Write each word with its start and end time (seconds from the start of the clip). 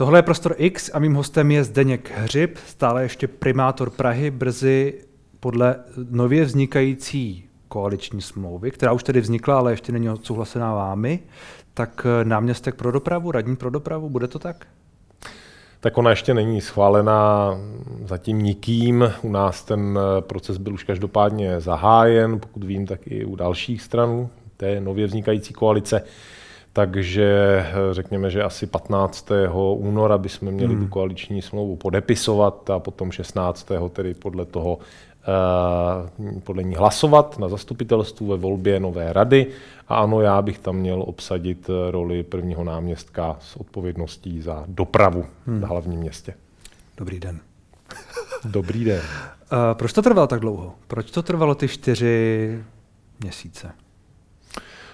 Tohle 0.00 0.18
je 0.18 0.22
Prostor 0.22 0.54
X 0.58 0.90
a 0.94 0.98
mým 0.98 1.14
hostem 1.14 1.50
je 1.50 1.64
Zdeněk 1.64 2.10
Hřib, 2.16 2.56
stále 2.66 3.02
ještě 3.02 3.28
primátor 3.28 3.90
Prahy, 3.90 4.30
brzy 4.30 4.94
podle 5.40 5.76
nově 6.10 6.44
vznikající 6.44 7.44
koaliční 7.68 8.22
smlouvy, 8.22 8.70
která 8.70 8.92
už 8.92 9.02
tedy 9.02 9.20
vznikla, 9.20 9.58
ale 9.58 9.72
ještě 9.72 9.92
není 9.92 10.10
odsouhlasená 10.10 10.74
vámi, 10.74 11.20
tak 11.74 12.06
eh, 12.20 12.24
náměstek 12.24 12.74
pro 12.74 12.92
dopravu, 12.92 13.30
radní 13.30 13.56
pro 13.56 13.70
dopravu, 13.70 14.10
bude 14.10 14.28
to 14.28 14.38
tak? 14.38 14.66
Tak 15.80 15.98
ona 15.98 16.10
ještě 16.10 16.34
není 16.34 16.60
schválená 16.60 17.50
zatím 18.04 18.38
nikým. 18.38 19.12
U 19.22 19.32
nás 19.32 19.64
ten 19.64 19.98
eh, 19.98 20.22
proces 20.22 20.58
byl 20.58 20.74
už 20.74 20.84
každopádně 20.84 21.60
zahájen, 21.60 22.40
pokud 22.40 22.64
vím, 22.64 22.86
tak 22.86 23.00
i 23.06 23.24
u 23.24 23.36
dalších 23.36 23.82
stran 23.82 24.28
té 24.56 24.80
nově 24.80 25.06
vznikající 25.06 25.52
koalice. 25.52 26.02
Takže 26.80 27.26
eh, 27.58 27.94
řekněme, 27.94 28.30
že 28.30 28.42
asi 28.42 28.66
15. 28.66 29.30
února 29.74 30.18
bychom 30.18 30.50
měli 30.50 30.74
hmm. 30.74 30.84
tu 30.84 30.88
koaliční 30.88 31.42
smlouvu 31.42 31.76
podepisovat 31.76 32.70
a 32.70 32.78
potom 32.78 33.12
16. 33.12 33.68
tedy 33.92 34.14
podle 34.14 34.44
toho 34.44 34.78
Eh, 35.20 36.40
podle 36.40 36.62
ní 36.62 36.74
hlasovat 36.74 37.38
na 37.38 37.48
zastupitelstvu 37.48 38.26
ve 38.26 38.36
volbě 38.36 38.80
nové 38.80 39.12
rady. 39.12 39.46
A 39.88 39.96
ano, 39.96 40.20
já 40.20 40.42
bych 40.42 40.58
tam 40.58 40.76
měl 40.76 41.02
obsadit 41.02 41.70
eh, 41.70 41.90
roli 41.90 42.22
prvního 42.22 42.64
náměstka 42.64 43.36
s 43.40 43.56
odpovědností 43.56 44.42
za 44.42 44.64
dopravu 44.66 45.26
hmm. 45.46 45.60
v 45.60 45.64
hlavním 45.64 46.00
městě. 46.00 46.34
Dobrý 46.96 47.20
den. 47.20 47.40
Dobrý 48.44 48.84
den. 48.84 49.00
Uh, 49.00 49.58
proč 49.72 49.92
to 49.92 50.02
trvalo 50.02 50.26
tak 50.26 50.40
dlouho? 50.40 50.74
Proč 50.86 51.10
to 51.10 51.22
trvalo 51.22 51.54
ty 51.54 51.68
čtyři 51.68 52.58
měsíce? 53.20 53.70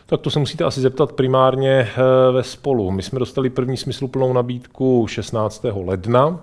Tak 0.08 0.20
to 0.20 0.30
se 0.30 0.38
musíte 0.38 0.64
asi 0.64 0.80
zeptat 0.80 1.12
primárně 1.12 1.88
ve 2.32 2.42
spolu. 2.42 2.90
My 2.90 3.02
jsme 3.02 3.18
dostali 3.18 3.50
první 3.50 3.76
smysluplnou 3.76 4.32
nabídku 4.32 5.06
16. 5.06 5.66
ledna, 5.84 6.40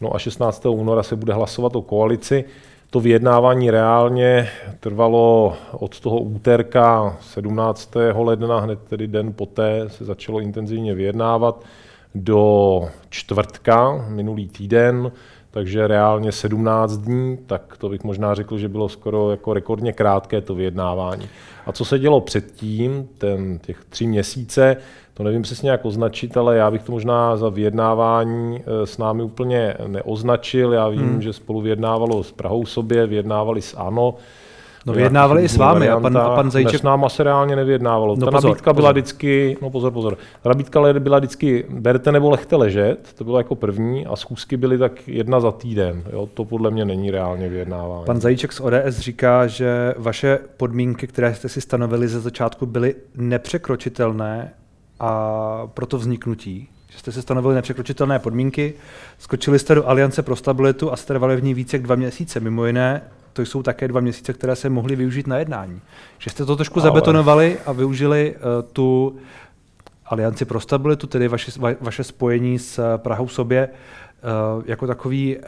no 0.00 0.14
a 0.14 0.18
16. 0.18 0.66
února 0.66 1.02
se 1.02 1.16
bude 1.16 1.32
hlasovat 1.32 1.76
o 1.76 1.82
koalici. 1.82 2.44
To 2.90 3.00
vyjednávání 3.00 3.70
reálně 3.70 4.48
trvalo 4.80 5.56
od 5.72 6.00
toho 6.00 6.20
úterka 6.20 7.16
17. 7.20 7.90
ledna, 8.14 8.60
hned 8.60 8.78
tedy 8.88 9.06
den 9.06 9.32
poté 9.32 9.84
se 9.88 10.04
začalo 10.04 10.40
intenzivně 10.40 10.94
vyjednávat, 10.94 11.64
do 12.14 12.82
čtvrtka 13.10 14.06
minulý 14.08 14.48
týden, 14.48 15.12
takže 15.56 15.86
reálně 15.86 16.32
17 16.32 16.96
dní, 16.96 17.38
tak 17.46 17.76
to 17.78 17.88
bych 17.88 18.04
možná 18.04 18.34
řekl, 18.34 18.58
že 18.58 18.68
bylo 18.68 18.88
skoro 18.88 19.30
jako 19.30 19.54
rekordně 19.54 19.92
krátké 19.92 20.40
to 20.40 20.54
vyjednávání. 20.54 21.28
A 21.66 21.72
co 21.72 21.84
se 21.84 21.98
dělo 21.98 22.20
předtím, 22.20 23.08
ten, 23.18 23.58
těch 23.58 23.84
tři 23.88 24.06
měsíce, 24.06 24.76
to 25.14 25.22
nevím 25.22 25.42
přesně 25.42 25.70
jak 25.70 25.84
označit, 25.84 26.36
ale 26.36 26.56
já 26.56 26.70
bych 26.70 26.82
to 26.82 26.92
možná 26.92 27.36
za 27.36 27.48
vyjednávání 27.48 28.60
eh, 28.60 28.86
s 28.86 28.98
námi 28.98 29.22
úplně 29.22 29.74
neoznačil. 29.86 30.72
Já 30.72 30.88
vím, 30.88 31.00
hmm. 31.00 31.22
že 31.22 31.32
spolu 31.32 31.60
vyjednávalo 31.60 32.22
s 32.22 32.32
Prahou 32.32 32.66
sobě, 32.66 33.06
vyjednávali 33.06 33.62
s 33.62 33.76
ANO, 33.76 34.14
No 34.86 34.92
vyjednávali 34.92 35.44
i 35.44 35.48
s 35.48 35.56
vámi 35.56 35.88
a 35.88 36.00
pan, 36.00 36.18
a 36.18 36.36
pan 36.36 36.50
Zajíček... 36.50 36.80
S 36.80 36.82
náma 36.82 37.08
se 37.08 37.22
reálně 37.22 37.56
nevyjednávalo. 37.56 38.16
No, 38.16 38.26
Ta 38.26 38.30
pozor, 38.30 38.50
nabídka 38.50 38.70
pozor. 38.70 38.82
byla 38.82 38.92
vždycky, 38.92 39.56
no 39.62 39.70
pozor, 39.70 39.92
pozor, 39.92 40.18
ta 40.42 40.48
nabídka 40.48 40.80
byla 40.98 41.18
vždycky 41.18 41.66
berte 41.70 42.12
nebo 42.12 42.30
lechte 42.30 42.56
ležet, 42.56 42.98
to 43.14 43.24
bylo 43.24 43.38
jako 43.38 43.54
první 43.54 44.06
a 44.06 44.16
schůzky 44.16 44.56
byly 44.56 44.78
tak 44.78 45.08
jedna 45.08 45.40
za 45.40 45.52
týden. 45.52 46.02
Jo? 46.12 46.28
To 46.34 46.44
podle 46.44 46.70
mě 46.70 46.84
není 46.84 47.10
reálně 47.10 47.48
vyjednávání. 47.48 48.04
Pan 48.04 48.20
Zajíček 48.20 48.52
z 48.52 48.60
ODS 48.60 48.98
říká, 48.98 49.46
že 49.46 49.94
vaše 49.98 50.38
podmínky, 50.56 51.06
které 51.06 51.34
jste 51.34 51.48
si 51.48 51.60
stanovili 51.60 52.08
ze 52.08 52.20
začátku, 52.20 52.66
byly 52.66 52.94
nepřekročitelné 53.16 54.52
a 55.00 55.62
proto 55.74 55.98
vzniknutí, 55.98 56.68
že 56.88 56.98
jste 56.98 57.12
si 57.12 57.22
stanovili 57.22 57.54
nepřekročitelné 57.54 58.18
podmínky, 58.18 58.74
skočili 59.18 59.58
jste 59.58 59.74
do 59.74 59.88
Aliance 59.88 60.22
pro 60.22 60.36
stabilitu 60.36 60.92
a 60.92 60.96
jste 60.96 61.18
v 61.18 61.42
ní 61.42 61.54
více 61.54 61.76
jak 61.76 61.82
dva 61.82 61.94
měsíce. 61.94 62.40
Mimo 62.40 62.66
jiné, 62.66 63.02
to 63.36 63.42
jsou 63.42 63.62
také 63.62 63.88
dva 63.88 64.00
měsíce, 64.00 64.32
které 64.32 64.56
se 64.56 64.68
mohly 64.68 64.96
využít 64.96 65.26
na 65.26 65.38
jednání. 65.38 65.80
Že 66.18 66.30
jste 66.30 66.44
to 66.44 66.56
trošku 66.56 66.80
Ale... 66.80 66.88
zabetonovali 66.88 67.58
a 67.66 67.72
využili 67.72 68.34
uh, 68.36 68.68
tu 68.72 69.16
Alianci 70.06 70.44
pro 70.44 70.60
stabilitu, 70.60 71.06
tedy 71.06 71.28
vaše, 71.28 71.60
va, 71.60 71.70
vaše 71.80 72.04
spojení 72.04 72.58
s 72.58 72.98
Prahou 72.98 73.28
sobě, 73.28 73.68
uh, 73.68 74.62
jako 74.66 74.86
takový 74.86 75.36
uh, 75.36 75.42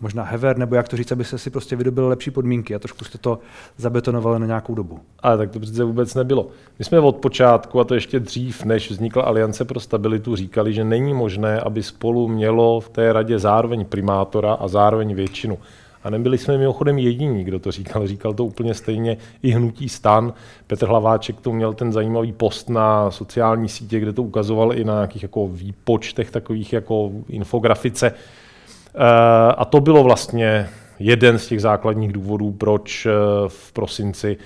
možná 0.00 0.22
hever, 0.22 0.58
nebo 0.58 0.74
jak 0.74 0.88
to 0.88 0.96
říct, 0.96 1.12
abyste 1.12 1.38
si 1.38 1.50
prostě 1.50 1.76
vydobili 1.76 2.08
lepší 2.08 2.30
podmínky 2.30 2.74
a 2.74 2.78
trošku 2.78 3.04
jste 3.04 3.18
to 3.18 3.38
zabetonovali 3.76 4.38
na 4.38 4.46
nějakou 4.46 4.74
dobu. 4.74 5.00
Ale 5.22 5.38
tak 5.38 5.50
to 5.50 5.60
přece 5.60 5.84
vůbec 5.84 6.14
nebylo. 6.14 6.48
My 6.78 6.84
jsme 6.84 7.00
od 7.00 7.16
počátku, 7.16 7.80
a 7.80 7.84
to 7.84 7.94
ještě 7.94 8.20
dřív, 8.20 8.64
než 8.64 8.90
vznikla 8.90 9.22
Aliance 9.22 9.64
pro 9.64 9.80
stabilitu, 9.80 10.36
říkali, 10.36 10.72
že 10.72 10.84
není 10.84 11.14
možné, 11.14 11.60
aby 11.60 11.82
spolu 11.82 12.28
mělo 12.28 12.80
v 12.80 12.88
té 12.88 13.12
radě 13.12 13.38
zároveň 13.38 13.84
primátora 13.84 14.52
a 14.54 14.68
zároveň 14.68 15.14
většinu. 15.14 15.58
A 16.04 16.10
nebyli 16.10 16.38
jsme 16.38 16.58
mimochodem 16.58 16.98
jediní, 16.98 17.44
kdo 17.44 17.58
to 17.58 17.72
říkal. 17.72 18.06
Říkal 18.06 18.34
to 18.34 18.44
úplně 18.44 18.74
stejně 18.74 19.16
i 19.42 19.50
hnutí 19.50 19.88
stan. 19.88 20.32
Petr 20.66 20.86
Hlaváček 20.86 21.40
to 21.40 21.52
měl 21.52 21.74
ten 21.74 21.92
zajímavý 21.92 22.32
post 22.32 22.70
na 22.70 23.10
sociální 23.10 23.68
sítě, 23.68 24.00
kde 24.00 24.12
to 24.12 24.22
ukazoval 24.22 24.72
i 24.72 24.84
na 24.84 24.94
nějakých 24.94 25.22
jako 25.22 25.48
výpočtech 25.48 26.30
takových 26.30 26.72
jako 26.72 27.10
infografice. 27.28 28.06
Eh, 28.06 29.52
a 29.56 29.64
to 29.64 29.80
bylo 29.80 30.02
vlastně 30.02 30.68
jeden 30.98 31.38
z 31.38 31.46
těch 31.46 31.60
základních 31.60 32.12
důvodů, 32.12 32.52
proč 32.52 33.06
eh, 33.06 33.10
v 33.48 33.72
prosinci 33.72 34.36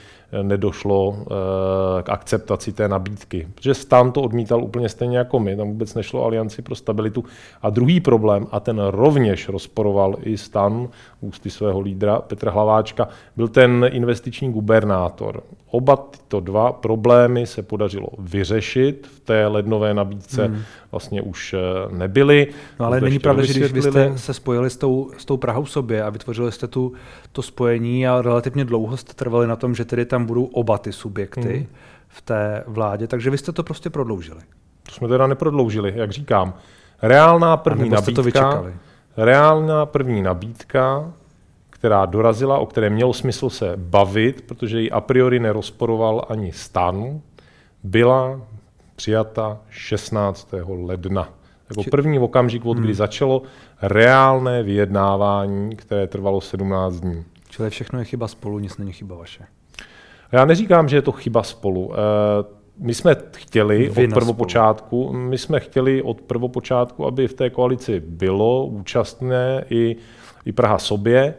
nedošlo 0.42 1.16
eh, 1.20 2.02
k 2.02 2.08
akceptaci 2.08 2.72
té 2.72 2.88
nabídky. 2.88 3.48
Protože 3.54 3.74
Stan 3.74 4.12
to 4.12 4.22
odmítal 4.22 4.64
úplně 4.64 4.88
stejně 4.88 5.18
jako 5.18 5.40
my, 5.40 5.56
tam 5.56 5.68
vůbec 5.68 5.94
nešlo 5.94 6.24
Alianci 6.24 6.62
pro 6.62 6.74
stabilitu. 6.74 7.24
A 7.62 7.70
druhý 7.70 8.00
problém, 8.00 8.46
a 8.50 8.60
ten 8.60 8.80
rovněž 8.80 9.48
rozporoval 9.48 10.16
i 10.22 10.36
Stan 10.36 10.88
ústy 11.20 11.50
svého 11.50 11.80
lídra 11.80 12.20
Petra 12.20 12.50
Hlaváčka, 12.50 13.08
byl 13.36 13.48
ten 13.48 13.86
investiční 13.92 14.52
gubernátor. 14.52 15.42
Oba 15.70 15.96
tyto 15.96 16.40
dva 16.40 16.72
problémy 16.72 17.46
se 17.46 17.62
podařilo 17.62 18.06
vyřešit. 18.18 19.06
V 19.06 19.20
té 19.20 19.46
lednové 19.46 19.94
nabídce 19.94 20.46
hmm. 20.46 20.62
vlastně 20.90 21.22
už 21.22 21.54
eh, 21.54 21.58
nebyly. 21.96 22.46
No 22.80 22.86
ale 22.86 23.00
není 23.00 23.18
pravda, 23.18 23.44
že 23.44 23.52
když 23.52 23.72
vy 23.72 23.82
jste 23.82 24.18
se 24.18 24.34
spojili 24.34 24.70
s 24.70 24.76
tou, 24.76 25.10
s 25.18 25.24
tou 25.24 25.36
Prahou 25.36 25.66
sobě 25.66 26.02
a 26.02 26.10
vytvořili 26.10 26.52
jste 26.52 26.66
tu, 26.66 26.92
to 27.32 27.42
spojení 27.42 28.08
a 28.08 28.22
relativně 28.22 28.64
dlouho 28.64 28.96
jste 28.96 29.12
trvali 29.12 29.46
na 29.46 29.56
tom, 29.56 29.74
že 29.74 29.84
tedy 29.84 30.04
tam 30.04 30.21
budou 30.26 30.44
oba 30.44 30.78
ty 30.78 30.92
subjekty 30.92 31.56
hmm. 31.56 31.66
v 32.08 32.22
té 32.22 32.64
vládě, 32.66 33.06
takže 33.06 33.30
vy 33.30 33.38
jste 33.38 33.52
to 33.52 33.62
prostě 33.62 33.90
prodloužili. 33.90 34.40
To 34.82 34.92
jsme 34.92 35.08
teda 35.08 35.26
neprodloužili, 35.26 35.92
jak 35.96 36.10
říkám. 36.10 36.54
Reálná 37.02 37.56
první 37.56 37.90
nabídka, 37.90 38.64
reálná 39.16 39.86
první 39.86 40.22
nabídka 40.22 41.12
která 41.82 42.06
dorazila, 42.06 42.58
o 42.58 42.66
které 42.66 42.90
mělo 42.90 43.12
smysl 43.12 43.50
se 43.50 43.72
bavit, 43.76 44.42
protože 44.42 44.80
ji 44.80 44.90
a 44.90 45.00
priori 45.00 45.40
nerozporoval 45.40 46.26
ani 46.28 46.52
stan, 46.52 47.20
byla 47.82 48.40
přijata 48.96 49.58
16. 49.68 50.54
ledna. 50.68 51.28
Jako 51.70 51.90
první 51.90 52.18
okamžik, 52.18 52.64
od 52.64 52.76
kdy 52.76 52.86
hmm. 52.86 52.94
začalo 52.94 53.42
reálné 53.82 54.62
vyjednávání, 54.62 55.76
které 55.76 56.06
trvalo 56.06 56.40
17 56.40 56.94
dní. 56.94 57.24
Čili 57.48 57.70
všechno 57.70 57.98
je 57.98 58.04
chyba 58.04 58.28
spolu, 58.28 58.58
nic 58.58 58.78
není 58.78 58.92
chyba 58.92 59.16
vaše. 59.16 59.44
Já 60.32 60.44
neříkám, 60.44 60.88
že 60.88 60.96
je 60.96 61.02
to 61.02 61.12
chyba 61.12 61.42
spolu. 61.42 61.92
Eh, 61.92 61.96
my 62.78 62.94
jsme 62.94 63.16
chtěli 63.36 63.88
Vy 63.88 64.06
od 64.06 64.14
prvopočátku, 64.14 65.12
my 65.12 65.38
jsme 65.38 65.60
chtěli 65.60 66.02
od 66.02 66.20
prvopočátku, 66.20 67.06
aby 67.06 67.28
v 67.28 67.34
té 67.34 67.50
koalici 67.50 68.00
bylo 68.00 68.66
účastné 68.66 69.64
i, 69.70 69.96
i 70.44 70.52
Praha 70.52 70.78
sobě. 70.78 71.34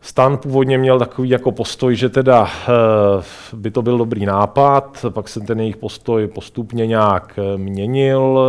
Stan 0.00 0.38
původně 0.38 0.78
měl 0.78 0.98
takový 0.98 1.28
jako 1.28 1.52
postoj, 1.52 1.96
že 1.96 2.08
teda 2.08 2.48
eh, 2.48 3.22
by 3.56 3.70
to 3.70 3.82
byl 3.82 3.98
dobrý 3.98 4.26
nápad, 4.26 5.04
pak 5.10 5.28
se 5.28 5.40
ten 5.40 5.60
jejich 5.60 5.76
postoj 5.76 6.26
postupně 6.26 6.86
nějak 6.86 7.38
eh, 7.38 7.58
měnil, 7.58 8.40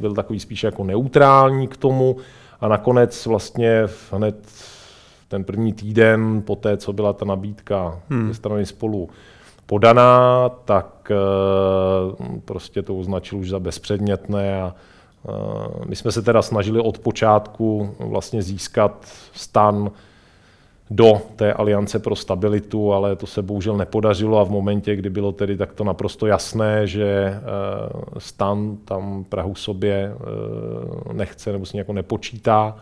byl 0.00 0.14
takový 0.14 0.40
spíš 0.40 0.62
jako 0.62 0.84
neutrální 0.84 1.68
k 1.68 1.76
tomu 1.76 2.16
a 2.60 2.68
nakonec 2.68 3.26
vlastně 3.26 3.82
hned 4.12 4.46
ten 5.30 5.44
první 5.44 5.72
týden 5.72 6.42
po 6.46 6.56
té, 6.56 6.76
co 6.76 6.92
byla 6.92 7.12
ta 7.12 7.24
nabídka 7.24 8.00
hmm. 8.10 8.28
ze 8.28 8.34
strany 8.34 8.66
spolu 8.66 9.08
podaná, 9.66 10.48
tak 10.48 11.10
eh, 11.10 12.40
prostě 12.44 12.82
to 12.82 12.98
označil 12.98 13.38
už 13.38 13.50
za 13.50 13.60
bezpředmětné 13.60 14.62
a 14.62 14.74
Eh, 15.28 15.84
my 15.86 15.96
jsme 15.96 16.12
se 16.12 16.22
teda 16.22 16.42
snažili 16.42 16.80
od 16.80 16.98
počátku 16.98 17.94
vlastně 17.98 18.42
získat 18.42 19.06
stan 19.32 19.90
do 20.90 21.20
té 21.36 21.52
aliance 21.52 21.98
pro 21.98 22.16
stabilitu, 22.16 22.92
ale 22.92 23.16
to 23.16 23.26
se 23.26 23.42
bohužel 23.42 23.76
nepodařilo 23.76 24.38
a 24.38 24.44
v 24.44 24.50
momentě, 24.50 24.96
kdy 24.96 25.10
bylo 25.10 25.32
tedy 25.32 25.56
takto 25.56 25.84
naprosto 25.84 26.26
jasné, 26.26 26.86
že 26.86 27.04
eh, 27.04 27.40
stan 28.18 28.76
tam 28.84 29.24
Prahu 29.24 29.54
sobě 29.54 30.14
nechce 31.12 31.52
nebo 31.52 31.66
si 31.66 31.76
jako 31.76 31.92
nepočítá, 31.92 32.76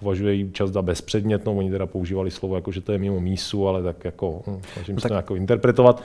považuje 0.00 0.34
ji 0.34 0.44
účast 0.44 0.72
za 0.72 0.82
bezpředmětnou, 0.82 1.58
oni 1.58 1.70
teda 1.70 1.86
používali 1.86 2.30
slovo 2.30 2.54
jako, 2.54 2.72
že 2.72 2.80
to 2.80 2.92
je 2.92 2.98
mimo 2.98 3.20
mísu, 3.20 3.68
ale 3.68 3.82
tak 3.82 4.04
jako, 4.04 4.42
hm, 4.46 4.60
snažím 4.72 4.94
no, 4.94 5.00
se 5.00 5.08
tak... 5.08 5.10
to 5.10 5.16
jako 5.16 5.36
interpretovat, 5.36 6.02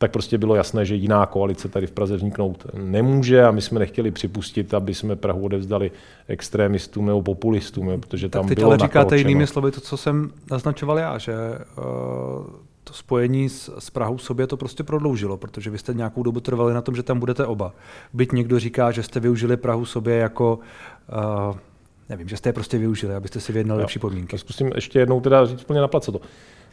tak 0.00 0.10
prostě 0.10 0.38
bylo 0.38 0.54
jasné, 0.54 0.84
že 0.84 0.94
jiná 0.94 1.26
koalice 1.26 1.68
tady 1.68 1.86
v 1.86 1.90
Praze 1.90 2.16
vzniknout 2.16 2.66
nemůže 2.74 3.44
a 3.44 3.50
my 3.50 3.62
jsme 3.62 3.78
nechtěli 3.78 4.10
připustit, 4.10 4.74
aby 4.74 4.94
jsme 4.94 5.16
Prahu 5.16 5.44
odevzdali 5.44 5.90
extrémistům 6.28 7.06
nebo 7.06 7.22
populistům, 7.22 8.00
protože 8.00 8.28
tam 8.28 8.42
tak 8.42 8.48
teď 8.48 8.58
bylo 8.58 8.70
ale 8.70 8.78
říkáte 8.78 9.16
jinými 9.16 9.46
slovy 9.46 9.70
to, 9.70 9.80
co 9.80 9.96
jsem 9.96 10.30
naznačoval 10.50 10.98
já, 10.98 11.18
že 11.18 11.34
uh, 11.78 11.84
to 12.84 12.92
spojení 12.92 13.48
s, 13.48 13.78
s 13.78 13.90
Prahou 13.90 14.18
sobě 14.18 14.46
to 14.46 14.56
prostě 14.56 14.82
prodloužilo, 14.82 15.36
protože 15.36 15.70
vy 15.70 15.78
jste 15.78 15.94
nějakou 15.94 16.22
dobu 16.22 16.40
trvali 16.40 16.74
na 16.74 16.80
tom, 16.80 16.96
že 16.96 17.02
tam 17.02 17.18
budete 17.20 17.46
oba. 17.46 17.72
Byť 18.12 18.32
někdo 18.32 18.58
říká, 18.58 18.90
že 18.90 19.02
jste 19.02 19.20
využili 19.20 19.56
Prahu 19.56 19.84
sobě 19.84 20.16
jako 20.16 20.58
uh, 21.48 21.56
nevím, 22.10 22.28
že 22.28 22.36
jste 22.36 22.48
je 22.48 22.52
prostě 22.52 22.78
využili, 22.78 23.14
abyste 23.14 23.40
si 23.40 23.52
vyjednali 23.52 23.80
lepší 23.80 23.98
podmínky. 23.98 24.38
Zkusím 24.38 24.70
ještě 24.74 24.98
jednou 24.98 25.20
teda 25.20 25.46
říct 25.46 25.62
úplně 25.62 25.80
na 25.80 25.88
to. 25.88 26.20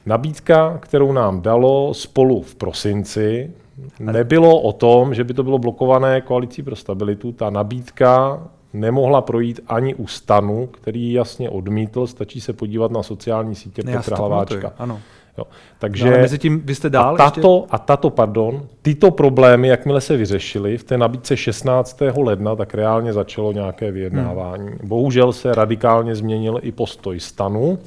Nabídka, 0.05 0.77
kterou 0.77 1.11
nám 1.11 1.41
dalo 1.41 1.93
spolu 1.93 2.41
v 2.41 2.55
prosinci, 2.55 3.51
nebylo 3.99 4.61
o 4.61 4.73
tom, 4.73 5.13
že 5.13 5.23
by 5.23 5.33
to 5.33 5.43
bylo 5.43 5.57
blokované 5.57 6.21
koalicí 6.21 6.63
pro 6.63 6.75
stabilitu. 6.75 7.31
Ta 7.31 7.49
nabídka 7.49 8.43
nemohla 8.73 9.21
projít 9.21 9.59
ani 9.67 9.95
u 9.95 10.07
stanu, 10.07 10.67
který 10.67 11.13
jasně 11.13 11.49
odmítl, 11.49 12.07
stačí 12.07 12.41
se 12.41 12.53
podívat 12.53 12.91
na 12.91 13.03
sociální 13.03 13.55
sítě 13.55 13.83
ne, 13.85 13.93
Petra 13.97 14.17
Hlaváčka. 14.17 14.73
Ano. 14.77 14.99
Jo. 15.37 15.43
Takže 15.79 16.11
no, 16.11 16.17
mezi 16.17 16.37
tím 16.37 16.61
vy 16.65 16.75
jste 16.75 16.89
dál 16.89 17.15
a 17.15 17.17
tato, 17.17 17.57
ještě? 17.61 17.75
a 17.75 17.77
tato, 17.77 18.09
pardon, 18.09 18.67
tyto 18.81 19.11
problémy, 19.11 19.67
jakmile 19.67 20.01
se 20.01 20.17
vyřešily 20.17 20.77
v 20.77 20.83
té 20.83 20.97
nabídce 20.97 21.37
16. 21.37 22.01
ledna, 22.17 22.55
tak 22.55 22.73
reálně 22.73 23.13
začalo 23.13 23.51
nějaké 23.51 23.91
vyjednávání. 23.91 24.67
Hmm. 24.67 24.79
Bohužel 24.83 25.33
se 25.33 25.55
radikálně 25.55 26.15
změnil 26.15 26.59
i 26.61 26.71
postoj 26.71 27.19
stanu 27.19 27.79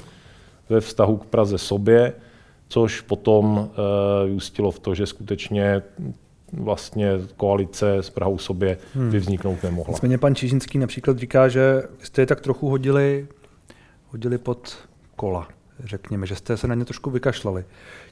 ve 0.69 0.81
vztahu 0.81 1.17
k 1.17 1.27
Praze 1.27 1.59
sobě, 1.59 2.13
což 2.69 3.01
potom 3.01 3.59
uh, 3.59 3.67
vyústilo 4.27 4.71
v 4.71 4.79
to, 4.79 4.95
že 4.95 5.07
skutečně 5.07 5.83
vlastně 6.53 7.13
koalice 7.37 7.97
s 7.97 8.11
Prahou 8.11 8.39
sobě 8.39 8.79
hmm. 8.95 9.11
vyvzniknout 9.11 9.63
nemohla. 9.63 9.93
Nicméně 9.93 10.19
pan 10.19 10.35
Čižinský 10.35 10.79
například 10.79 11.19
říká, 11.19 11.49
že 11.49 11.83
jste 12.03 12.23
je 12.23 12.27
tak 12.27 12.41
trochu 12.41 12.69
hodili, 12.69 13.27
hodili 14.13 14.39
pod 14.39 14.79
kola 15.17 15.49
řekněme, 15.85 16.27
že 16.27 16.37
jste 16.37 16.57
se 16.57 16.69
na 16.69 16.75
ně 16.75 16.85
trošku 16.85 17.11
vykašlali. 17.11 17.65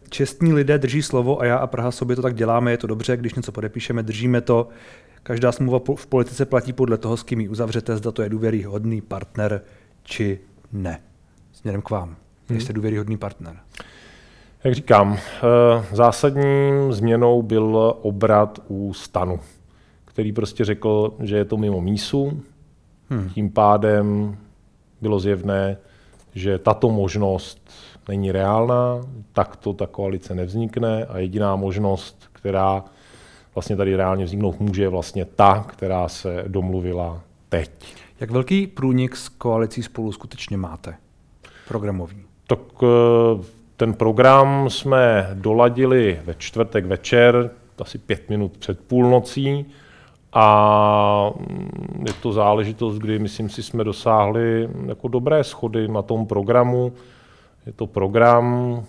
Čestní 0.08 0.52
lidé 0.52 0.78
drží 0.78 1.02
slovo 1.02 1.40
a 1.40 1.44
já 1.44 1.56
a 1.56 1.66
Praha 1.66 1.90
sobě 1.90 2.16
to 2.16 2.22
tak 2.22 2.34
děláme, 2.34 2.70
je 2.70 2.78
to 2.78 2.86
dobře, 2.86 3.16
když 3.16 3.34
něco 3.34 3.52
podepíšeme, 3.52 4.02
držíme 4.02 4.40
to. 4.40 4.68
Každá 5.22 5.52
smlouva 5.52 5.80
v 5.96 6.06
politice 6.06 6.44
platí 6.44 6.72
podle 6.72 6.98
toho, 6.98 7.16
s 7.16 7.22
kým 7.22 7.40
ji 7.40 7.48
uzavřete, 7.48 7.96
zda 7.96 8.12
to 8.12 8.22
je 8.22 8.28
důvěryhodný 8.28 9.00
partner 9.00 9.62
či 10.02 10.40
ne. 10.72 11.00
Směrem 11.52 11.82
k 11.82 11.90
vám. 11.90 12.16
Hmm. 12.48 12.60
Jste 12.60 12.72
důvěryhodný 12.72 13.16
partner. 13.16 13.56
Jak 14.64 14.74
říkám, 14.74 15.18
eh, 15.18 15.84
zásadním 15.92 16.92
změnou 16.92 17.42
byl 17.42 17.94
obrat 18.02 18.58
u 18.68 18.94
stanu, 18.94 19.40
který 20.04 20.32
prostě 20.32 20.64
řekl, 20.64 21.14
že 21.20 21.36
je 21.36 21.44
to 21.44 21.56
mimo 21.56 21.80
mísu, 21.80 22.42
hmm. 23.10 23.30
tím 23.30 23.50
pádem 23.50 24.36
bylo 25.00 25.20
zjevné, 25.20 25.76
že 26.38 26.58
tato 26.58 26.90
možnost 26.90 27.70
není 28.08 28.32
reálná, 28.32 29.00
takto 29.32 29.72
ta 29.72 29.86
koalice 29.86 30.34
nevznikne 30.34 31.04
a 31.04 31.18
jediná 31.18 31.56
možnost, 31.56 32.28
která 32.32 32.84
vlastně 33.54 33.76
tady 33.76 33.96
reálně 33.96 34.24
vzniknout 34.24 34.60
může, 34.60 34.82
je 34.82 34.88
vlastně 34.88 35.24
ta, 35.24 35.64
která 35.68 36.08
se 36.08 36.44
domluvila 36.48 37.20
teď. 37.48 37.70
Jak 38.20 38.30
velký 38.30 38.66
průnik 38.66 39.16
s 39.16 39.28
koalicí 39.28 39.82
spolu 39.82 40.12
skutečně 40.12 40.56
máte? 40.56 40.94
Programový. 41.68 42.16
Tak 42.46 42.58
eh, 42.82 43.44
ten 43.76 43.94
program 43.94 44.70
jsme 44.70 45.30
doladili 45.34 46.20
ve 46.24 46.34
čtvrtek 46.34 46.86
večer, 46.86 47.50
asi 47.78 47.98
pět 47.98 48.28
minut 48.28 48.56
před 48.58 48.80
půlnocí 48.80 49.66
a 50.32 51.30
mm, 51.36 52.04
je 52.06 52.12
to 52.12 52.32
záležitost, 52.32 52.98
kdy, 52.98 53.18
myslím 53.18 53.48
si, 53.48 53.62
jsme 53.62 53.84
dosáhli 53.84 54.68
jako 54.86 55.08
dobré 55.08 55.44
schody 55.44 55.88
na 55.88 56.02
tom 56.02 56.26
programu. 56.26 56.92
Je 57.66 57.72
to 57.72 57.86
program, 57.86 58.82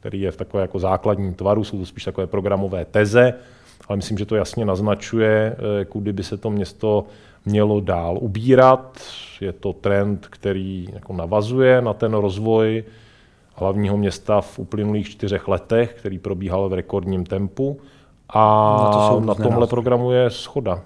který 0.00 0.20
je 0.20 0.30
v 0.30 0.36
takové 0.36 0.62
jako 0.62 0.78
základní 0.78 1.34
tvaru, 1.34 1.64
jsou 1.64 1.78
to 1.78 1.86
spíš 1.86 2.04
takové 2.04 2.26
programové 2.26 2.84
teze, 2.84 3.34
ale 3.88 3.96
myslím, 3.96 4.18
že 4.18 4.26
to 4.26 4.36
jasně 4.36 4.64
naznačuje, 4.64 5.56
eh, 5.80 5.84
kudy 5.84 6.12
by 6.12 6.22
se 6.22 6.36
to 6.36 6.50
město 6.50 7.06
mělo 7.46 7.80
dál 7.80 8.18
ubírat. 8.20 9.00
Je 9.40 9.52
to 9.52 9.72
trend, 9.72 10.26
který 10.30 10.88
jako 10.92 11.12
navazuje 11.12 11.82
na 11.82 11.92
ten 11.92 12.14
rozvoj 12.14 12.84
hlavního 13.54 13.96
města 13.96 14.40
v 14.40 14.58
uplynulých 14.58 15.10
čtyřech 15.10 15.48
letech, 15.48 15.94
který 15.94 16.18
probíhal 16.18 16.68
v 16.68 16.72
rekordním 16.72 17.26
tempu. 17.26 17.80
A 18.34 18.76
na, 18.82 18.90
to 18.90 19.08
jsou 19.08 19.20
na 19.20 19.34
tomhle 19.34 19.50
názory. 19.50 19.70
programu 19.70 20.10
je 20.10 20.30
schoda. 20.30 20.80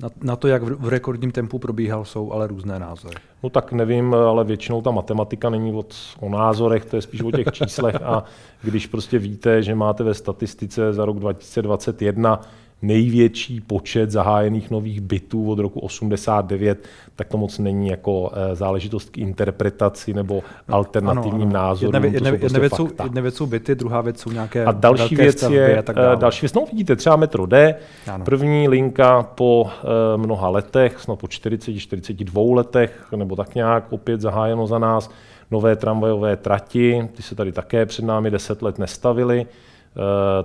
Na, 0.00 0.08
na 0.22 0.36
to, 0.36 0.48
jak 0.48 0.62
v, 0.62 0.76
v 0.80 0.88
rekordním 0.88 1.30
tempu 1.32 1.58
probíhal, 1.58 2.04
jsou 2.04 2.32
ale 2.32 2.46
různé 2.46 2.78
názory. 2.78 3.16
No 3.42 3.50
tak 3.50 3.72
nevím, 3.72 4.14
ale 4.14 4.44
většinou 4.44 4.82
ta 4.82 4.90
matematika 4.90 5.50
není 5.50 5.72
od, 5.72 5.94
o 6.20 6.28
názorech, 6.28 6.84
to 6.84 6.96
je 6.96 7.02
spíš 7.02 7.22
o 7.22 7.30
těch 7.30 7.46
číslech 7.52 8.02
a 8.02 8.24
když 8.62 8.86
prostě 8.86 9.18
víte, 9.18 9.62
že 9.62 9.74
máte 9.74 10.04
ve 10.04 10.14
statistice 10.14 10.92
za 10.92 11.04
rok 11.04 11.18
2021 11.18 12.40
největší 12.86 13.60
počet 13.60 14.10
zahájených 14.10 14.70
nových 14.70 15.00
bytů 15.00 15.50
od 15.50 15.58
roku 15.58 15.80
89, 15.80 16.88
tak 17.16 17.28
to 17.28 17.38
moc 17.38 17.58
není 17.58 17.88
jako 17.88 18.32
eh, 18.32 18.54
záležitost 18.54 19.10
k 19.10 19.18
interpretaci 19.18 20.14
nebo 20.14 20.42
alternativním 20.68 21.48
ano, 21.48 21.58
ano. 21.58 21.68
názorům. 21.68 21.94
Jedna, 21.94 22.06
jedna, 22.06 22.28
jedna, 22.28 22.40
prostě 22.40 22.60
věc 22.60 22.72
jsou, 22.72 22.88
jedna 23.04 23.22
věc 23.22 23.34
jsou 23.34 23.46
byty, 23.46 23.74
druhá 23.74 24.00
věc 24.00 24.20
jsou 24.20 24.30
nějaké 24.30 24.64
A 24.64 24.72
další 24.72 25.16
věc 25.16 25.42
je, 25.42 25.78
a 25.78 25.82
tak 25.82 25.96
dále. 25.96 26.16
další 26.16 26.40
věc, 26.40 26.54
no 26.54 26.64
vidíte, 26.72 26.96
třeba 26.96 27.16
metro 27.16 27.46
D, 27.46 27.74
ano. 28.12 28.24
první 28.24 28.68
linka 28.68 29.22
po 29.22 29.62
uh, 29.62 30.22
mnoha 30.22 30.48
letech, 30.48 31.00
snad 31.00 31.16
po 31.16 31.28
40, 31.28 31.78
42 31.78 32.42
letech, 32.54 33.06
nebo 33.16 33.36
tak 33.36 33.54
nějak, 33.54 33.92
opět 33.92 34.20
zahájeno 34.20 34.66
za 34.66 34.78
nás, 34.78 35.10
nové 35.50 35.76
tramvajové 35.76 36.36
trati, 36.36 37.08
ty 37.16 37.22
se 37.22 37.34
tady 37.34 37.52
také 37.52 37.86
před 37.86 38.04
námi 38.04 38.30
10 38.30 38.62
let 38.62 38.78
nestavily, 38.78 39.46
Eh, 39.46 39.75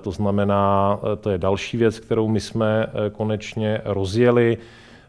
to 0.01 0.11
znamená, 0.11 0.99
eh, 1.03 1.15
to 1.15 1.29
je 1.29 1.37
další 1.37 1.77
věc, 1.77 1.99
kterou 1.99 2.27
my 2.27 2.39
jsme 2.39 2.85
eh, 2.85 3.09
konečně 3.09 3.81
rozjeli. 3.85 4.57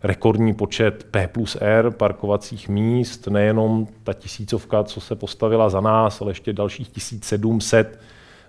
Rekordní 0.03 0.55
počet 0.55 1.07
P 1.11 1.29
plus 1.29 1.57
R 1.61 1.91
parkovacích 1.91 2.69
míst, 2.69 3.27
nejenom 3.27 3.87
ta 4.05 4.13
tisícovka, 4.13 4.85
co 4.85 5.01
se 5.01 5.15
postavila 5.15 5.69
za 5.69 5.81
nás, 5.81 6.21
ale 6.21 6.31
ještě 6.31 6.53
dalších 6.53 6.89
1700 6.89 8.01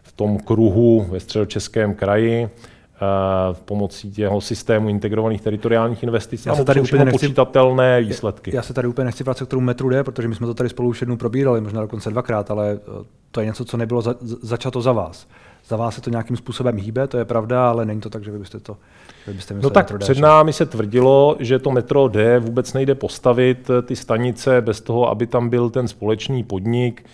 v 0.01 0.11
tom 0.11 0.39
kruhu 0.39 1.05
ve 1.09 1.19
středočeském 1.19 1.95
kraji 1.95 2.49
v 3.53 3.61
pomocí 3.65 4.11
těho 4.11 4.41
systému 4.41 4.89
integrovaných 4.89 5.41
teritoriálních 5.41 6.03
investic 6.03 6.45
já 6.45 6.55
se 6.55 6.65
tady 6.65 6.81
úplně 6.81 7.05
nechci, 7.05 7.25
počítatelné 7.25 8.01
výsledky. 8.01 8.55
Já 8.55 8.61
se 8.61 8.73
tady 8.73 8.87
úplně 8.87 9.05
nechci 9.05 9.23
vracet 9.23 9.45
k 9.45 9.49
tomu 9.49 9.61
metru 9.61 9.89
D, 9.89 10.03
protože 10.03 10.27
my 10.27 10.35
jsme 10.35 10.47
to 10.47 10.53
tady 10.53 10.69
spolu 10.69 10.89
už 10.89 11.01
jednou 11.01 11.17
probírali, 11.17 11.61
možná 11.61 11.81
dokonce 11.81 12.09
dvakrát, 12.09 12.51
ale 12.51 12.79
to 13.31 13.39
je 13.39 13.45
něco, 13.45 13.65
co 13.65 13.77
nebylo 13.77 14.01
za, 14.01 14.15
začato 14.21 14.81
za 14.81 14.91
vás. 14.91 15.27
Za 15.67 15.77
vás 15.77 15.95
se 15.95 16.01
to 16.01 16.09
nějakým 16.09 16.37
způsobem 16.37 16.77
hýbe, 16.77 17.07
to 17.07 17.17
je 17.17 17.25
pravda, 17.25 17.69
ale 17.69 17.85
není 17.85 18.01
to 18.01 18.09
tak, 18.09 18.23
že 18.23 18.31
vy 18.31 18.39
byste 18.39 18.59
to 18.59 18.77
vy 19.27 19.33
byste 19.33 19.53
No 19.53 19.69
tak 19.69 19.97
před 19.97 20.17
námi 20.17 20.53
se 20.53 20.65
tvrdilo, 20.65 21.35
že 21.39 21.59
to 21.59 21.71
metro 21.71 22.07
D 22.07 22.39
vůbec 22.39 22.73
nejde 22.73 22.95
postavit 22.95 23.71
ty 23.85 23.95
stanice 23.95 24.61
bez 24.61 24.81
toho, 24.81 25.09
aby 25.09 25.27
tam 25.27 25.49
byl 25.49 25.69
ten 25.69 25.87
společný 25.87 26.43
podnik 26.43 27.05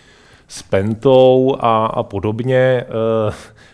s 0.47 0.63
Pentou 0.63 1.55
a, 1.59 1.85
a 1.85 2.03
podobně. 2.03 2.57
E, 2.57 2.85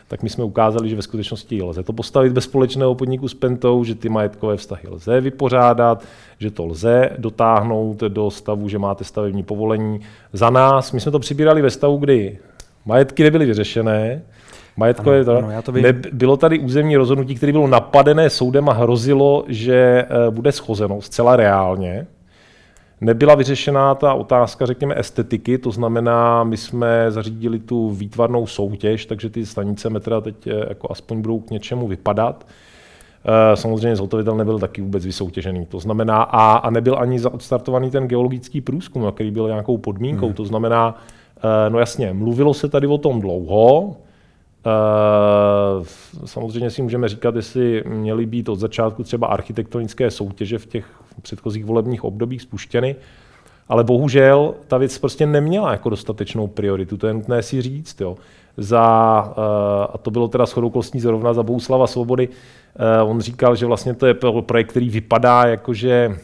tak 0.08 0.24
my 0.24 0.29
jsme 0.29 0.44
ukázali, 0.44 0.89
že 0.89 0.96
ve 0.96 1.01
skutečnosti 1.01 1.63
lze 1.63 1.84
to 1.84 1.94
postavit 1.94 2.34
bez 2.34 2.44
společného 2.44 2.96
podniku 2.96 3.27
s 3.27 3.34
Pentou, 3.34 3.84
že 3.84 3.96
ty 3.96 4.10
majetkové 4.10 4.58
vztahy 4.58 4.88
lze 4.88 5.22
vypořádat, 5.22 6.03
že 6.39 6.51
to 6.51 6.65
lze 6.65 7.10
dotáhnout 7.17 7.98
do 7.98 8.32
stavu, 8.32 8.70
že 8.70 8.79
máte 8.79 9.03
stavební 9.03 9.44
povolení. 9.44 10.00
Za 10.34 10.50
nás, 10.50 10.91
my 10.91 11.00
jsme 11.00 11.12
to 11.12 11.20
přibírali 11.20 11.62
ve 11.62 11.70
stavu, 11.70 11.98
kdy 11.98 12.38
majetky 12.86 13.24
nebyly 13.24 13.46
vyřešené, 13.46 14.22
Majetkové 14.77 15.15
ano, 15.15 15.25
to, 15.25 15.38
ano, 15.38 15.51
já 15.51 15.62
to 15.62 15.72
vím. 15.72 15.84
Ne, 15.84 15.94
bylo 16.12 16.38
tady 16.38 16.60
územní 16.60 16.98
rozhodnutí, 16.98 17.36
které 17.36 17.51
bylo 17.51 17.67
napadené 17.67 18.29
soudem 18.29 18.70
a 18.70 18.74
hrozilo, 18.74 19.44
že 19.48 19.75
eh, 19.75 20.32
bude 20.32 20.51
schozeno 20.51 21.01
zcela 21.01 21.36
reálně. 21.36 22.08
Nebyla 23.01 23.36
vyřešená 23.36 23.96
ta 23.96 24.13
otázka, 24.13 24.65
řekněme, 24.65 24.96
estetiky, 24.98 25.58
to 25.58 25.72
znamená, 25.72 26.44
my 26.44 26.58
jsme 26.58 27.12
zařídili 27.12 27.60
tu 27.60 27.89
výtvarnou 27.89 28.48
soutěž, 28.48 29.05
takže 29.05 29.29
ty 29.29 29.46
stanice 29.46 29.89
metra 29.89 30.22
teď 30.22 30.48
eh, 30.48 30.65
jako 30.70 30.91
aspoň 30.91 31.22
budou 31.22 31.39
k 31.39 31.50
něčemu 31.50 31.88
vypadat. 31.88 32.48
Eh, 33.25 33.55
samozřejmě 33.55 33.96
zhotovitel 33.96 34.38
nebyl 34.38 34.60
taky 34.60 34.82
vůbec 34.82 35.05
vysoutěžený. 35.05 35.65
To 35.65 35.79
znamená, 35.79 36.24
a, 36.24 36.55
a 36.55 36.70
nebyl 36.70 36.96
ani 37.00 37.22
odstartovaný 37.22 37.91
ten 37.91 38.08
geologický 38.08 38.62
průzkum, 38.62 39.12
který 39.12 39.32
byl 39.32 39.48
nějakou 39.48 39.77
podmínkou. 39.77 40.25
Hmm. 40.25 40.36
To 40.36 40.46
znamená, 40.46 40.98
no 41.70 41.79
jasně, 41.79 42.13
mluvilo 42.13 42.53
se 42.53 42.70
tady 42.70 42.88
o 42.88 42.98
tom 42.98 43.22
dlouho, 43.22 43.96
samozřejmě 46.25 46.69
si 46.69 46.81
můžeme 46.81 47.10
říkat, 47.10 47.36
jestli 47.36 47.84
měly 47.88 48.25
být 48.25 48.50
od 48.50 48.60
začátku 48.60 49.03
třeba 49.03 49.27
architektonické 49.27 50.12
soutěže 50.12 50.57
v 50.57 50.65
těch 50.65 50.86
předchozích 51.22 51.65
volebních 51.65 52.03
obdobích 52.03 52.41
spuštěny, 52.41 52.95
Ale 53.69 53.84
bohužel 53.84 54.53
ta 54.67 54.77
věc 54.77 54.98
prostě 54.98 55.25
neměla 55.25 55.72
jako 55.72 55.89
dostatečnou 55.89 56.48
prioritu, 56.48 56.98
to 56.98 57.07
je 57.07 57.13
nutné 57.13 57.43
si 57.43 57.62
říct. 57.62 58.01
Jo. 58.01 58.17
Za, 58.57 58.84
a 59.93 59.98
to 59.98 60.12
bylo 60.12 60.27
teda 60.27 60.45
shodou 60.45 60.69
kostní 60.69 61.00
zrovna 61.00 61.34
za 61.34 61.43
Bouslava 61.43 61.88
Svobody, 61.88 62.29
on 63.05 63.22
říkal, 63.22 63.55
že 63.55 63.65
vlastně 63.65 63.93
to 63.93 64.05
je 64.05 64.13
projekt, 64.41 64.69
který 64.69 64.89
vypadá 64.89 65.45
jako, 65.45 65.74
že 65.74 66.17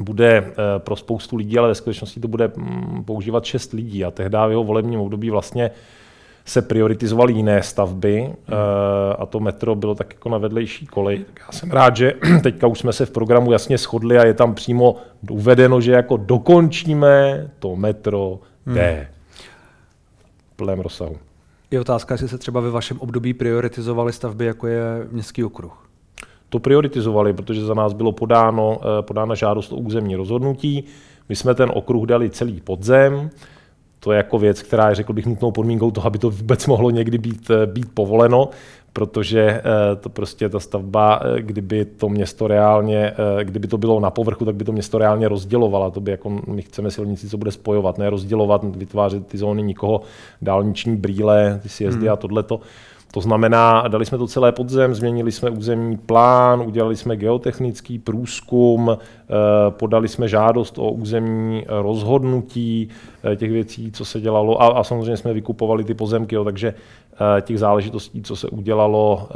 bude 0.00 0.52
pro 0.78 0.96
spoustu 0.96 1.36
lidí, 1.36 1.58
ale 1.58 1.68
ve 1.68 1.74
skutečnosti 1.74 2.20
to 2.20 2.28
bude 2.28 2.52
mm, 2.56 3.04
používat 3.04 3.44
šest 3.44 3.72
lidí. 3.72 4.04
A 4.04 4.10
tehdy 4.10 4.38
v 4.46 4.50
jeho 4.50 4.64
volebním 4.64 5.00
období 5.00 5.30
vlastně 5.30 5.70
se 6.44 6.62
prioritizovaly 6.62 7.32
jiné 7.32 7.62
stavby 7.62 8.20
hmm. 8.22 8.34
a 9.18 9.26
to 9.26 9.40
metro 9.40 9.74
bylo 9.74 9.94
tak 9.94 10.14
jako 10.14 10.28
na 10.28 10.38
vedlejší 10.38 10.86
kolej. 10.86 11.24
Já 11.40 11.52
jsem 11.52 11.70
rád, 11.70 11.96
že 11.96 12.12
teďka 12.42 12.66
už 12.66 12.78
jsme 12.78 12.92
se 12.92 13.06
v 13.06 13.10
programu 13.10 13.52
jasně 13.52 13.78
shodli 13.78 14.18
a 14.18 14.26
je 14.26 14.34
tam 14.34 14.54
přímo 14.54 14.96
uvedeno, 15.30 15.80
že 15.80 15.92
jako 15.92 16.16
dokončíme 16.16 17.46
to 17.58 17.76
metro 17.76 18.38
D. 18.66 18.96
Hmm. 18.96 19.06
plném 20.56 20.80
rozsahu. 20.80 21.16
Je 21.70 21.80
otázka, 21.80 22.14
jestli 22.14 22.28
se 22.28 22.38
třeba 22.38 22.60
ve 22.60 22.70
vašem 22.70 23.00
období 23.00 23.34
prioritizovaly 23.34 24.12
stavby, 24.12 24.46
jako 24.46 24.66
je 24.66 24.82
městský 25.10 25.44
okruh. 25.44 25.88
To 26.48 26.58
prioritizovali, 26.58 27.32
protože 27.32 27.64
za 27.64 27.74
nás 27.74 27.92
bylo 27.92 28.12
podáno, 28.12 28.80
eh, 28.80 29.02
podána 29.02 29.34
žádost 29.34 29.72
o 29.72 29.76
územní 29.76 30.16
rozhodnutí. 30.16 30.84
My 31.28 31.36
jsme 31.36 31.54
ten 31.54 31.70
okruh 31.74 32.06
dali 32.06 32.30
celý 32.30 32.60
podzem 32.60 33.30
to 34.04 34.12
je 34.12 34.16
jako 34.16 34.38
věc, 34.38 34.62
která 34.62 34.88
je, 34.88 34.94
řekl 34.94 35.12
bych, 35.12 35.26
nutnou 35.26 35.50
podmínkou 35.50 35.90
toho, 35.90 36.06
aby 36.06 36.18
to 36.18 36.30
vůbec 36.30 36.66
mohlo 36.66 36.90
někdy 36.90 37.18
být, 37.18 37.50
eh, 37.50 37.66
být 37.66 37.86
povoleno, 37.94 38.48
protože 38.92 39.40
eh, 39.40 39.62
to 39.96 40.08
prostě 40.08 40.48
ta 40.48 40.60
stavba, 40.60 41.20
eh, 41.22 41.42
kdyby 41.42 41.84
to 41.84 42.08
město 42.08 42.46
reálně, 42.46 43.12
kdyby 43.42 43.68
to 43.68 43.78
bylo 43.78 44.00
na 44.00 44.10
povrchu, 44.10 44.44
tak 44.44 44.54
by 44.54 44.64
to 44.64 44.72
město 44.72 44.98
reálně 44.98 45.28
rozdělovala. 45.28 45.90
To 45.90 46.00
by 46.00 46.10
jako 46.10 46.30
my 46.46 46.62
chceme 46.62 46.90
silnici, 46.90 47.28
co 47.28 47.38
bude 47.38 47.50
spojovat, 47.50 47.98
ne 47.98 48.10
rozdělovat, 48.10 48.76
vytvářet 48.76 49.26
ty 49.26 49.38
zóny 49.38 49.62
nikoho, 49.62 50.00
dálniční 50.42 50.96
brýle, 50.96 51.60
ty 51.62 51.68
sjezdy 51.68 52.06
hmm. 52.06 52.12
a 52.12 52.16
tohleto. 52.16 52.60
To 53.14 53.20
znamená, 53.20 53.88
dali 53.88 54.06
jsme 54.06 54.18
to 54.18 54.26
celé 54.26 54.52
podzem, 54.52 54.94
změnili 54.94 55.32
jsme 55.32 55.50
územní 55.50 55.96
plán, 55.96 56.60
udělali 56.60 56.96
jsme 56.96 57.16
geotechnický 57.16 57.98
průzkum, 57.98 58.90
eh, 58.90 58.96
podali 59.70 60.08
jsme 60.08 60.28
žádost 60.28 60.78
o 60.78 60.90
územní 60.90 61.64
rozhodnutí 61.68 62.88
eh, 63.32 63.36
těch 63.36 63.50
věcí, 63.50 63.92
co 63.92 64.04
se 64.04 64.20
dělalo 64.20 64.62
a, 64.62 64.66
a 64.66 64.84
samozřejmě 64.84 65.16
jsme 65.16 65.32
vykupovali 65.32 65.84
ty 65.84 65.94
pozemky, 65.94 66.34
jo, 66.34 66.44
takže 66.44 66.74
eh, 67.14 67.40
těch 67.42 67.58
záležitostí, 67.58 68.22
co 68.22 68.36
se 68.36 68.48
udělalo 68.48 69.28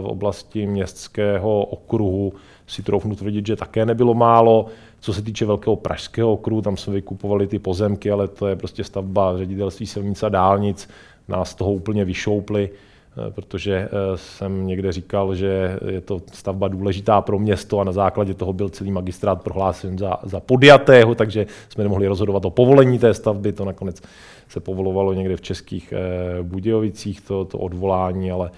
v 0.00 0.06
oblasti 0.06 0.66
městského 0.66 1.64
okruhu, 1.64 2.32
si 2.66 2.82
troufnu 2.82 3.14
tvrdit, 3.14 3.46
že 3.46 3.56
také 3.56 3.86
nebylo 3.86 4.14
málo. 4.14 4.66
Co 5.00 5.14
se 5.14 5.22
týče 5.22 5.46
velkého 5.46 5.76
pražského 5.76 6.32
okruhu, 6.32 6.62
tam 6.62 6.76
jsme 6.76 6.92
vykupovali 6.92 7.46
ty 7.46 7.58
pozemky, 7.58 8.10
ale 8.10 8.28
to 8.28 8.46
je 8.46 8.56
prostě 8.56 8.84
stavba 8.84 9.38
ředitelství 9.38 9.86
silnic 9.86 10.22
a 10.22 10.28
dálnic, 10.28 10.88
nás 11.28 11.54
toho 11.54 11.72
úplně 11.72 12.04
vyšoupli. 12.04 12.70
Eh, 13.18 13.30
protože 13.30 13.74
eh, 13.74 13.88
jsem 14.16 14.66
někde 14.66 14.92
říkal, 14.92 15.34
že 15.34 15.78
je 15.88 16.00
to 16.00 16.22
stavba 16.32 16.68
důležitá 16.68 17.20
pro 17.20 17.38
město 17.38 17.80
a 17.80 17.84
na 17.84 17.92
základě 17.92 18.34
toho 18.34 18.52
byl 18.52 18.68
celý 18.68 18.90
magistrát 18.90 19.42
prohlášen 19.42 19.98
za, 19.98 20.16
za 20.22 20.40
podjatého, 20.40 21.14
takže 21.14 21.46
jsme 21.68 21.84
nemohli 21.84 22.06
rozhodovat 22.06 22.44
o 22.44 22.50
povolení 22.50 22.98
té 22.98 23.14
stavby. 23.14 23.52
To 23.52 23.64
nakonec 23.64 24.02
se 24.48 24.60
povolovalo 24.60 25.12
někde 25.12 25.36
v 25.36 25.40
českých 25.40 25.92
eh, 25.92 26.42
Budějovicích, 26.42 27.20
to, 27.20 27.44
to 27.44 27.58
odvolání, 27.58 28.30
ale 28.30 28.50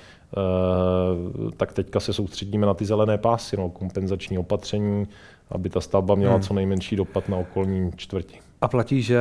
tak 1.57 1.73
teďka 1.73 2.01
se 2.01 2.13
soustředíme 2.13 2.67
na 2.67 2.75
ty 2.75 2.85
zelené 2.85 3.19
pásy, 3.19 3.57
no, 3.57 3.69
kompenzační 3.69 4.39
opatření, 4.39 5.07
aby 5.51 5.71
ta 5.71 5.81
stavba 5.81 6.15
měla 6.15 6.35
hmm. 6.35 6.43
co 6.43 6.55
nejmenší 6.55 6.97
dopad 6.97 7.29
na 7.29 7.37
okolní 7.37 7.91
čtvrti. 7.97 8.39
A 8.61 8.69
platí, 8.69 9.03
že 9.03 9.19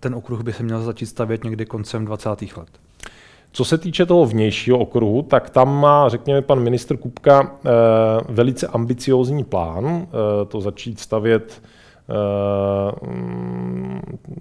ten 0.00 0.14
okruh 0.14 0.42
by 0.42 0.52
se 0.52 0.62
měl 0.62 0.82
začít 0.82 1.06
stavět 1.06 1.44
někdy 1.44 1.66
koncem 1.66 2.04
20. 2.04 2.28
let? 2.28 2.68
Co 3.52 3.64
se 3.64 3.78
týče 3.78 4.06
toho 4.06 4.26
vnějšího 4.26 4.78
okruhu, 4.78 5.22
tak 5.22 5.50
tam 5.50 5.80
má, 5.80 6.08
řekněme, 6.08 6.42
pan 6.42 6.60
ministr 6.60 6.96
Kupka 6.96 7.52
eh, 7.52 7.68
velice 8.28 8.66
ambiciózní 8.66 9.44
plán 9.44 9.86
eh, 9.86 10.06
to 10.44 10.60
začít 10.60 11.00
stavět 11.00 11.62
eh, 12.08 12.92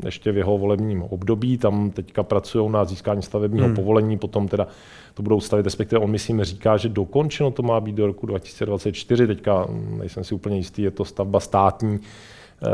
ještě 0.06 0.32
v 0.32 0.38
jeho 0.38 0.58
volebním 0.58 1.04
období. 1.04 1.58
Tam 1.58 1.92
teďka 1.92 2.24
pracují 2.24 2.70
na 2.70 2.86
získání 2.86 3.22
stavebního 3.22 3.66
hmm. 3.66 3.76
povolení, 3.76 4.18
potom 4.18 4.48
teda 4.48 4.68
to 5.14 5.24
budou 5.24 5.40
stavit, 5.40 5.66
respektive 5.66 6.00
on 6.00 6.12
myslím 6.12 6.44
říká, 6.44 6.78
že 6.78 6.90
dokončeno 6.90 7.52
to 7.52 7.64
má 7.64 7.80
být 7.80 7.96
do 7.96 8.08
roku 8.08 8.26
2024. 8.26 9.28
Teďka 9.28 9.68
nejsem 9.98 10.24
si 10.24 10.36
úplně 10.36 10.58
jistý, 10.58 10.82
je 10.82 10.92
to 10.92 11.06
stavba 11.06 11.40
státní, 11.40 12.00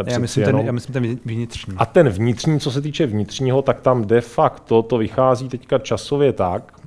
já 0.05 0.19
myslím, 0.19 0.45
ten, 0.45 0.57
já 0.57 0.71
myslím 0.71 0.93
ten 0.93 1.19
vnitřní. 1.25 1.73
A 1.77 1.85
ten 1.85 2.09
vnitřní, 2.09 2.59
co 2.59 2.71
se 2.71 2.81
týče 2.81 3.05
vnitřního, 3.05 3.61
tak 3.61 3.81
tam 3.81 4.05
de 4.05 4.21
facto 4.21 4.81
to 4.81 4.97
vychází 4.97 5.49
teďka 5.49 5.79
časově 5.79 6.33
tak, 6.33 6.79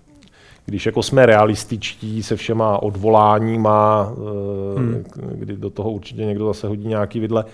když 0.66 0.86
jako 0.86 1.02
jsme 1.02 1.26
realističtí 1.26 2.22
se 2.22 2.36
všema 2.36 2.82
odvoláníma, 2.82 4.12
eh, 4.12 4.80
hmm. 4.80 5.04
kdy 5.34 5.56
do 5.56 5.70
toho 5.70 5.90
určitě 5.90 6.24
někdo 6.24 6.46
zase 6.46 6.66
hodí 6.68 6.88
nějaký 6.88 7.20
vidle, 7.20 7.44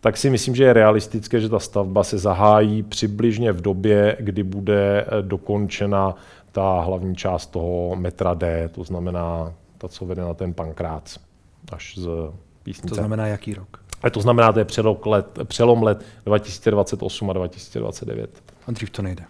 tak 0.00 0.16
si 0.16 0.30
myslím, 0.30 0.54
že 0.54 0.64
je 0.64 0.72
realistické, 0.72 1.40
že 1.40 1.48
ta 1.48 1.58
stavba 1.58 2.04
se 2.04 2.18
zahájí 2.18 2.82
přibližně 2.82 3.52
v 3.52 3.60
době, 3.60 4.16
kdy 4.20 4.42
bude 4.42 5.02
eh, 5.02 5.22
dokončena 5.22 6.14
ta 6.52 6.80
hlavní 6.80 7.16
část 7.16 7.46
toho 7.46 7.96
metra 7.96 8.34
D, 8.34 8.68
to 8.68 8.84
znamená 8.84 9.52
ta, 9.78 9.88
co 9.88 10.04
vede 10.04 10.22
na 10.22 10.34
ten 10.34 10.54
pankrác 10.54 11.18
až 11.72 11.98
z 11.98 12.08
písnice. 12.62 12.88
To 12.88 12.94
znamená 12.94 13.26
jaký 13.26 13.54
rok? 13.54 13.80
Ale 14.02 14.10
to 14.10 14.20
znamená, 14.20 14.52
to 14.52 14.58
je 14.58 14.64
přelom 14.64 14.96
let, 15.04 15.38
přelom 15.44 15.82
let 15.82 16.04
2028 16.26 17.30
a 17.30 17.32
2029. 17.32 18.42
A 18.66 18.72
dřív 18.72 18.90
to 18.90 19.02
nejde. 19.02 19.24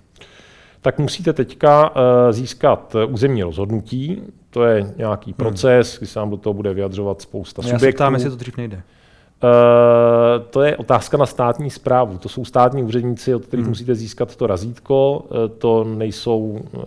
Tak 0.80 0.98
musíte 0.98 1.32
teďka 1.32 1.90
uh, 1.90 1.96
získat 2.30 2.96
územní 3.08 3.42
rozhodnutí, 3.42 4.22
to 4.50 4.64
je 4.64 4.94
nějaký 4.96 5.30
hmm. 5.30 5.36
proces, 5.36 5.92
hmm. 5.92 5.98
kdy 5.98 6.06
se 6.06 6.18
vám 6.18 6.30
do 6.30 6.36
toho 6.36 6.54
bude 6.54 6.74
vyjadřovat 6.74 7.22
spousta 7.22 7.62
no, 7.62 7.68
subjektů. 7.68 7.86
Já 7.86 7.90
se 7.90 7.96
ptám, 7.96 8.14
jestli 8.14 8.30
to 8.30 8.36
dřív 8.36 8.56
nejde. 8.56 8.82
Uh, 9.44 10.44
to 10.50 10.62
je 10.62 10.76
otázka 10.76 11.16
na 11.16 11.26
státní 11.26 11.70
zprávu. 11.70 12.18
To 12.18 12.28
jsou 12.28 12.44
státní 12.44 12.82
úředníci, 12.82 13.34
od 13.34 13.46
kterých 13.46 13.64
hmm. 13.64 13.70
musíte 13.70 13.94
získat 13.94 14.36
to 14.36 14.46
razítko. 14.46 15.18
Uh, 15.18 15.36
to 15.58 15.84
nejsou, 15.84 16.38
uh, 16.38 16.82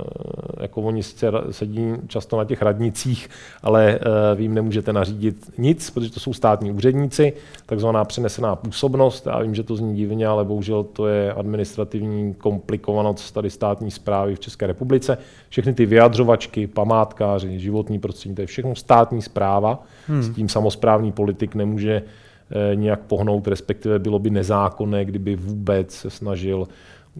jako 0.60 0.81
oni 0.81 1.03
sice 1.03 1.31
sedí 1.51 1.93
často 2.07 2.38
na 2.38 2.45
těch 2.45 2.62
radnicích, 2.62 3.29
ale 3.63 4.00
vy 4.36 4.43
jim 4.43 4.53
nemůžete 4.53 4.93
nařídit 4.93 5.51
nic, 5.57 5.89
protože 5.89 6.12
to 6.12 6.19
jsou 6.19 6.33
státní 6.33 6.72
úředníci, 6.72 7.33
takzvaná 7.65 8.05
přenesená 8.05 8.55
působnost. 8.55 9.25
Já 9.25 9.39
vím, 9.39 9.55
že 9.55 9.63
to 9.63 9.75
zní 9.75 9.95
divně, 9.95 10.27
ale 10.27 10.45
bohužel 10.45 10.83
to 10.83 11.07
je 11.07 11.33
administrativní 11.33 12.33
komplikovanost 12.33 13.33
tady 13.33 13.50
státní 13.50 13.91
zprávy 13.91 14.36
v 14.36 14.39
České 14.39 14.67
republice. 14.67 15.17
Všechny 15.50 15.74
ty 15.74 15.86
vyjadřovačky, 15.86 16.67
památkáři, 16.67 17.60
životní 17.60 18.00
prostředí, 18.00 18.36
to 18.36 18.41
je 18.41 18.48
všechno 18.48 18.75
státní 18.75 19.22
zpráva. 19.22 19.83
Hmm. 20.07 20.24
S 20.24 20.29
tím 20.29 20.50
samozprávní 20.50 21.12
politik 21.12 21.55
nemůže 21.55 22.03
Eh, 22.03 22.32
nějak 22.75 23.00
pohnout, 23.00 23.48
respektive 23.48 24.00
bylo 24.00 24.19
by 24.19 24.29
nezákonné, 24.29 25.05
kdyby 25.05 25.36
vůbec 25.36 25.91
se 25.91 26.10
snažil 26.10 26.67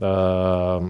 Uh, 0.02 0.90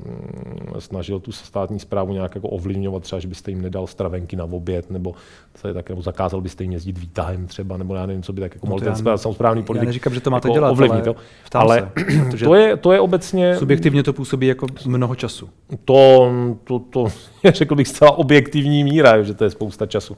snažil 0.79 1.19
tu 1.19 1.31
státní 1.31 1.79
zprávu 1.79 2.13
nějak 2.13 2.35
jako 2.35 2.47
ovlivňovat, 2.47 3.03
třeba, 3.03 3.19
že 3.19 3.27
byste 3.27 3.51
jim 3.51 3.61
nedal 3.61 3.87
stravenky 3.87 4.35
na 4.35 4.43
oběd, 4.43 4.91
nebo, 4.91 5.15
se 5.55 5.73
tak, 5.73 5.89
nebo 5.89 6.01
zakázal 6.01 6.41
byste 6.41 6.63
jim 6.63 6.71
jezdit 6.71 6.97
výtahem 6.97 7.47
třeba, 7.47 7.77
nebo 7.77 7.95
já 7.95 8.05
nevím, 8.05 8.23
co 8.23 8.33
by 8.33 8.41
tak 8.41 8.53
jako 8.53 8.67
no 8.67 8.69
mohl 8.69 8.81
ten 8.81 9.17
samozprávní 9.17 9.63
politik 9.63 9.83
Já 9.83 9.87
neříkám, 9.87 10.13
že 10.13 10.21
to 10.21 10.29
máte 10.29 10.47
jako 10.47 10.53
dělat, 10.53 10.71
ovlivnit, 10.71 11.07
ale, 11.07 11.15
ale 11.53 11.91
se, 12.37 12.37
to, 12.45 12.55
je, 12.55 12.77
to 12.77 12.91
je 12.91 12.99
obecně... 12.99 13.55
Subjektivně 13.55 14.03
to 14.03 14.13
působí 14.13 14.47
jako 14.47 14.67
mnoho 14.85 15.15
času. 15.15 15.49
To, 15.85 16.31
to, 16.63 16.79
to 16.79 17.07
řekl 17.53 17.75
bych 17.75 17.87
zcela 17.87 18.11
objektivní 18.11 18.83
míra, 18.83 19.23
že 19.23 19.33
to 19.33 19.43
je 19.43 19.49
spousta 19.49 19.85
času. 19.85 20.17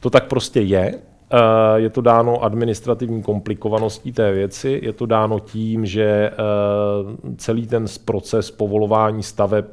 To 0.00 0.10
tak 0.10 0.26
prostě 0.26 0.60
je. 0.60 0.94
Eh, 1.30 1.80
je 1.80 1.90
to 1.90 2.00
dáno 2.00 2.44
administrativní 2.44 3.22
komplikovaností 3.22 4.12
té 4.12 4.32
věci, 4.32 4.80
je 4.82 4.92
to 4.92 5.06
dáno 5.06 5.40
tím, 5.40 5.86
že 5.86 6.04
eh, 6.04 6.34
celý 7.36 7.66
ten 7.66 7.84
proces 8.04 8.50
povolování 8.50 9.22
staveb 9.22 9.64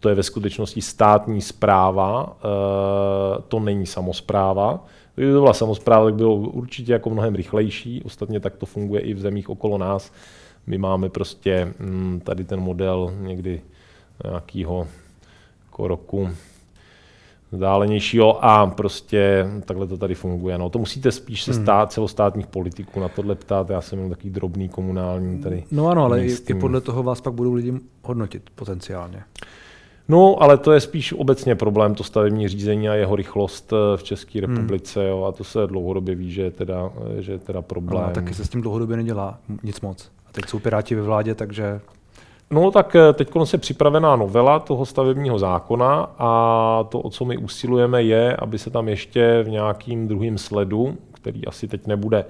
to 0.00 0.08
je 0.08 0.14
ve 0.14 0.22
skutečnosti 0.22 0.82
státní 0.82 1.40
zpráva, 1.40 2.36
eh, 2.36 3.42
to 3.48 3.60
není 3.60 3.86
samozpráva. 3.86 4.84
Kdyby 5.14 5.32
to 5.32 5.40
byla 5.40 5.54
samozpráva, 5.54 6.04
tak 6.04 6.14
bylo 6.14 6.34
určitě 6.34 6.92
jako 6.92 7.10
mnohem 7.10 7.34
rychlejší. 7.34 8.02
Ostatně 8.02 8.40
tak 8.40 8.56
to 8.56 8.66
funguje 8.66 9.00
i 9.00 9.14
v 9.14 9.20
zemích 9.20 9.48
okolo 9.50 9.78
nás. 9.78 10.12
My 10.66 10.78
máme 10.78 11.08
prostě 11.08 11.72
hm, 11.78 12.20
tady 12.24 12.44
ten 12.44 12.60
model 12.60 13.14
někdy 13.20 13.60
nějakého 14.24 14.86
jako 15.66 15.88
roku 15.88 16.28
vzdálenějšího 17.52 18.44
a 18.44 18.66
prostě 18.66 19.46
takhle 19.64 19.86
to 19.86 19.96
tady 19.96 20.14
funguje. 20.14 20.58
No, 20.58 20.70
to 20.70 20.78
musíte 20.78 21.12
spíš 21.12 21.42
se 21.42 21.52
hmm. 21.52 21.62
stát 21.62 21.92
celostátních 21.92 22.46
politiků 22.46 23.00
na 23.00 23.08
tohle 23.08 23.34
ptát, 23.34 23.70
já 23.70 23.80
jsem 23.80 24.10
takový 24.10 24.30
drobný 24.30 24.68
komunální 24.68 25.42
tady. 25.42 25.64
No 25.70 25.88
ano, 25.88 26.04
ale 26.04 26.24
i, 26.24 26.36
i 26.48 26.54
podle 26.54 26.80
toho 26.80 27.02
vás 27.02 27.20
pak 27.20 27.34
budou 27.34 27.52
lidi 27.52 27.74
hodnotit 28.02 28.42
potenciálně. 28.54 29.22
No, 30.08 30.42
ale 30.42 30.58
to 30.58 30.72
je 30.72 30.80
spíš 30.80 31.12
obecně 31.12 31.54
problém, 31.54 31.94
to 31.94 32.04
stavební 32.04 32.48
řízení 32.48 32.88
a 32.88 32.94
jeho 32.94 33.16
rychlost 33.16 33.72
eh, 33.72 33.96
v 33.96 34.02
České 34.02 34.38
hmm. 34.38 34.48
republice. 34.48 35.00
Hmm. 35.00 35.08
Jo, 35.08 35.24
a 35.24 35.32
to 35.32 35.44
se 35.44 35.66
dlouhodobě 35.66 36.14
ví, 36.14 36.30
že 36.30 36.42
je 36.42 36.50
teda, 36.50 36.90
že 37.18 37.32
je 37.32 37.38
teda 37.38 37.62
problém. 37.62 38.04
No, 38.06 38.14
taky 38.14 38.34
se 38.34 38.44
s 38.44 38.48
tím 38.48 38.60
dlouhodobě 38.60 38.96
nedělá 38.96 39.38
nic 39.62 39.80
moc. 39.80 40.10
A 40.26 40.32
teď 40.32 40.44
jsou 40.48 40.58
Piráti 40.58 40.94
ve 40.94 41.02
vládě, 41.02 41.34
takže... 41.34 41.80
No 42.52 42.70
tak 42.70 42.96
eh, 42.96 43.12
teď 43.12 43.30
se 43.44 43.58
připravená 43.58 44.16
novela 44.16 44.58
toho 44.58 44.86
stavebního 44.86 45.38
zákona 45.38 46.10
a 46.18 46.84
to, 46.88 47.00
o 47.00 47.10
co 47.10 47.24
my 47.24 47.36
usilujeme, 47.36 48.02
je, 48.02 48.36
aby 48.36 48.58
se 48.58 48.70
tam 48.70 48.88
ještě 48.88 49.42
v 49.42 49.48
nějakým 49.48 50.08
druhém 50.08 50.38
sledu, 50.38 50.96
který 51.12 51.46
asi 51.46 51.68
teď 51.68 51.86
nebude 51.86 52.24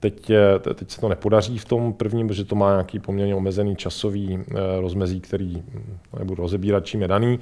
Teď, 0.00 0.30
eh, 0.30 0.74
teď 0.74 0.90
se 0.90 1.00
to 1.00 1.08
nepodaří 1.08 1.58
v 1.58 1.64
tom 1.64 1.92
prvním, 1.92 2.28
protože 2.28 2.44
to 2.44 2.54
má 2.54 2.70
nějaký 2.70 2.98
poměrně 2.98 3.34
omezený 3.34 3.76
časový 3.76 4.38
eh, 4.38 4.54
rozmezí, 4.80 5.20
který 5.20 5.56
hm, 5.56 5.98
nebudu 6.18 6.42
rozebírat, 6.42 6.86
čím 6.86 7.02
je 7.02 7.08
daný, 7.08 7.38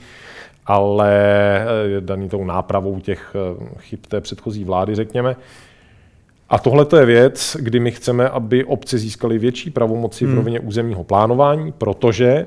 ale 0.67 1.13
je 1.85 2.01
daný 2.01 2.29
tou 2.29 2.45
nápravou 2.45 3.01
těch 3.01 3.37
chyb 3.79 4.01
té 4.09 4.21
předchozí 4.21 4.65
vlády, 4.65 4.95
řekněme. 4.95 5.37
A 6.51 6.59
tohle 6.59 6.87
je 6.99 7.07
věc, 7.07 7.57
kdy 7.61 7.81
my 7.81 7.91
chceme, 7.91 8.29
aby 8.29 8.65
obce 8.65 8.99
získaly 8.99 9.39
větší 9.39 9.71
pravomoci 9.71 10.25
hmm. 10.25 10.35
v 10.35 10.37
rovině 10.37 10.61
územního 10.61 11.05
plánování, 11.05 11.73
protože 11.73 12.47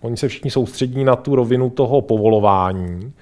oni 0.00 0.16
se 0.16 0.28
všichni 0.28 0.50
soustředí 0.50 1.04
na 1.04 1.16
tu 1.16 1.36
rovinu 1.36 1.70
toho 1.70 2.00
povolování 2.00 3.12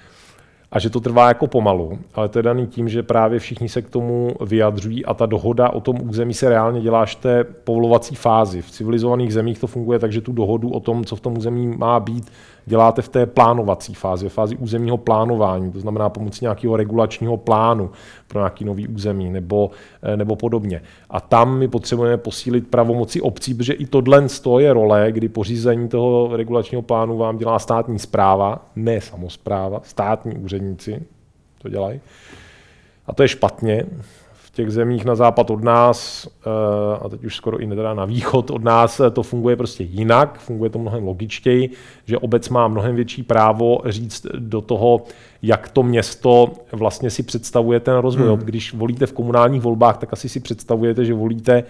a 0.73 0.79
že 0.79 0.89
to 0.89 0.99
trvá 0.99 1.27
jako 1.27 1.47
pomalu, 1.47 1.99
ale 2.13 2.29
to 2.29 2.39
je 2.39 2.43
daný 2.43 2.67
tím, 2.67 2.89
že 2.89 3.03
právě 3.03 3.39
všichni 3.39 3.69
se 3.69 3.81
k 3.81 3.89
tomu 3.89 4.31
vyjadřují 4.41 5.05
a 5.05 5.13
ta 5.13 5.25
dohoda 5.25 5.69
o 5.69 5.81
tom 5.81 6.09
území 6.09 6.33
se 6.33 6.49
reálně 6.49 6.81
dělá 6.81 7.01
až 7.01 7.15
té 7.15 7.43
povolovací 7.43 8.15
fázi. 8.15 8.61
V 8.61 8.71
civilizovaných 8.71 9.33
zemích 9.33 9.59
to 9.59 9.67
funguje 9.67 9.99
tak, 9.99 10.11
že 10.11 10.21
tu 10.21 10.31
dohodu 10.31 10.69
o 10.69 10.79
tom, 10.79 11.05
co 11.05 11.15
v 11.15 11.19
tom 11.19 11.37
území 11.37 11.67
má 11.67 11.99
být, 11.99 12.31
děláte 12.65 13.01
v 13.01 13.09
té 13.09 13.25
plánovací 13.25 13.93
fázi, 13.93 14.29
v 14.29 14.33
fázi 14.33 14.55
územního 14.55 14.97
plánování, 14.97 15.71
to 15.71 15.79
znamená 15.79 16.09
pomocí 16.09 16.45
nějakého 16.45 16.77
regulačního 16.77 17.37
plánu 17.37 17.89
pro 18.33 18.41
nějaký 18.41 18.65
nový 18.65 18.87
území 18.87 19.29
nebo, 19.29 19.71
eh, 20.01 20.17
nebo 20.17 20.35
podobně. 20.35 20.81
A 21.09 21.21
tam 21.21 21.57
my 21.57 21.67
potřebujeme 21.67 22.17
posílit 22.17 22.67
pravomoci 22.67 23.21
obcí, 23.21 23.53
protože 23.53 23.73
i 23.73 23.85
tohle 23.85 24.27
je 24.59 24.73
role, 24.73 25.11
kdy 25.11 25.29
pořízení 25.29 25.89
toho 25.89 26.37
regulačního 26.37 26.81
plánu 26.81 27.17
vám 27.17 27.37
dělá 27.37 27.59
státní 27.59 27.99
zpráva, 27.99 28.65
ne 28.75 29.01
samozpráva, 29.01 29.81
státní 29.83 30.37
úředníci 30.37 31.03
to 31.61 31.69
dělají. 31.69 31.99
A 33.07 33.13
to 33.13 33.23
je 33.23 33.27
špatně, 33.27 33.85
těch 34.55 34.71
zemích 34.71 35.05
na 35.05 35.15
západ 35.15 35.49
od 35.49 35.63
nás, 35.63 36.27
eh, 36.27 36.49
a 37.01 37.09
teď 37.09 37.23
už 37.25 37.35
skoro 37.35 37.61
i 37.61 37.67
teda 37.67 37.93
na 37.93 38.05
východ 38.05 38.51
od 38.51 38.63
nás, 38.63 38.99
eh, 38.99 39.09
to 39.09 39.23
funguje 39.23 39.55
prostě 39.55 39.83
jinak, 39.83 40.39
funguje 40.39 40.69
to 40.69 40.79
mnohem 40.79 41.03
logičtěji, 41.03 41.69
že 42.05 42.17
obec 42.17 42.49
má 42.49 42.67
mnohem 42.67 42.95
větší 42.95 43.23
právo 43.23 43.79
říct 43.85 44.25
do 44.37 44.61
toho, 44.61 45.01
jak 45.41 45.69
to 45.69 45.83
město 45.83 46.51
vlastně 46.71 47.09
si 47.09 47.23
představuje 47.23 47.79
ten 47.79 47.97
rozvoj. 47.97 48.27
Hmm. 48.27 48.37
Když 48.37 48.73
volíte 48.73 49.05
v 49.05 49.13
komunálních 49.13 49.61
volbách, 49.61 49.97
tak 49.97 50.13
asi 50.13 50.29
si 50.29 50.39
představujete, 50.39 51.05
že 51.05 51.13
volíte 51.13 51.63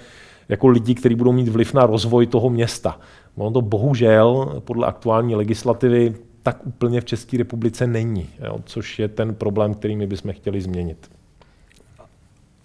jako 0.50 0.68
lidi, 0.68 0.96
kteří 0.96 1.16
budou 1.16 1.32
mít 1.32 1.48
vliv 1.48 1.74
na 1.74 1.86
rozvoj 1.86 2.28
toho 2.28 2.50
města. 2.50 3.00
Ono 3.36 3.52
to 3.52 3.62
bohužel 3.62 4.62
podle 4.66 4.88
aktuální 4.88 5.36
legislativy 5.36 6.16
tak 6.44 6.66
úplně 6.66 7.02
v 7.02 7.06
České 7.06 7.38
republice 7.38 7.88
není, 7.88 8.30
jo, 8.46 8.60
což 8.66 9.00
je 9.00 9.08
ten 9.08 9.36
problém, 9.36 9.74
který 9.74 9.96
my 9.96 10.08
bychom 10.08 10.34
chtěli 10.34 10.62
změnit 10.62 11.10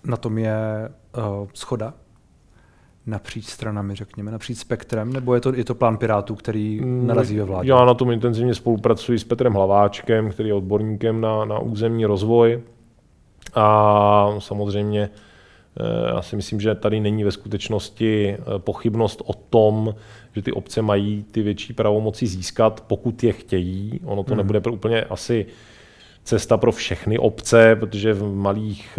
na 0.09 0.17
tom 0.17 0.38
je 0.38 0.88
uh, 1.17 1.49
schoda 1.55 1.95
napříč 3.09 3.45
stranami, 3.45 3.95
řekněme, 3.95 4.31
napříč 4.31 4.59
spektrem, 4.59 5.12
nebo 5.12 5.35
je 5.35 5.41
to, 5.41 5.55
je 5.55 5.65
to 5.65 5.75
plán 5.75 5.97
Pirátů, 5.97 6.35
který 6.35 6.81
mm, 6.81 7.07
narazí 7.07 7.38
ve 7.38 7.45
vládě? 7.45 7.71
Já 7.71 7.85
na 7.85 7.95
tom 7.95 8.11
intenzivně 8.11 8.55
spolupracuji 8.55 9.19
s 9.19 9.25
Petrem 9.25 9.53
Hlaváčkem, 9.53 10.31
který 10.31 10.49
je 10.49 10.55
odborníkem 10.55 11.21
na, 11.21 11.45
na 11.45 11.59
územní 11.59 12.05
rozvoj. 12.05 12.61
A 13.55 14.35
samozřejmě 14.38 15.11
eh, 15.81 16.09
já 16.15 16.23
si 16.23 16.37
myslím, 16.37 16.61
že 16.61 16.75
tady 16.75 17.00
není 17.00 17.25
ve 17.25 17.33
skutečnosti 17.33 18.29
eh, 18.29 18.59
pochybnost 18.59 19.23
o 19.25 19.33
tom, 19.33 19.95
že 20.35 20.43
ty 20.43 20.53
obce 20.53 20.83
mají 20.83 21.25
ty 21.31 21.43
větší 21.43 21.73
pravomoci 21.73 22.27
získat, 22.27 22.85
pokud 22.87 23.25
je 23.25 23.33
chtějí. 23.33 24.00
Ono 24.05 24.23
to 24.23 24.35
hmm. 24.35 24.38
nebude 24.38 24.61
úplně 24.71 25.03
asi 25.03 25.47
cesta 26.29 26.57
pro 26.57 26.73
všechny 26.73 27.19
obce, 27.19 27.77
protože 27.77 28.13
v 28.13 28.35
malých 28.35 28.99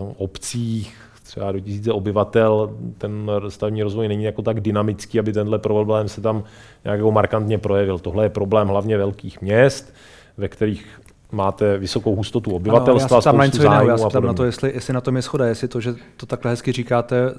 uh, 0.00 0.12
obcích 0.16 0.96
třeba 1.22 1.52
do 1.52 1.60
tisíce 1.60 1.92
obyvatel 1.92 2.76
ten 2.98 3.30
stavební 3.48 3.82
rozvoj 3.82 4.08
není 4.08 4.24
jako 4.24 4.42
tak 4.42 4.60
dynamický, 4.60 5.18
aby 5.18 5.32
tenhle 5.32 5.58
problém 5.58 6.08
se 6.08 6.20
tam 6.20 6.44
nějak 6.84 6.98
jako 6.98 7.12
markantně 7.12 7.58
projevil. 7.58 7.98
Tohle 7.98 8.24
je 8.24 8.30
problém 8.30 8.68
hlavně 8.68 8.98
velkých 8.98 9.40
měst, 9.40 9.94
ve 10.36 10.48
kterých 10.48 10.99
máte 11.32 11.78
vysokou 11.78 12.16
hustotu 12.16 12.50
obyvatelstva, 12.50 13.06
ano, 13.06 13.16
já 13.16 13.20
se 13.20 13.24
tam 13.24 13.38
na 13.38 13.46
něco 13.46 13.62
jiného, 13.62 13.88
já 13.88 13.98
se 13.98 14.08
tam 14.08 14.24
na 14.24 14.32
to, 14.32 14.44
jestli, 14.44 14.72
jestli 14.74 14.94
na 14.94 15.00
tom 15.00 15.16
je 15.16 15.22
schoda, 15.22 15.46
jestli 15.46 15.68
to, 15.68 15.80
že 15.80 15.94
to 16.16 16.26
takhle 16.26 16.50
hezky 16.50 16.72
říkáte, 16.72 17.34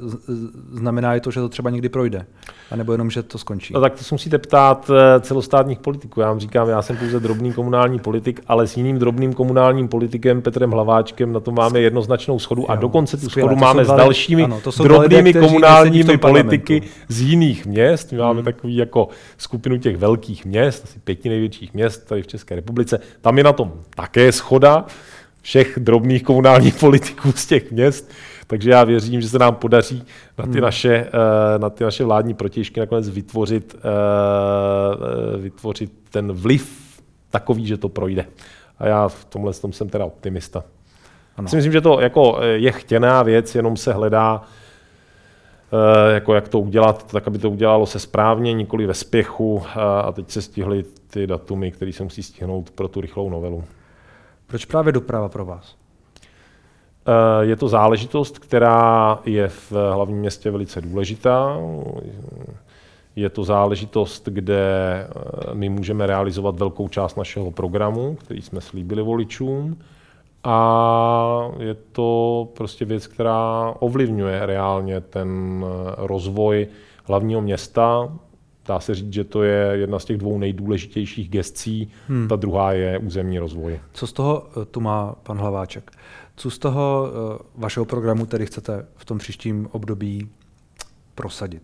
znamená 0.72 1.16
i 1.16 1.20
to, 1.20 1.32
že 1.32 1.40
to 1.40 1.50
třeba 1.50 1.70
někdy 1.70 1.90
projde, 1.90 2.26
a 2.72 2.76
nebo 2.76 2.92
jenom, 2.92 3.12
že 3.12 3.24
to 3.24 3.38
skončí. 3.38 3.74
No 3.74 3.82
tak 3.82 3.94
to 3.94 4.04
se 4.04 4.16
musíte 4.16 4.38
ptát 4.38 4.92
eh, 4.94 5.20
celostátních 5.20 5.80
politiků. 5.80 6.22
Já 6.22 6.28
vám 6.28 6.40
říkám, 6.40 6.70
já 6.70 6.82
jsem 6.82 6.98
pouze 6.98 7.20
drobný 7.20 7.54
komunální 7.54 8.00
politik, 8.00 8.42
ale 8.48 8.68
s 8.68 8.78
jiným 8.78 9.00
drobným 9.00 9.34
komunálním 9.34 9.88
politikem 9.88 10.42
Petrem 10.42 10.72
Hlaváčkem 10.72 11.34
na 11.34 11.40
to 11.40 11.52
máme 11.52 11.80
jednoznačnou 11.80 12.40
schodu 12.40 12.62
jo, 12.62 12.66
a 12.70 12.76
dokonce 12.76 13.18
tu 13.18 13.30
schodu 13.30 13.56
máme 13.56 13.86
s 13.86 13.88
dalšími 13.88 14.44
ano, 14.44 14.62
drobnými 14.84 15.30
lidé, 15.30 15.40
komunálními 15.40 16.18
politiky 16.18 16.82
z 17.08 17.22
jiných 17.22 17.66
měst. 17.66 18.12
My 18.12 18.18
máme 18.18 18.34
hmm. 18.34 18.46
takový 18.46 18.76
jako 18.76 19.08
skupinu 19.38 19.78
těch 19.78 19.98
velkých 19.98 20.46
měst, 20.46 20.84
asi 20.84 21.00
pěti 21.00 21.30
největších 21.30 21.74
měst 21.74 22.08
tady 22.08 22.22
v 22.22 22.28
České 22.28 22.56
republice. 22.56 23.00
Tam 23.22 23.38
je 23.38 23.44
na 23.44 23.54
tom 23.54 23.74
také 23.96 24.32
schoda 24.32 24.86
všech 25.42 25.80
drobných 25.80 26.24
komunálních 26.24 26.76
politiků 26.76 27.32
z 27.32 27.46
těch 27.46 27.72
měst, 27.72 28.12
takže 28.48 28.72
já 28.72 28.84
věřím, 28.84 29.22
že 29.22 29.30
se 29.30 29.40
nám 29.40 29.56
podaří 29.56 30.04
na 30.38 30.46
ty, 30.46 30.52
hmm. 30.52 30.62
naše, 30.62 30.96
eh, 30.96 31.60
na 31.60 31.70
ty 31.70 31.84
naše 31.84 32.04
vládní 32.04 32.34
protěžky 32.34 32.80
nakonec 32.80 33.10
vytvořit, 33.10 33.76
eh, 33.78 33.80
eh, 35.34 35.38
vytvořit 35.38 35.92
ten 36.10 36.32
vliv 36.32 36.80
takový, 37.30 37.68
že 37.68 37.78
to 37.78 37.90
projde. 37.90 38.26
A 38.80 38.88
já 38.88 39.08
v 39.08 39.26
tomhle 39.26 39.54
tom 39.54 39.74
jsem 39.74 39.90
teda 39.90 40.06
optimista. 40.06 40.64
Ano. 41.38 41.48
Myslím, 41.54 41.72
že 41.72 41.82
to 41.82 42.00
jako 42.00 42.40
je 42.42 42.72
chtěná 42.72 43.24
věc, 43.24 43.56
jenom 43.56 43.78
se 43.78 43.94
hledá, 43.94 44.44
jako 46.14 46.34
jak 46.34 46.48
to 46.48 46.60
udělat, 46.60 47.12
tak 47.12 47.28
aby 47.28 47.38
to 47.38 47.50
udělalo 47.50 47.86
se 47.86 48.00
správně, 48.00 48.54
nikoli 48.54 48.86
ve 48.86 48.94
spěchu 48.94 49.64
a 49.76 50.12
teď 50.12 50.32
se 50.32 50.42
stihly 50.42 50.84
ty 51.14 51.28
datumy, 51.28 51.72
které 51.72 51.94
se 51.94 52.04
musí 52.04 52.24
stihnout 52.24 52.72
pro 52.72 52.88
tu 52.88 53.02
rychlou 53.02 53.30
novelu. 53.30 53.64
Proč 54.48 54.66
právě 54.66 54.94
doprava 54.94 55.30
pro 55.30 55.46
vás? 55.46 55.76
Eh, 57.06 57.46
je 57.46 57.56
to 57.56 57.68
záležitost, 57.68 58.40
která 58.40 59.20
je 59.26 59.48
v 59.48 59.72
hlavním 59.72 60.18
městě 60.18 60.52
velice 60.52 60.82
důležitá. 60.82 61.58
Je 63.16 63.30
to 63.30 63.44
záležitost, 63.44 64.28
kde 64.28 64.64
eh, 65.10 65.54
my 65.54 65.70
můžeme 65.70 66.08
realizovat 66.08 66.60
velkou 66.60 66.88
část 66.88 67.16
našeho 67.16 67.52
programu, 67.52 68.16
který 68.16 68.42
jsme 68.42 68.62
slíbili 68.62 69.02
voličům. 69.02 69.80
A 70.44 71.52
je 71.60 71.74
to 71.74 72.48
prostě 72.58 72.86
věc, 72.86 73.08
která 73.08 73.74
ovlivňuje 73.80 74.46
reálně 74.46 75.02
ten 75.02 75.66
eh, 75.66 75.94
rozvoj 75.98 76.68
hlavního 77.06 77.42
města, 77.42 78.10
dá 78.72 78.80
se 78.80 78.96
říct, 78.96 79.14
že 79.14 79.24
to 79.24 79.44
je 79.44 79.78
jedna 79.78 80.00
z 80.00 80.06
těch 80.06 80.18
dvou 80.18 80.40
nejdůležitějších 80.40 81.30
gestcí, 81.30 81.92
hmm. 82.08 82.28
ta 82.28 82.36
druhá 82.36 82.74
je 82.74 82.98
územní 82.98 83.40
rozvoj. 83.40 83.80
Co 83.94 84.08
z 84.08 84.14
toho 84.14 84.48
eh, 84.62 84.66
tu 84.66 84.80
má 84.80 85.16
pan 85.24 85.38
Hlaváček? 85.38 85.92
Co 86.36 86.50
z 86.50 86.58
toho 86.58 87.08
eh, 87.08 87.44
vašeho 87.56 87.86
programu 87.86 88.26
tedy 88.26 88.46
chcete 88.46 88.86
v 88.96 89.06
tom 89.06 89.18
příštím 89.18 89.68
období 89.72 90.30
prosadit? 91.16 91.64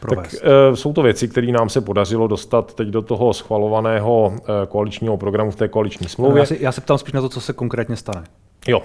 Provést. 0.00 0.40
Tak 0.40 0.50
e, 0.72 0.76
jsou 0.76 0.92
to 0.92 1.02
věci, 1.02 1.28
které 1.28 1.46
nám 1.46 1.68
se 1.68 1.80
podařilo 1.80 2.26
dostat 2.26 2.74
teď 2.74 2.88
do 2.88 3.02
toho 3.02 3.32
schvalovaného 3.32 4.32
e, 4.36 4.66
koaličního 4.66 5.16
programu 5.16 5.50
v 5.50 5.56
té 5.56 5.68
koaliční 5.68 6.08
smlouvě. 6.08 6.34
No, 6.34 6.38
já, 6.38 6.46
si, 6.46 6.58
já 6.60 6.72
se 6.72 6.80
ptám 6.80 6.98
spíš 6.98 7.12
na 7.12 7.20
to, 7.20 7.28
co 7.28 7.40
se 7.40 7.52
konkrétně 7.52 7.96
stane. 7.96 8.24
Jo, 8.68 8.82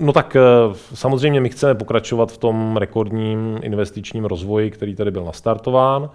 no 0.00 0.12
tak 0.12 0.36
samozřejmě 0.94 1.40
my 1.40 1.48
chceme 1.48 1.74
pokračovat 1.74 2.32
v 2.32 2.38
tom 2.38 2.76
rekordním 2.76 3.58
investičním 3.62 4.24
rozvoji, 4.24 4.70
který 4.70 4.94
tady 4.94 5.10
byl 5.10 5.24
nastartován. 5.24 6.10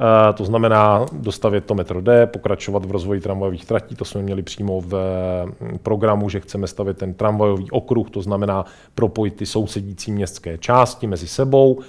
Eh, 0.00 0.32
to 0.32 0.44
znamená 0.44 1.06
dostavět 1.12 1.64
to 1.64 1.74
metro 1.74 2.00
D, 2.00 2.26
pokračovat 2.26 2.84
v 2.84 2.90
rozvoji 2.90 3.20
tramvajových 3.20 3.64
tratí, 3.64 3.96
to 3.96 4.04
jsme 4.04 4.22
měli 4.22 4.42
přímo 4.42 4.80
v 4.80 4.94
mm, 5.60 5.78
programu, 5.78 6.28
že 6.28 6.40
chceme 6.40 6.66
stavět 6.66 6.98
ten 6.98 7.14
tramvajový 7.14 7.70
okruh, 7.70 8.10
to 8.10 8.22
znamená 8.22 8.64
propojit 8.94 9.36
ty 9.36 9.46
sousedící 9.46 10.12
městské 10.12 10.58
části 10.58 11.06
mezi 11.06 11.28
sebou, 11.28 11.80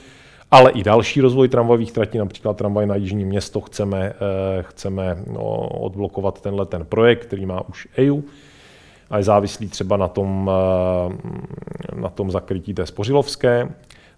ale 0.51 0.71
i 0.71 0.83
další 0.83 1.21
rozvoj 1.21 1.47
tramvajových 1.47 1.91
tratí, 1.91 2.17
například 2.17 2.57
tramvaj 2.57 2.85
na 2.85 2.95
Jižní 2.95 3.25
město, 3.25 3.61
chceme, 3.61 4.13
eh, 4.13 4.63
chceme 4.63 5.17
no, 5.33 5.41
odblokovat 5.67 6.41
tenhle 6.41 6.65
ten 6.65 6.85
projekt, 6.85 7.25
který 7.25 7.45
má 7.45 7.67
už 7.69 7.87
EU 7.97 8.21
a 9.09 9.17
je 9.17 9.23
závislý 9.23 9.67
třeba 9.67 9.97
na 9.97 10.07
tom, 10.07 10.51
eh, 10.53 11.95
na 11.95 12.09
tom 12.09 12.31
zakrytí 12.31 12.73
té 12.73 12.85
spořilovské. 12.85 13.69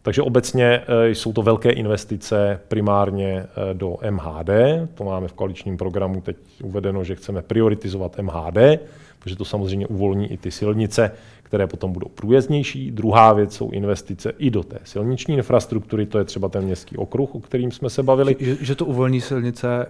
Takže 0.03 0.21
obecně 0.21 0.81
jsou 1.07 1.33
to 1.33 1.41
velké 1.41 1.71
investice 1.71 2.59
primárně 2.67 3.45
do 3.73 3.97
MHD. 4.09 4.49
To 4.93 5.03
máme 5.03 5.27
v 5.27 5.33
koaličním 5.33 5.77
programu 5.77 6.21
teď 6.21 6.37
uvedeno, 6.63 7.03
že 7.03 7.15
chceme 7.15 7.41
prioritizovat 7.41 8.17
MHD, 8.21 8.79
protože 9.19 9.35
to 9.35 9.45
samozřejmě 9.45 9.87
uvolní 9.87 10.31
i 10.31 10.37
ty 10.37 10.51
silnice, 10.51 11.11
které 11.43 11.67
potom 11.67 11.93
budou 11.93 12.07
průjezdnější. 12.09 12.91
Druhá 12.91 13.33
věc 13.33 13.55
jsou 13.55 13.71
investice 13.71 14.33
i 14.37 14.49
do 14.49 14.63
té 14.63 14.79
silniční 14.83 15.35
infrastruktury, 15.35 16.05
to 16.05 16.17
je 16.17 16.23
třeba 16.23 16.49
ten 16.49 16.63
městský 16.63 16.97
okruh, 16.97 17.35
o 17.35 17.39
kterým 17.39 17.71
jsme 17.71 17.89
se 17.89 18.03
bavili. 18.03 18.35
Že, 18.39 18.57
že 18.61 18.75
to 18.75 18.85
uvolní 18.85 19.21
silnice, 19.21 19.85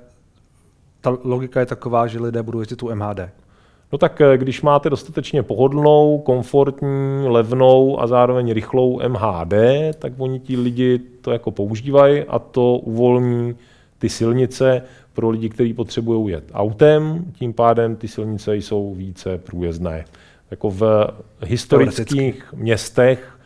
ta 1.02 1.17
logika 1.24 1.60
je 1.60 1.65
taková, 1.65 2.08
že 2.08 2.19
lidé 2.19 2.43
budou 2.43 2.60
jezdit 2.60 2.76
tu 2.76 2.95
MHD. 2.95 3.19
No 3.91 3.97
tak 3.97 4.21
eh, 4.21 4.38
když 4.38 4.62
máte 4.62 4.89
dostatečně 4.89 5.43
pohodlnou, 5.43 6.17
komfortní, 6.17 7.27
levnou 7.27 8.01
a 8.01 8.08
zároveň 8.08 8.54
rychlou 8.54 8.99
MHD, 9.08 9.54
tak 9.99 10.13
oni 10.17 10.39
ti 10.39 10.58
lidi 10.58 10.99
to 11.21 11.32
jako 11.32 11.51
používají 11.51 12.23
a 12.23 12.39
to 12.39 12.75
uvolní 12.75 13.56
ty 13.99 14.10
silnice 14.10 14.82
pro 15.13 15.30
lidi, 15.30 15.49
kteří 15.49 15.73
potřebují 15.73 16.34
jet 16.34 16.43
autem, 16.54 17.25
tím 17.34 17.54
pádem 17.54 17.95
ty 17.95 18.08
silnice 18.08 18.56
jsou 18.56 18.93
více 18.93 19.38
průjezdné. 19.38 20.06
Jako 20.51 20.69
v 20.69 21.08
historických 21.45 22.54
městech, 22.54 23.38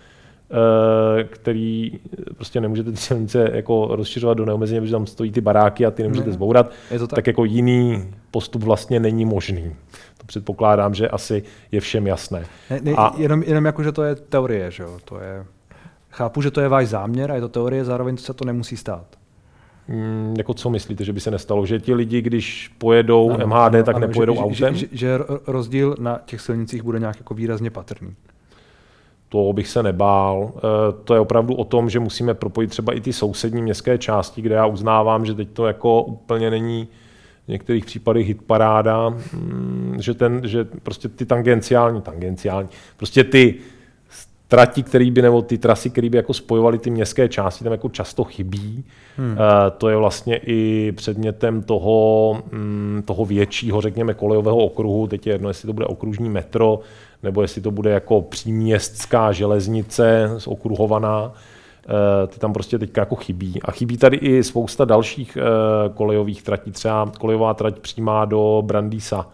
eh, 0.52 1.24
který 1.24 1.92
prostě 2.36 2.62
nemůžete 2.62 2.92
ty 2.92 2.98
silnice 2.98 3.50
jako 3.54 3.88
rozšiřovat 3.92 4.38
do 4.38 4.46
neomezeně, 4.46 4.82
protože 4.82 4.92
tam 4.92 5.08
stojí 5.08 5.32
ty 5.32 5.42
baráky 5.42 5.86
a 5.86 5.92
ty 5.92 6.04
nemůžete 6.04 6.32
zbourat, 6.32 6.72
tak? 6.90 7.10
tak 7.10 7.28
jako 7.28 7.46
jiný 7.46 8.04
postup 8.32 8.64
vlastně 8.64 9.00
není 9.00 9.26
možný. 9.26 9.76
Předpokládám, 10.26 10.94
že 10.94 11.10
asi 11.10 11.44
je 11.72 11.80
všem 11.80 12.08
jasné. 12.08 12.46
Ne, 12.70 12.80
ne, 12.84 12.92
a, 12.98 13.14
jenom, 13.18 13.44
jenom 13.44 13.66
jako, 13.66 13.84
že 13.84 13.92
to 13.92 14.04
je 14.04 14.16
teorie, 14.16 14.72
že 14.72 14.84
jo? 14.84 14.98
To 15.06 15.20
je, 15.20 15.46
chápu, 16.12 16.42
že 16.42 16.52
to 16.52 16.62
je 16.62 16.68
váš 16.68 16.88
záměr 16.88 17.32
a 17.32 17.36
je 17.36 17.42
to 17.42 17.50
teorie, 17.50 17.86
zároveň 17.86 18.18
se 18.18 18.34
to 18.34 18.46
nemusí 18.46 18.78
stát. 18.78 19.06
Mm, 19.88 20.34
jako 20.38 20.54
co 20.54 20.70
myslíte, 20.70 21.04
že 21.04 21.14
by 21.14 21.20
se 21.20 21.32
nestalo? 21.32 21.66
Že 21.66 21.80
ti 21.80 21.94
lidi, 21.94 22.22
když 22.22 22.72
pojedou 22.78 23.32
ano, 23.32 23.48
MHD, 23.48 23.76
ano, 23.76 23.84
tak 23.84 23.96
ano, 23.96 24.08
nepojedou 24.08 24.36
že, 24.36 24.42
autem? 24.42 24.76
Že, 24.76 24.88
že, 24.92 24.98
že 24.98 25.20
rozdíl 25.48 25.96
na 26.00 26.20
těch 26.26 26.42
silnicích 26.42 26.84
bude 26.84 27.00
nějak 27.00 27.18
jako 27.18 27.34
výrazně 27.34 27.70
patrný. 27.70 28.16
To 29.30 29.54
bych 29.54 29.68
se 29.68 29.84
nebál. 29.84 30.52
Eh, 30.58 30.62
to 31.04 31.14
je 31.14 31.20
opravdu 31.20 31.56
o 31.56 31.64
tom, 31.64 31.90
že 31.90 32.00
musíme 32.00 32.34
propojit 32.34 32.70
třeba 32.70 32.94
i 32.94 33.02
ty 33.02 33.14
sousední 33.14 33.62
městské 33.62 33.98
části, 33.98 34.42
kde 34.42 34.56
já 34.56 34.66
uznávám, 34.66 35.26
že 35.26 35.34
teď 35.34 35.50
to 35.50 35.68
jako 35.68 36.04
úplně 36.04 36.50
není 36.50 36.88
v 37.46 37.48
některých 37.48 37.86
případech 37.86 38.28
hitparáda, 38.28 39.10
mm, 39.10 39.98
že, 40.00 40.14
ten, 40.14 40.42
že 40.44 40.66
prostě 40.84 41.10
ty 41.10 41.26
tangenciální, 41.26 42.02
tangenciální, 42.02 42.70
prostě 42.98 43.24
ty 43.24 43.56
trati, 44.48 44.84
který 44.84 45.12
by, 45.12 45.22
nebo 45.22 45.42
ty 45.42 45.58
trasy, 45.58 45.90
které 45.90 46.10
by 46.10 46.18
jako 46.18 46.34
spojovaly 46.34 46.80
ty 46.80 46.90
městské 46.90 47.30
části, 47.30 47.64
tam 47.64 47.74
jako 47.74 47.90
často 47.90 48.24
chybí. 48.24 48.84
Hmm. 49.18 49.32
Uh, 49.32 49.38
to 49.78 49.90
je 49.90 49.96
vlastně 49.96 50.40
i 50.46 50.92
předmětem 50.92 51.64
toho, 51.64 52.32
um, 52.54 53.04
toho 53.06 53.26
většího, 53.26 53.82
řekněme, 53.82 54.14
kolejového 54.14 54.58
okruhu. 54.58 55.08
Teď 55.08 55.28
je 55.28 55.34
jedno, 55.34 55.50
jestli 55.50 55.68
to 55.68 55.74
bude 55.74 55.86
okružní 55.86 56.30
metro, 56.30 56.80
nebo 57.24 57.42
jestli 57.42 57.62
to 57.62 57.72
bude 57.72 57.92
jako 57.92 58.22
příměstská 58.22 59.32
železnice 59.32 60.30
okruhovaná. 60.46 61.34
Uh, 61.86 62.28
ty 62.28 62.40
tam 62.40 62.54
prostě 62.54 62.80
teďka 62.80 63.02
jako 63.02 63.16
chybí. 63.16 63.62
A 63.62 63.72
chybí 63.72 63.98
tady 63.98 64.18
i 64.18 64.44
spousta 64.44 64.86
dalších 64.86 65.38
uh, 65.38 65.96
kolejových 65.96 66.44
tratí, 66.44 66.72
třeba 66.72 67.12
kolejová 67.20 67.54
trať 67.54 67.80
přímá 67.80 68.26
do 68.26 68.64
Brandýsa, 68.66 69.30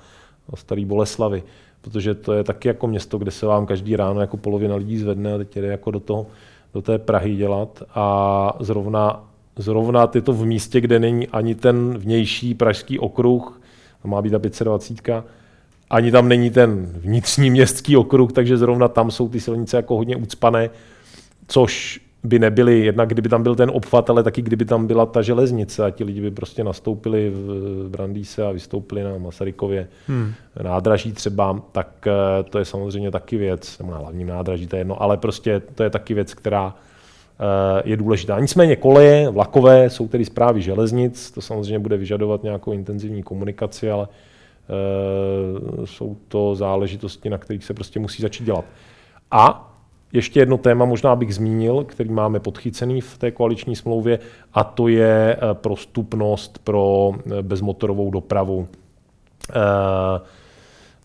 do 0.50 0.58
Starý 0.58 0.86
Boleslavy 0.86 1.44
protože 1.82 2.16
to 2.16 2.34
je 2.34 2.44
taky 2.44 2.68
jako 2.68 2.88
město, 2.88 3.18
kde 3.18 3.32
se 3.32 3.46
vám 3.46 3.66
každý 3.66 3.96
ráno 3.96 4.22
jako 4.22 4.38
polovina 4.38 4.76
lidí 4.76 4.98
zvedne 4.98 5.34
a 5.34 5.38
teď 5.38 5.56
jde 5.56 5.68
jako 5.68 5.92
do, 5.92 6.00
toho, 6.00 6.28
do 6.74 6.82
té 6.82 6.98
Prahy 6.98 7.36
dělat. 7.36 7.84
A 7.96 8.58
zrovna, 8.60 9.24
zrovna 9.56 10.10
je 10.16 10.22
to 10.22 10.34
v 10.34 10.46
místě, 10.46 10.82
kde 10.82 11.00
není 11.00 11.28
ani 11.28 11.56
ten 11.56 11.98
vnější 11.98 12.54
pražský 12.54 13.00
okruh, 13.00 13.62
má 14.04 14.22
být 14.22 14.30
ta 14.30 14.40
520, 14.40 15.24
ani 15.90 16.12
tam 16.12 16.28
není 16.28 16.50
ten 16.50 16.86
vnitřní 16.86 17.50
městský 17.50 17.98
okruh, 17.98 18.32
takže 18.32 18.58
zrovna 18.58 18.88
tam 18.88 19.12
jsou 19.12 19.30
ty 19.30 19.40
silnice 19.40 19.78
jako 19.78 19.96
hodně 19.96 20.16
ucpané, 20.16 20.70
což 21.48 22.02
by 22.24 22.40
nebyly, 22.40 22.80
jednak 22.80 23.10
kdyby 23.10 23.30
tam 23.30 23.44
byl 23.44 23.56
ten 23.56 23.72
obchvat, 23.74 24.10
ale 24.10 24.24
taky 24.24 24.42
kdyby 24.42 24.66
tam 24.66 24.88
byla 24.88 25.06
ta 25.06 25.22
železnice 25.22 25.86
a 25.86 25.90
ti 25.90 26.04
lidi 26.04 26.22
by 26.22 26.32
prostě 26.32 26.64
nastoupili 26.64 27.30
v 27.30 27.90
Brandýse 27.90 28.46
a 28.46 28.52
vystoupili 28.52 29.04
na 29.04 29.18
Masarykově 29.18 29.88
hmm. 30.08 30.34
nádraží 30.64 31.12
třeba, 31.12 31.60
tak 31.72 32.08
eh, 32.08 32.44
to 32.44 32.60
je 32.60 32.66
samozřejmě 32.66 33.12
taky 33.12 33.38
věc, 33.38 33.80
nebo 33.80 33.92
na 33.92 33.98
hlavním 33.98 34.28
nádraží, 34.28 34.68
to 34.68 34.76
je 34.76 34.80
jedno, 34.80 35.02
ale 35.02 35.18
prostě 35.18 35.62
to 35.76 35.84
je 35.84 35.90
taky 35.90 36.14
věc, 36.14 36.34
která 36.34 36.76
eh, 36.76 37.82
je 37.86 37.98
důležitá. 37.98 38.40
Nicméně 38.40 38.76
koleje, 38.76 39.30
vlakové 39.30 39.90
jsou 39.90 40.08
tedy 40.08 40.26
zprávy 40.26 40.62
železnic, 40.62 41.32
to 41.32 41.42
samozřejmě 41.42 41.80
bude 41.80 41.98
vyžadovat 41.98 42.44
nějakou 42.44 42.72
intenzivní 42.72 43.24
komunikaci, 43.24 43.92
ale 43.92 44.08
uh, 44.08 45.86
jsou 45.86 46.18
to 46.28 46.56
záležitosti, 46.56 47.30
na 47.30 47.38
kterých 47.38 47.64
se 47.64 47.74
prostě 47.74 48.00
musí 48.00 48.22
začít 48.22 48.44
dělat. 48.44 48.66
A 49.32 49.71
ještě 50.13 50.39
jedno 50.39 50.58
téma 50.58 50.86
možná 50.86 51.15
bych 51.15 51.36
zmínil, 51.36 51.84
který 51.84 52.10
máme 52.10 52.39
podchycený 52.39 53.02
v 53.02 53.17
té 53.17 53.32
koaliční 53.32 53.76
smlouvě, 53.76 54.19
a 54.54 54.63
to 54.63 54.88
je 54.88 55.36
eh, 55.36 55.54
prostupnost 55.54 56.60
pro 56.63 57.12
eh, 57.15 57.41
bezmotorovou 57.41 58.12
dopravu 58.12 58.67
eh, 59.50 60.21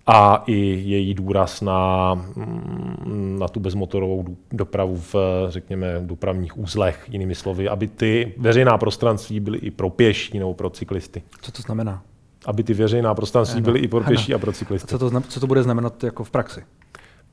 a 0.07 0.43
i 0.47 0.57
její 0.85 1.15
důraz 1.15 1.61
na, 1.61 2.15
mm, 2.15 3.37
na 3.39 3.49
tu 3.49 3.61
bezmotorovou 3.61 4.25
dopravu 4.53 4.97
v, 4.97 5.15
řekněme, 5.49 6.01
dopravních 6.01 6.59
úzlech, 6.59 7.07
jinými 7.11 7.35
slovy, 7.35 7.69
aby 7.69 7.89
ty 7.89 8.35
veřejná 8.37 8.79
prostranství 8.79 9.41
byly 9.41 9.59
i 9.59 9.71
pro 9.71 9.91
pěší 9.91 10.39
nebo 10.39 10.55
pro 10.55 10.71
cyklisty. 10.71 11.23
Co 11.41 11.53
to 11.53 11.63
znamená? 11.63 12.03
Aby 12.47 12.63
ty 12.63 12.75
veřejná 12.75 13.15
prostranství 13.15 13.63
byly 13.63 13.79
i 13.81 13.89
pro 13.89 14.01
pěší 14.01 14.35
a 14.35 14.39
pro 14.39 14.53
cyklisty. 14.53 14.95
A 14.95 14.99
co 14.99 15.11
to, 15.11 15.21
co 15.21 15.41
to 15.41 15.47
bude 15.47 15.63
znamenat 15.63 16.05
jako 16.05 16.25
v 16.25 16.31
praxi? 16.31 16.63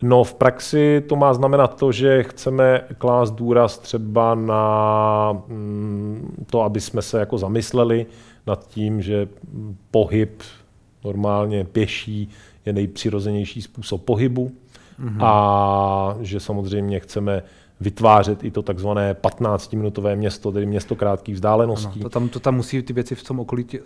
No 0.05 0.23
v 0.23 0.33
praxi 0.33 1.03
to 1.07 1.15
má 1.15 1.33
znamenat 1.33 1.79
to, 1.79 1.91
že 1.91 2.23
chceme 2.23 2.81
klást 2.97 3.31
důraz 3.31 3.79
třeba 3.79 4.35
na 4.35 5.43
mm, 5.47 6.45
to, 6.49 6.61
aby 6.61 6.81
jsme 6.81 7.01
se 7.01 7.19
jako 7.19 7.37
zamysleli 7.37 8.05
nad 8.47 8.67
tím, 8.67 9.01
že 9.01 9.27
pohyb 9.91 10.43
normálně 11.05 11.63
pěší 11.63 12.29
je 12.65 12.73
nejpřirozenější 12.73 13.61
způsob 13.61 14.03
pohybu 14.03 14.51
mm-hmm. 14.99 15.25
a 15.25 16.17
že 16.21 16.39
samozřejmě 16.39 16.99
chceme 16.99 17.43
vytvářet 17.79 18.43
i 18.43 18.51
to 18.51 18.62
takzvané 18.62 19.13
15-minutové 19.13 20.15
město, 20.15 20.51
tedy 20.51 20.65
město 20.65 20.95
krátkých 20.95 21.36
vzdáleností. 21.36 21.99
Ano, 21.99 22.03
to, 22.03 22.09
tam, 22.09 22.29
to 22.29 22.39
tam 22.39 22.55
musí 22.55 22.81
ty 22.81 22.93
věci 22.93 23.15
v 23.15 23.23
tom 23.23 23.39
okolí 23.39 23.63
tě, 23.63 23.79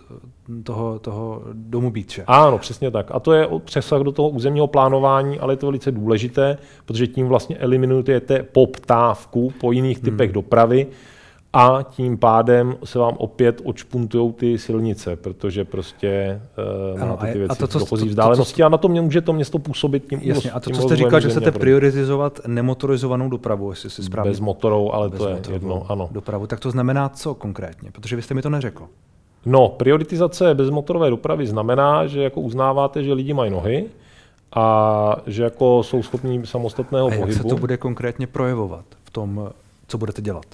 toho, 0.62 0.98
toho 0.98 1.42
domu 1.52 1.90
být. 1.90 2.12
Že? 2.12 2.24
Ano, 2.26 2.58
přesně 2.58 2.90
tak. 2.90 3.06
A 3.10 3.20
to 3.20 3.32
je 3.32 3.48
přesah 3.64 4.00
do 4.00 4.12
toho 4.12 4.28
územního 4.28 4.66
plánování, 4.66 5.38
ale 5.38 5.52
je 5.52 5.56
to 5.56 5.66
velice 5.66 5.92
důležité, 5.92 6.58
protože 6.84 7.06
tím 7.06 7.26
vlastně 7.26 7.56
eliminujete 7.56 8.42
poptávku 8.42 9.52
po 9.60 9.72
jiných 9.72 10.00
typech 10.00 10.28
hmm. 10.28 10.34
dopravy 10.34 10.86
a 11.58 11.82
tím 11.82 12.18
pádem 12.18 12.76
se 12.84 12.98
vám 12.98 13.14
opět 13.18 13.60
očpuntují 13.64 14.32
ty 14.32 14.58
silnice, 14.58 15.16
protože 15.16 15.64
prostě 15.64 16.40
uh, 16.94 17.02
ano, 17.02 17.16
máte 17.20 17.32
ty 17.32 17.38
věci 17.38 17.52
a 17.52 17.54
to, 17.54 17.66
co, 17.66 17.78
dochozí 17.78 18.04
to, 18.04 18.08
vzdálenosti 18.08 18.54
to, 18.54 18.62
co, 18.62 18.66
a 18.66 18.68
na 18.68 18.78
to 18.78 18.88
může 18.88 19.20
to 19.20 19.32
město 19.32 19.58
působit 19.58 20.08
tím 20.08 20.20
Jasně, 20.22 20.50
a 20.50 20.60
to, 20.60 20.70
co 20.70 20.82
jste 20.82 20.96
říkal, 20.96 21.20
že 21.20 21.28
chcete 21.28 21.52
prioritizovat 21.52 22.40
nemotorizovanou 22.46 23.28
dopravu, 23.28 23.70
jestli 23.70 23.90
si 23.90 24.02
správně... 24.02 24.30
Bez 24.30 24.40
motorou, 24.40 24.92
ale 24.92 25.08
Bez 25.08 25.18
to 25.18 25.28
je 25.28 25.38
jedno, 25.50 25.86
ano. 25.88 26.08
Dopravu, 26.12 26.46
tak 26.46 26.60
to 26.60 26.70
znamená 26.70 27.08
co 27.08 27.34
konkrétně? 27.34 27.90
Protože 27.90 28.16
vy 28.16 28.22
jste 28.22 28.34
mi 28.34 28.42
to 28.42 28.50
neřekl. 28.50 28.88
No, 29.46 29.68
prioritizace 29.68 30.54
bezmotorové 30.54 31.10
dopravy 31.10 31.46
znamená, 31.46 32.06
že 32.06 32.22
jako 32.22 32.40
uznáváte, 32.40 33.04
že 33.04 33.12
lidi 33.12 33.34
mají 33.34 33.50
nohy, 33.50 33.86
a 34.52 35.16
že 35.26 35.42
jako 35.42 35.82
jsou 35.82 36.02
schopní 36.02 36.46
samostatného 36.46 37.06
a 37.06 37.10
pohybu. 37.10 37.26
jak 37.26 37.36
se 37.36 37.44
to 37.44 37.56
bude 37.56 37.76
konkrétně 37.76 38.26
projevovat 38.26 38.84
v 39.04 39.10
tom, 39.10 39.50
co 39.88 39.98
budete 39.98 40.22
dělat? 40.22 40.46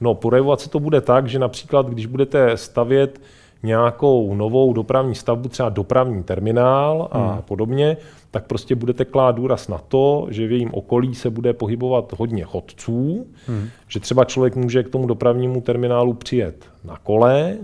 No, 0.00 0.14
projevovat 0.14 0.60
se 0.60 0.70
to 0.70 0.80
bude 0.80 1.00
tak, 1.00 1.26
že 1.26 1.38
například, 1.38 1.86
když 1.86 2.06
budete 2.06 2.56
stavět 2.56 3.20
nějakou 3.62 4.34
novou 4.34 4.72
dopravní 4.72 5.14
stavbu, 5.14 5.48
třeba 5.48 5.68
dopravní 5.68 6.22
terminál 6.22 7.08
a 7.10 7.32
hmm. 7.32 7.42
podobně, 7.42 7.96
tak 8.30 8.46
prostě 8.46 8.74
budete 8.74 9.04
klát 9.04 9.32
důraz 9.34 9.68
na 9.68 9.78
to, 9.78 10.26
že 10.30 10.46
v 10.46 10.52
jejím 10.52 10.74
okolí 10.74 11.14
se 11.14 11.30
bude 11.30 11.52
pohybovat 11.52 12.14
hodně 12.18 12.44
chodců, 12.44 13.26
hmm. 13.46 13.68
že 13.88 14.00
třeba 14.00 14.24
člověk 14.24 14.56
může 14.56 14.82
k 14.82 14.88
tomu 14.88 15.06
dopravnímu 15.06 15.60
terminálu 15.60 16.14
přijet 16.14 16.64
na 16.84 16.96
kole, 16.96 17.56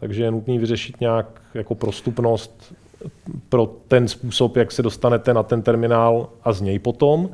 takže 0.00 0.22
je 0.22 0.30
nutný 0.30 0.58
vyřešit 0.58 1.00
nějak 1.00 1.40
jako 1.54 1.74
prostupnost 1.74 2.74
pro 3.48 3.66
ten 3.88 4.08
způsob, 4.08 4.56
jak 4.56 4.72
se 4.72 4.82
dostanete 4.82 5.34
na 5.34 5.42
ten 5.42 5.62
terminál 5.62 6.28
a 6.44 6.52
z 6.52 6.60
něj 6.60 6.78
potom. 6.78 7.28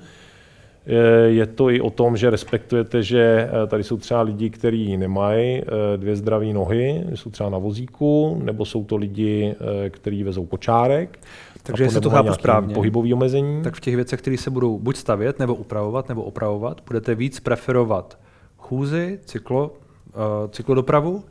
Je 1.27 1.47
to 1.47 1.71
i 1.71 1.81
o 1.81 1.91
tom, 1.91 2.17
že 2.17 2.31
respektujete, 2.31 3.03
že 3.03 3.51
eh, 3.53 3.67
tady 3.67 3.85
jsou 3.85 3.97
třeba 3.97 4.23
lidi, 4.23 4.51
kteří 4.51 4.97
nemají 4.97 5.59
eh, 5.59 5.65
dvě 5.97 6.17
zdravé 6.17 6.47
nohy, 6.47 7.05
jsou 7.15 7.31
třeba 7.31 7.51
na 7.51 7.59
vozíku, 7.59 8.41
nebo 8.45 8.65
jsou 8.65 8.85
to 8.85 8.97
lidi, 8.97 9.55
eh, 9.85 9.91
kteří 9.91 10.23
vezou 10.23 10.47
kočárek. 10.47 11.19
Takže 11.63 11.85
jestli 11.85 12.01
to 12.01 12.11
chápu 12.11 12.33
správně, 12.33 12.75
pohybový 12.75 13.15
omezení. 13.15 13.63
tak 13.63 13.75
v 13.75 13.81
těch 13.81 13.97
věcech, 13.97 14.21
které 14.21 14.37
se 14.37 14.51
budou 14.51 14.79
buď 14.79 14.97
stavět, 14.97 15.39
nebo 15.39 15.55
upravovat, 15.55 16.09
nebo 16.09 16.23
opravovat, 16.23 16.81
budete 16.87 17.15
víc 17.15 17.41
preferovat 17.41 18.19
chůzi, 18.57 19.19
cyklo, 19.25 19.71
uh, 19.71 20.51
cyklodopravu 20.51 21.25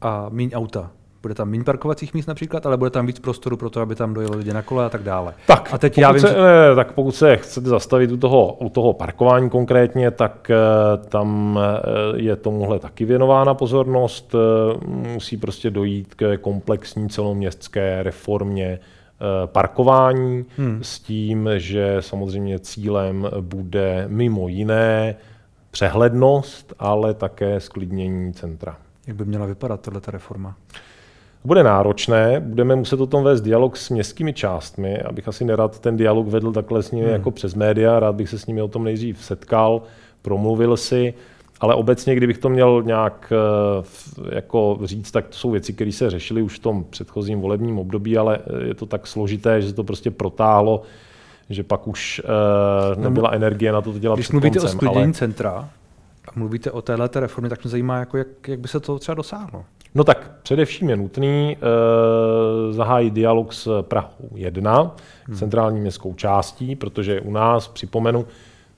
a 0.00 0.26
míň 0.28 0.50
auta. 0.54 0.90
Bude 1.22 1.34
tam 1.34 1.48
méně 1.48 1.64
parkovacích 1.64 2.14
míst 2.14 2.26
například, 2.26 2.66
ale 2.66 2.76
bude 2.76 2.90
tam 2.90 3.06
víc 3.06 3.18
prostoru 3.18 3.56
pro 3.56 3.70
to, 3.70 3.80
aby 3.80 3.94
tam 3.94 4.14
dojeli 4.14 4.36
lidi 4.36 4.52
na 4.52 4.62
kole 4.62 4.84
a 4.84 4.88
tak 4.88 5.02
dále. 5.02 5.34
Tak, 5.46 5.74
a 5.74 5.78
teď 5.78 5.98
já 5.98 6.12
vím, 6.12 6.20
se, 6.20 6.34
ne, 6.34 6.74
tak 6.74 6.92
pokud 6.92 7.12
se 7.12 7.36
chcete 7.36 7.68
zastavit 7.68 8.12
u 8.12 8.16
toho, 8.16 8.52
u 8.52 8.68
toho 8.68 8.92
parkování 8.92 9.50
konkrétně, 9.50 10.10
tak 10.10 10.50
uh, 10.50 11.06
tam 11.06 11.56
uh, 11.56 12.18
je 12.18 12.36
tomuhle 12.36 12.78
taky 12.78 13.04
věnována 13.04 13.54
pozornost. 13.54 14.34
Uh, 14.34 14.40
musí 14.88 15.36
prostě 15.36 15.70
dojít 15.70 16.14
k 16.14 16.36
komplexní 16.40 17.08
celoměstské 17.08 18.02
reformě 18.02 18.78
parkování 19.46 20.44
hmm. 20.56 20.78
s 20.82 21.00
tím, 21.00 21.50
že 21.56 21.96
samozřejmě 22.00 22.58
cílem 22.58 23.28
bude 23.40 24.04
mimo 24.08 24.48
jiné 24.48 25.14
přehlednost, 25.70 26.74
ale 26.78 27.14
také 27.14 27.60
sklidnění 27.60 28.32
centra. 28.32 28.76
Jak 29.06 29.16
by 29.16 29.24
měla 29.24 29.46
vypadat 29.46 29.80
tato 29.80 30.10
reforma? 30.10 30.56
Bude 31.44 31.62
náročné, 31.62 32.40
budeme 32.40 32.76
muset 32.76 33.00
o 33.00 33.06
tom 33.06 33.24
vést 33.24 33.40
dialog 33.40 33.76
s 33.76 33.90
městskými 33.90 34.32
částmi, 34.32 34.98
abych 34.98 35.28
asi 35.28 35.44
nerad 35.44 35.78
ten 35.78 35.96
dialog 35.96 36.28
vedl 36.28 36.52
takhle 36.52 36.82
s 36.82 36.90
nimi 36.90 37.06
hmm. 37.06 37.12
jako 37.14 37.30
přes 37.30 37.54
média, 37.54 38.00
rád 38.00 38.14
bych 38.14 38.28
se 38.28 38.38
s 38.38 38.46
nimi 38.46 38.62
o 38.62 38.68
tom 38.68 38.84
nejdřív 38.84 39.24
setkal, 39.24 39.82
promluvil 40.22 40.76
si, 40.76 41.14
ale 41.60 41.74
obecně, 41.74 42.14
kdybych 42.14 42.38
to 42.38 42.48
měl 42.48 42.82
nějak 42.82 43.32
eh, 43.32 44.34
jako 44.34 44.78
říct, 44.84 45.10
tak 45.10 45.28
to 45.28 45.36
jsou 45.36 45.50
věci, 45.50 45.72
které 45.72 45.92
se 45.92 46.10
řešily 46.10 46.42
už 46.42 46.58
v 46.58 46.62
tom 46.62 46.84
předchozím 46.90 47.40
volebním 47.40 47.78
období, 47.78 48.18
ale 48.18 48.38
je 48.64 48.74
to 48.74 48.86
tak 48.86 49.06
složité, 49.06 49.62
že 49.62 49.68
se 49.68 49.74
to 49.74 49.84
prostě 49.84 50.10
protáhlo, 50.10 50.82
že 51.50 51.62
pak 51.62 51.88
už 51.88 52.22
uh, 52.96 53.02
nebyla 53.02 53.30
energie 53.30 53.72
na 53.72 53.80
to, 53.80 53.92
to 53.92 53.98
dělat 53.98 54.14
Když 54.14 54.30
mluvíte 54.30 54.58
koncem, 54.58 54.76
o 54.76 54.78
sklidnění 54.78 55.04
ale... 55.04 55.12
centra 55.12 55.70
a 56.28 56.30
mluvíte 56.36 56.70
o 56.70 56.82
této 56.82 57.20
reformě, 57.20 57.50
tak 57.50 57.64
mě 57.64 57.70
zajímá, 57.70 57.98
jako 57.98 58.16
jak, 58.16 58.48
jak 58.48 58.60
by 58.60 58.68
se 58.68 58.80
to 58.80 58.98
třeba 58.98 59.14
dosáhlo. 59.14 59.64
No 59.98 60.04
tak 60.04 60.30
především 60.42 60.90
je 60.90 60.96
nutný 60.96 61.56
uh, 61.56 62.74
zahájit 62.74 63.14
dialog 63.14 63.52
s 63.52 63.82
Prahou 63.82 64.28
1, 64.34 64.96
hmm. 65.26 65.36
centrální 65.36 65.80
městskou 65.80 66.14
částí, 66.14 66.76
protože 66.76 67.20
u 67.20 67.30
nás, 67.30 67.68
připomenu, 67.68 68.26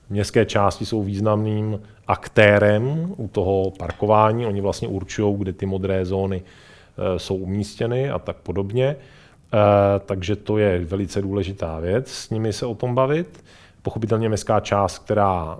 městské 0.09 0.45
části 0.45 0.85
jsou 0.85 1.03
významným 1.03 1.81
aktérem 2.07 3.13
u 3.17 3.27
toho 3.27 3.71
parkování. 3.77 4.45
Oni 4.45 4.61
vlastně 4.61 4.87
určují, 4.87 5.35
kde 5.37 5.53
ty 5.53 5.65
modré 5.65 6.05
zóny 6.05 6.41
uh, 6.41 7.17
jsou 7.17 7.35
umístěny 7.35 8.09
a 8.09 8.19
tak 8.19 8.35
podobně. 8.35 8.95
Uh, 8.95 9.59
takže 10.05 10.35
to 10.35 10.57
je 10.57 10.85
velice 10.85 11.21
důležitá 11.21 11.79
věc, 11.79 12.11
s 12.11 12.29
nimi 12.29 12.53
se 12.53 12.65
o 12.65 12.75
tom 12.75 12.95
bavit. 12.95 13.43
Pochopitelně 13.81 14.29
městská 14.29 14.59
část, 14.59 14.99
která 14.99 15.59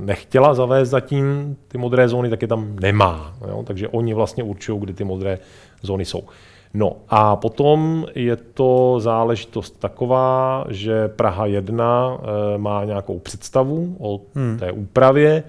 nechtěla 0.00 0.54
zavést 0.54 0.88
zatím 0.88 1.56
ty 1.68 1.78
modré 1.78 2.08
zóny, 2.08 2.30
tak 2.30 2.42
je 2.42 2.48
tam 2.48 2.76
nemá. 2.80 3.34
Jo? 3.48 3.62
Takže 3.66 3.88
oni 3.88 4.14
vlastně 4.14 4.42
určují, 4.42 4.80
kde 4.80 4.92
ty 4.92 5.04
modré 5.04 5.38
zóny 5.82 6.04
jsou. 6.04 6.22
No 6.74 6.96
a 7.08 7.36
potom 7.36 8.06
je 8.14 8.36
to 8.36 8.96
záležitost 9.00 9.80
taková, 9.80 10.64
že 10.68 11.08
Praha 11.08 11.46
1 11.46 12.18
eh, 12.18 12.58
má 12.58 12.84
nějakou 12.84 13.18
představu 13.18 13.96
o 14.00 14.20
hmm. 14.34 14.58
té 14.58 14.72
úpravě. 14.72 15.42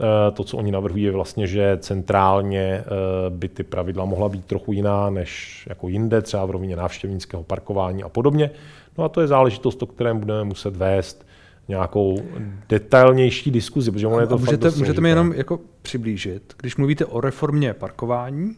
Eh, 0.00 0.30
to, 0.30 0.44
co 0.44 0.56
oni 0.56 0.72
navrhují, 0.72 1.04
je 1.04 1.12
vlastně, 1.12 1.46
že 1.46 1.78
centrálně 1.80 2.84
by 3.28 3.48
ty 3.48 3.62
pravidla 3.62 4.04
mohla 4.04 4.28
být 4.28 4.44
trochu 4.44 4.72
jiná 4.72 5.10
než 5.10 5.62
jako 5.68 5.88
jinde, 5.88 6.22
třeba 6.22 6.44
v 6.44 6.50
rovině 6.50 6.76
návštěvnického 6.76 7.42
parkování 7.42 8.02
a 8.02 8.08
podobně. 8.08 8.50
No 8.98 9.04
a 9.04 9.08
to 9.08 9.20
je 9.20 9.26
záležitost, 9.26 9.82
o 9.82 9.86
kterém 9.86 10.18
budeme 10.18 10.44
muset 10.44 10.76
vést 10.76 11.26
nějakou 11.68 12.22
detailnější 12.68 13.50
diskuzi, 13.50 13.90
protože 13.90 14.06
ono 14.06 14.20
je 14.20 14.26
to 14.26 14.38
můžete, 14.38 14.70
můžete 14.70 15.00
mi 15.00 15.08
jenom 15.08 15.32
jako 15.32 15.60
přiblížit, 15.82 16.54
když 16.58 16.76
mluvíte 16.76 17.04
o 17.04 17.20
reformě 17.20 17.74
parkování, 17.74 18.56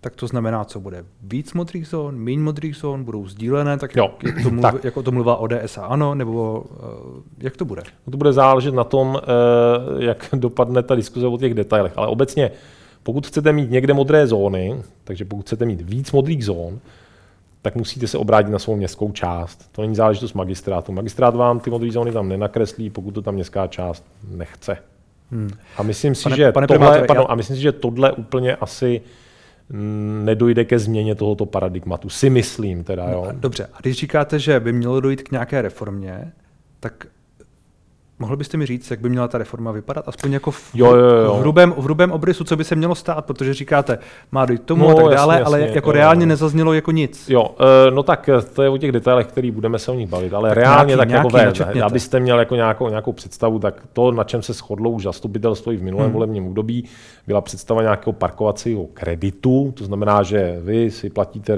tak 0.00 0.16
to 0.16 0.26
znamená, 0.26 0.64
co 0.64 0.80
bude 0.80 1.04
víc 1.22 1.52
modrých 1.52 1.86
zón, 1.86 2.16
méně 2.16 2.38
modrých 2.38 2.76
zón, 2.76 3.04
budou 3.04 3.26
sdílené, 3.26 3.76
tak, 3.78 3.96
jo. 3.96 4.14
Jak, 4.22 4.42
to 4.42 4.50
mluv, 4.50 4.62
tak. 4.62 4.84
jako 4.84 5.02
to 5.02 5.12
mluvá 5.12 5.36
ODS 5.36 5.78
a 5.78 5.84
ano, 5.86 6.14
nebo 6.14 6.60
uh, 6.60 7.22
jak 7.38 7.56
to 7.56 7.64
bude? 7.64 7.82
No 8.06 8.10
to 8.10 8.16
bude 8.16 8.32
záležet 8.32 8.74
na 8.74 8.84
tom, 8.84 9.08
uh, 9.08 10.02
jak 10.02 10.28
dopadne 10.34 10.82
ta 10.82 10.94
diskuze 10.94 11.26
o 11.26 11.38
těch 11.38 11.54
detailech, 11.54 11.92
ale 11.96 12.06
obecně, 12.06 12.50
pokud 13.02 13.26
chcete 13.26 13.52
mít 13.52 13.70
někde 13.70 13.94
modré 13.94 14.26
zóny, 14.26 14.82
takže 15.04 15.24
pokud 15.24 15.42
chcete 15.42 15.64
mít 15.64 15.80
víc 15.80 16.12
modrých 16.12 16.44
zón, 16.44 16.78
tak 17.62 17.74
musíte 17.74 18.08
se 18.08 18.18
obrátit 18.18 18.50
na 18.50 18.58
svou 18.58 18.76
městskou 18.76 19.12
část. 19.12 19.68
To 19.72 19.82
není 19.82 19.94
záležitost 19.94 20.32
magistrátu. 20.32 20.92
Magistrát 20.92 21.34
vám 21.34 21.60
ty 21.60 21.70
modré 21.70 21.92
zóny 21.92 22.12
tam 22.12 22.28
nenakreslí, 22.28 22.90
pokud 22.90 23.10
to 23.10 23.22
tam 23.22 23.34
městská 23.34 23.66
část 23.66 24.04
nechce. 24.30 24.76
Hmm. 25.30 25.50
A 25.76 25.82
myslím 25.82 26.14
si, 26.14 26.22
pane, 26.22 26.36
že 26.36 26.52
pane 26.52 26.66
tohle, 26.66 27.04
pardon, 27.06 27.24
já... 27.28 27.32
a 27.32 27.34
myslím 27.34 27.56
si, 27.56 27.62
že 27.62 27.72
tohle 27.72 28.12
úplně 28.12 28.56
asi 28.56 29.00
nedojde 30.24 30.64
ke 30.64 30.78
změně 30.78 31.14
tohoto 31.14 31.46
paradigmatu. 31.46 32.08
Si 32.08 32.30
myslím 32.30 32.84
teda, 32.84 33.06
no, 33.06 33.12
jo. 33.12 33.28
Dobře, 33.32 33.68
a 33.72 33.80
když 33.80 33.96
říkáte, 33.96 34.38
že 34.38 34.60
by 34.60 34.72
mělo 34.72 35.00
dojít 35.00 35.22
k 35.22 35.30
nějaké 35.30 35.62
reformě, 35.62 36.32
tak 36.80 37.06
Mohl 38.20 38.36
byste 38.36 38.56
mi 38.56 38.66
říct, 38.66 38.90
jak 38.90 39.00
by 39.00 39.08
měla 39.08 39.28
ta 39.28 39.38
reforma 39.38 39.72
vypadat? 39.72 40.08
Aspoň 40.08 40.32
jako 40.32 40.50
v, 40.50 40.70
jo, 40.74 40.94
jo, 40.94 41.16
jo. 41.24 41.34
v, 41.34 41.40
hrubém, 41.40 41.72
v 41.72 41.82
hrubém 41.82 42.12
obrysu, 42.12 42.44
co 42.44 42.56
by 42.56 42.64
se 42.64 42.76
mělo 42.76 42.94
stát, 42.94 43.24
protože 43.24 43.54
říkáte, 43.54 43.98
má 44.32 44.46
dojít 44.46 44.62
tomu 44.62 44.88
no, 44.88 44.90
a 44.90 44.94
tak 44.94 45.14
dále, 45.14 45.34
jasně, 45.34 45.44
ale 45.44 45.60
jako 45.60 45.88
jo, 45.88 45.92
reálně 45.92 46.22
jo. 46.22 46.28
nezaznělo 46.28 46.72
jako 46.72 46.90
nic. 46.90 47.28
Jo, 47.28 47.54
e, 47.88 47.90
no 47.90 48.02
tak 48.02 48.28
eh, 48.28 48.42
to 48.42 48.62
je 48.62 48.68
o 48.68 48.78
těch 48.78 48.92
detailech, 48.92 49.26
který 49.26 49.50
budeme 49.50 49.78
se 49.78 49.90
o 49.90 49.94
nich 49.94 50.08
bavit, 50.08 50.34
ale 50.34 50.48
tak 50.48 50.58
reálně 50.58 50.94
nějaký, 50.94 50.98
tak 50.98 51.08
nějaký 51.08 51.58
jako 51.58 51.72
ve, 51.72 51.82
abyste 51.82 52.20
měl 52.20 52.38
jako 52.38 52.54
nějakou, 52.54 52.88
nějakou 52.88 53.12
představu, 53.12 53.58
tak 53.58 53.82
to, 53.92 54.12
na 54.12 54.24
čem 54.24 54.42
se 54.42 54.52
shodlo 54.52 54.90
už 54.90 55.02
zastupitelstvo 55.02 55.72
i 55.72 55.76
v 55.76 55.82
minulém 55.82 56.06
hmm. 56.06 56.14
volebním 56.14 56.46
období, 56.46 56.84
byla 57.26 57.40
představa 57.40 57.82
nějakého 57.82 58.12
parkovacího 58.12 58.84
kreditu, 58.94 59.72
to 59.76 59.84
znamená, 59.84 60.22
že 60.22 60.58
vy 60.62 60.90
si 60.90 61.10
platíte 61.10 61.56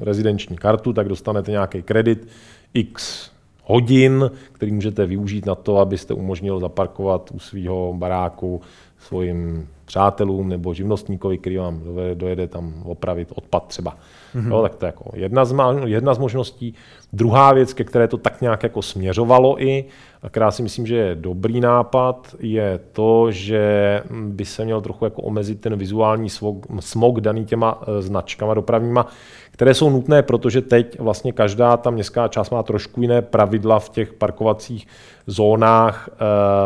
rezidenční 0.00 0.56
kartu, 0.56 0.92
tak 0.92 1.08
dostanete 1.08 1.50
nějaký 1.50 1.82
kredit 1.82 2.28
X 2.74 3.30
hodin, 3.66 4.30
který 4.52 4.72
můžete 4.72 5.06
využít 5.06 5.46
na 5.46 5.54
to, 5.54 5.78
abyste 5.78 6.14
umožnil 6.14 6.60
zaparkovat 6.60 7.30
u 7.34 7.38
svého 7.38 7.94
baráku 7.96 8.60
svým 8.98 9.68
přátelům 9.84 10.48
nebo 10.48 10.74
živnostníkovi, 10.74 11.38
který 11.38 11.56
vám 11.56 11.80
dojede 12.14 12.46
tam 12.46 12.82
opravit 12.84 13.32
odpad 13.34 13.66
třeba. 13.66 13.96
Mm-hmm. 14.34 14.50
Jo, 14.50 14.62
tak 14.62 14.74
to 14.74 14.84
je 14.84 14.88
jako 14.88 15.10
jedna 15.14 15.44
z, 15.44 15.54
jedna 15.84 16.14
z 16.14 16.18
možností. 16.18 16.74
Druhá 17.12 17.52
věc, 17.52 17.72
ke 17.72 17.84
které 17.84 18.08
to 18.08 18.16
tak 18.16 18.40
nějak 18.40 18.62
jako 18.62 18.82
směřovalo 18.82 19.62
i, 19.62 19.84
a 20.22 20.28
která 20.28 20.50
si 20.50 20.62
myslím, 20.62 20.86
že 20.86 20.96
je 20.96 21.14
dobrý 21.14 21.60
nápad, 21.60 22.36
je 22.40 22.80
to, 22.92 23.30
že 23.30 24.02
by 24.10 24.44
se 24.44 24.64
měl 24.64 24.80
trochu 24.80 25.04
jako 25.04 25.22
omezit 25.22 25.60
ten 25.60 25.76
vizuální 25.76 26.30
smog, 26.30 26.66
smog 26.80 27.20
daný 27.20 27.44
těma 27.44 27.82
e, 27.86 28.02
značkama 28.02 28.54
dopravníma, 28.54 29.06
které 29.56 29.74
jsou 29.74 29.90
nutné, 29.90 30.22
protože 30.22 30.62
teď 30.62 30.98
vlastně 30.98 31.32
každá 31.32 31.76
ta 31.76 31.90
městská 31.90 32.28
část 32.28 32.50
má 32.50 32.62
trošku 32.62 33.02
jiné 33.02 33.22
pravidla 33.22 33.78
v 33.78 33.88
těch 33.88 34.12
parkovacích 34.12 34.86
zónách 35.26 36.08
e, 36.08 36.16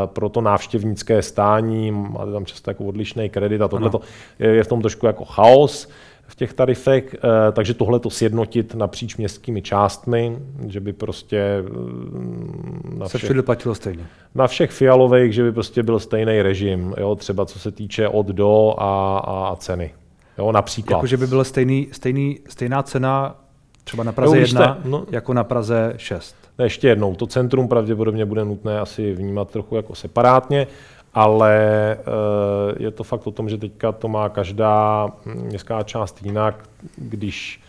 pro 0.07 0.29
to 0.29 0.41
návštěvnické 0.41 1.23
stání, 1.23 1.93
máte 1.93 2.33
tam 2.33 2.47
často 2.47 2.71
jako 2.71 2.85
odlišný 2.85 3.31
kredit 3.31 3.63
a 3.63 3.69
tohle 3.69 3.91
je 4.39 4.65
v 4.65 4.69
tom 4.69 4.81
trošku 4.81 5.07
jako 5.07 5.25
chaos 5.25 5.89
v 6.31 6.35
těch 6.35 6.53
tarifech, 6.53 7.15
eh, 7.15 7.53
takže 7.53 7.75
tohle 7.75 8.01
to 8.01 8.11
sjednotit 8.11 8.75
napříč 8.75 9.17
městskými 9.17 9.63
částmi, 9.63 10.39
že 10.67 10.81
by 10.81 10.93
prostě 10.93 11.63
mm, 11.63 12.97
na 12.99 13.09
všech, 13.09 13.27
se 13.27 13.43
platilo 13.43 13.75
stejně. 13.75 14.07
Na 14.35 14.47
všech 14.47 14.71
fialových, 14.71 15.35
že 15.35 15.43
by 15.43 15.53
prostě 15.53 15.83
byl 15.83 16.01
stejný 16.01 16.43
režim, 16.43 16.95
jo, 16.99 17.15
třeba 17.15 17.47
co 17.47 17.59
se 17.59 17.71
týče 17.71 18.09
od 18.09 18.27
do 18.27 18.75
a, 18.79 19.19
a 19.19 19.57
ceny. 19.57 19.95
Jo, 20.41 20.53
například. 20.53 20.97
Jako, 20.97 21.07
že 21.07 21.17
by 21.17 21.27
byla 21.27 21.45
stejný, 21.45 21.89
stejný, 21.93 22.39
stejná 22.49 22.83
cena 22.83 23.37
třeba 23.85 24.05
na 24.05 24.13
Praze 24.13 24.37
jo, 24.37 24.41
1 24.41 24.75
jste, 24.75 24.89
no, 24.89 25.05
jako 25.11 25.35
na 25.35 25.45
Praze 25.45 25.95
6. 25.97 26.37
Ještě 26.63 26.89
jednou, 26.89 27.15
to 27.15 27.27
centrum 27.27 27.69
pravděpodobně 27.69 28.25
bude 28.25 28.45
nutné 28.45 28.81
asi 28.81 29.13
vnímat 29.13 29.51
trochu 29.51 29.77
jako 29.77 29.95
separátně 29.95 30.67
ale 31.15 31.57
eh, 31.99 32.83
je 32.83 32.91
to 32.91 33.05
fakt 33.05 33.27
o 33.27 33.31
tom, 33.31 33.49
že 33.49 33.59
teďka 33.59 33.93
to 33.93 34.09
má 34.09 34.29
každá 34.29 35.09
městská 35.25 35.83
část 35.83 36.23
jinak. 36.23 36.69
Když 36.97 37.61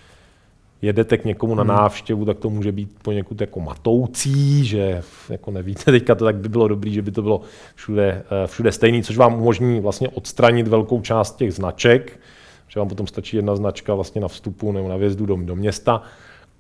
jedete 0.82 1.18
k 1.18 1.26
někomu 1.26 1.56
na 1.56 1.64
hmm. 1.64 1.72
návštěvu, 1.72 2.26
tak 2.26 2.40
to 2.40 2.50
může 2.50 2.72
být 2.72 2.96
poněkud 3.02 3.42
jako 3.42 3.60
matoucí, 3.60 4.66
že 4.66 5.04
jako 5.30 5.52
nevíte 5.52 5.92
teďka 5.92 6.16
to, 6.16 6.26
tak 6.26 6.36
by 6.36 6.50
bylo 6.50 6.68
dobré, 6.68 6.92
že 6.92 7.02
by 7.02 7.12
to 7.12 7.22
bylo 7.22 7.42
všude, 7.76 8.24
eh, 8.44 8.48
všude 8.48 8.72
stejný, 8.72 9.04
což 9.04 9.18
vám 9.18 9.34
umožní 9.34 9.80
vlastně 9.80 10.10
odstranit 10.10 10.68
velkou 10.68 11.02
část 11.02 11.36
těch 11.36 11.54
značek, 11.54 12.20
že 12.74 12.80
vám 12.80 12.90
potom 12.90 13.08
stačí 13.08 13.36
jedna 13.36 13.56
značka 13.56 13.94
vlastně 13.94 14.22
na 14.22 14.28
vstupu 14.28 14.72
nebo 14.72 14.90
na 14.90 14.98
vjezdu 14.98 15.26
do, 15.26 15.36
do 15.36 15.56
města 15.56 16.02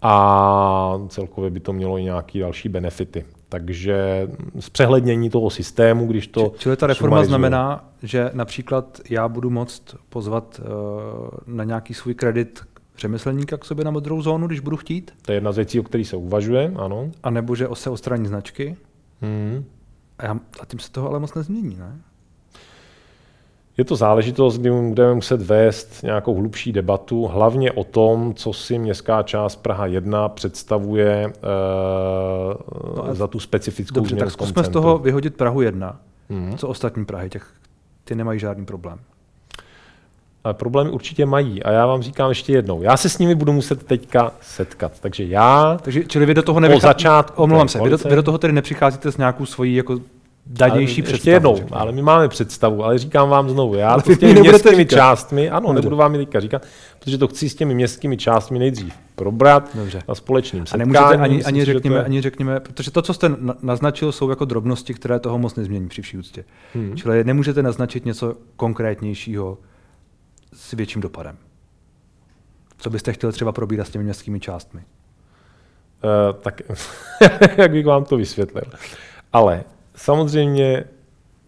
a 0.01 0.99
celkově 1.07 1.49
by 1.49 1.59
to 1.59 1.73
mělo 1.73 1.97
i 1.97 2.03
nějaké 2.03 2.39
další 2.39 2.69
benefity. 2.69 3.25
Takže 3.49 4.27
zpřehlednění 4.59 5.29
toho 5.29 5.49
systému, 5.49 6.07
když 6.07 6.27
to... 6.27 6.53
Čili 6.57 6.77
ta 6.77 6.87
reforma 6.87 7.23
znamená, 7.23 7.89
že 8.03 8.31
například 8.33 9.01
já 9.09 9.27
budu 9.27 9.49
moct 9.49 9.95
pozvat 10.09 10.61
uh, 10.63 11.55
na 11.55 11.63
nějaký 11.63 11.93
svůj 11.93 12.13
kredit 12.13 12.61
řemeslníka 12.97 13.57
k 13.57 13.65
sobě 13.65 13.85
na 13.85 13.91
modrou 13.91 14.21
zónu, 14.21 14.47
když 14.47 14.59
budu 14.59 14.77
chtít? 14.77 15.13
To 15.21 15.31
je 15.31 15.35
jedna 15.35 15.51
z 15.51 15.55
věcí, 15.55 15.79
o 15.79 15.83
kterých 15.83 16.07
se 16.07 16.15
uvažuje, 16.15 16.73
ano. 16.75 17.11
A 17.23 17.29
nebo 17.29 17.55
že 17.55 17.67
se 17.73 17.89
odstraní 17.89 18.27
značky? 18.27 18.77
Hmm. 19.21 19.65
A, 20.17 20.25
já, 20.25 20.39
a 20.59 20.65
tím 20.65 20.79
se 20.79 20.91
toho 20.91 21.09
ale 21.09 21.19
moc 21.19 21.33
nezmění, 21.33 21.75
ne? 21.75 22.01
Je 23.77 23.85
to 23.85 23.95
záležitost, 23.95 24.57
kdy 24.57 24.71
budeme 24.71 25.13
muset 25.13 25.41
vést 25.41 26.03
nějakou 26.03 26.35
hlubší 26.35 26.71
debatu, 26.71 27.27
hlavně 27.27 27.71
o 27.71 27.83
tom, 27.83 28.33
co 28.33 28.53
si 28.53 28.79
městská 28.79 29.23
část 29.23 29.55
Praha 29.55 29.85
1 29.85 30.29
představuje 30.29 31.27
uh, 31.27 33.07
no 33.07 33.15
za 33.15 33.27
tu 33.27 33.39
specifickou 33.39 33.95
Dobře, 33.95 34.15
tak 34.15 34.31
zkusme 34.31 34.63
z 34.63 34.69
toho 34.69 34.97
vyhodit 34.97 35.35
Prahu 35.35 35.61
1. 35.61 35.99
Hmm. 36.29 36.57
Co 36.57 36.67
ostatní 36.67 37.05
Prahy, 37.05 37.29
těch, 37.29 37.47
ty 38.03 38.15
nemají 38.15 38.39
žádný 38.39 38.65
problém. 38.65 38.99
Ale 40.43 40.53
problémy 40.53 40.89
určitě 40.89 41.25
mají 41.25 41.63
a 41.63 41.71
já 41.71 41.85
vám 41.85 42.01
říkám 42.01 42.29
ještě 42.29 42.53
jednou, 42.53 42.81
já 42.81 42.97
se 42.97 43.09
s 43.09 43.17
nimi 43.17 43.35
budu 43.35 43.53
muset 43.53 43.83
teďka 43.83 44.31
setkat, 44.41 44.99
takže 44.99 45.23
já 45.23 45.79
takže, 45.81 46.03
čili 46.03 46.25
vy 46.25 46.33
do 46.33 46.43
toho 46.43 46.59
nevychá... 46.59 46.87
začátku 46.87 47.43
omlouvám 47.43 47.67
se, 47.67 47.81
vy 47.81 47.89
do, 47.89 47.97
vy 47.97 48.15
do 48.15 48.23
toho 48.23 48.37
tedy 48.37 48.53
nepřicházíte 48.53 49.11
s 49.11 49.17
nějakou 49.17 49.45
svojí 49.45 49.75
jako 49.75 49.99
danější 50.53 51.01
představu. 51.01 51.15
Ještě 51.15 51.31
jednou, 51.31 51.59
ale 51.71 51.91
my 51.91 52.01
máme 52.01 52.27
představu, 52.27 52.83
ale 52.83 52.97
říkám 52.97 53.29
vám 53.29 53.49
znovu, 53.49 53.75
já 53.75 54.01
to 54.01 54.13
s 54.13 54.17
těmi 54.17 54.39
městskými 54.39 54.75
říkat. 54.75 54.95
částmi, 54.95 55.49
ano, 55.49 55.67
Dobře. 55.67 55.81
nebudu 55.81 55.95
vám 55.95 56.13
teďka 56.13 56.39
říkat, 56.39 56.65
protože 56.99 57.17
to 57.17 57.27
chci 57.27 57.49
s 57.49 57.55
těmi 57.55 57.75
městskými 57.75 58.17
částmi 58.17 58.59
nejdřív 58.59 58.93
probrat 59.15 59.75
Dobře. 59.75 60.01
na 60.07 60.15
společným 60.15 60.65
setkání. 60.65 60.81
A 60.81 60.85
nemůžete 60.85 61.23
ani, 61.23 61.43
ani, 61.43 61.65
řekněme, 61.65 61.95
je... 61.95 62.03
ani 62.03 62.21
řekněme, 62.21 62.59
protože 62.59 62.91
to, 62.91 63.01
co 63.01 63.13
jste 63.13 63.31
naznačil, 63.61 64.11
jsou 64.11 64.29
jako 64.29 64.45
drobnosti, 64.45 64.93
které 64.93 65.19
toho 65.19 65.37
moc 65.37 65.55
nezmění 65.55 65.87
při 65.87 66.01
vší 66.01 66.17
úctě. 66.17 66.45
Hmm. 66.73 66.97
Čili 66.97 67.23
nemůžete 67.23 67.63
naznačit 67.63 68.05
něco 68.05 68.35
konkrétnějšího 68.55 69.57
s 70.53 70.71
větším 70.71 71.01
dopadem. 71.01 71.37
Co 72.77 72.89
byste 72.89 73.13
chtěl 73.13 73.31
třeba 73.31 73.51
probírat 73.51 73.87
s 73.87 73.89
těmi 73.89 74.03
městskými 74.03 74.39
částmi? 74.39 74.81
Uh, 76.03 76.39
tak 76.41 76.61
jak 77.57 77.71
bych 77.71 77.85
vám 77.85 78.05
to 78.05 78.17
vysvětlil. 78.17 78.63
Ale 79.33 79.63
Samozřejmě 79.95 80.83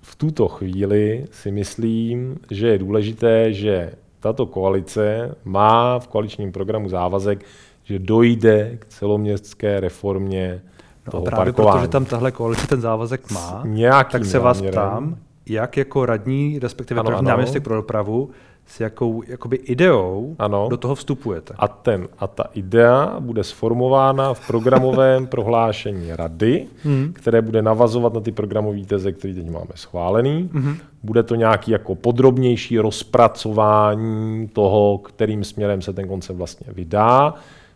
v 0.02 0.16
tuto 0.16 0.48
chvíli 0.48 1.26
si 1.32 1.52
myslím, 1.52 2.40
že 2.52 2.68
je 2.68 2.78
důležité, 2.78 3.54
že 3.54 3.92
tato 4.20 4.46
koalice 4.46 5.36
má 5.44 6.00
v 6.00 6.08
koaličním 6.08 6.52
programu 6.52 6.90
závazek, 6.90 7.46
že 7.84 8.00
dojde 8.00 8.78
k 8.80 8.86
celoměstské 8.86 9.80
reformě 9.80 10.62
no 11.06 11.12
toho 11.12 11.24
právě 11.24 11.54
parkování. 11.54 11.80
protože 11.80 11.88
tam 11.92 12.06
tahle 12.06 12.32
koalice 12.32 12.68
ten 12.68 12.82
závazek 12.82 13.32
má, 13.32 13.64
tak 14.12 14.26
se 14.26 14.40
vás 14.40 14.62
ptám, 14.62 15.18
jak 15.46 15.78
jako 15.78 16.06
radní, 16.06 16.60
respektive 16.60 17.00
ano, 17.00 17.22
náměstek 17.22 17.64
pro 17.64 17.76
dopravu, 17.76 18.30
s 18.66 18.80
jakou 18.80 19.24
jakoby 19.28 19.56
ideou 19.56 20.36
ano. 20.40 20.68
do 20.70 20.78
toho 20.78 20.96
vstupujete. 20.96 21.54
A, 21.58 21.68
ten, 21.68 22.08
a 22.20 22.28
ta 22.28 22.44
idea 22.54 23.16
bude 23.20 23.44
sformována 23.44 24.34
v 24.34 24.48
programovém 24.48 25.28
prohlášení 25.28 26.16
rady, 26.16 26.68
hmm. 26.84 27.14
které 27.14 27.42
bude 27.42 27.62
navazovat 27.62 28.14
na 28.14 28.20
ty 28.20 28.32
programové 28.32 28.86
teze, 28.86 29.12
které 29.12 29.34
teď 29.34 29.50
máme 29.50 29.72
schválený. 29.76 30.50
Hmm. 30.54 30.78
Bude 31.04 31.24
to 31.24 31.36
nějaký 31.36 31.72
jako 31.72 31.96
podrobnější 31.96 32.80
rozpracování 32.80 34.48
toho, 34.48 34.98
kterým 34.98 35.44
směrem 35.44 35.82
se 35.82 35.94
ten 35.94 36.08
koncept 36.08 36.38
vlastně 36.38 36.68
vydá. 36.74 37.34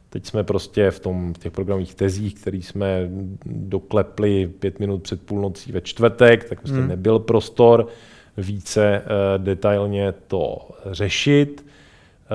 Teď 0.09 0.25
jsme 0.25 0.43
prostě 0.43 0.91
v, 0.91 0.99
tom, 0.99 1.33
v 1.33 1.37
těch 1.37 1.51
programových 1.51 1.95
tezích, 1.95 2.35
který 2.35 2.61
jsme 2.61 3.09
doklepli 3.45 4.47
pět 4.59 4.79
minut 4.79 5.03
před 5.03 5.21
půlnocí 5.21 5.71
ve 5.71 5.81
čtvrtek, 5.81 6.49
tak 6.49 6.59
prostě 6.59 6.77
hmm. 6.77 6.87
nebyl 6.87 7.19
prostor 7.19 7.87
více 8.37 8.85
eh, 8.85 9.03
detailně 9.37 10.11
to 10.11 10.69
řešit. 10.85 11.65
Eh, 12.25 12.29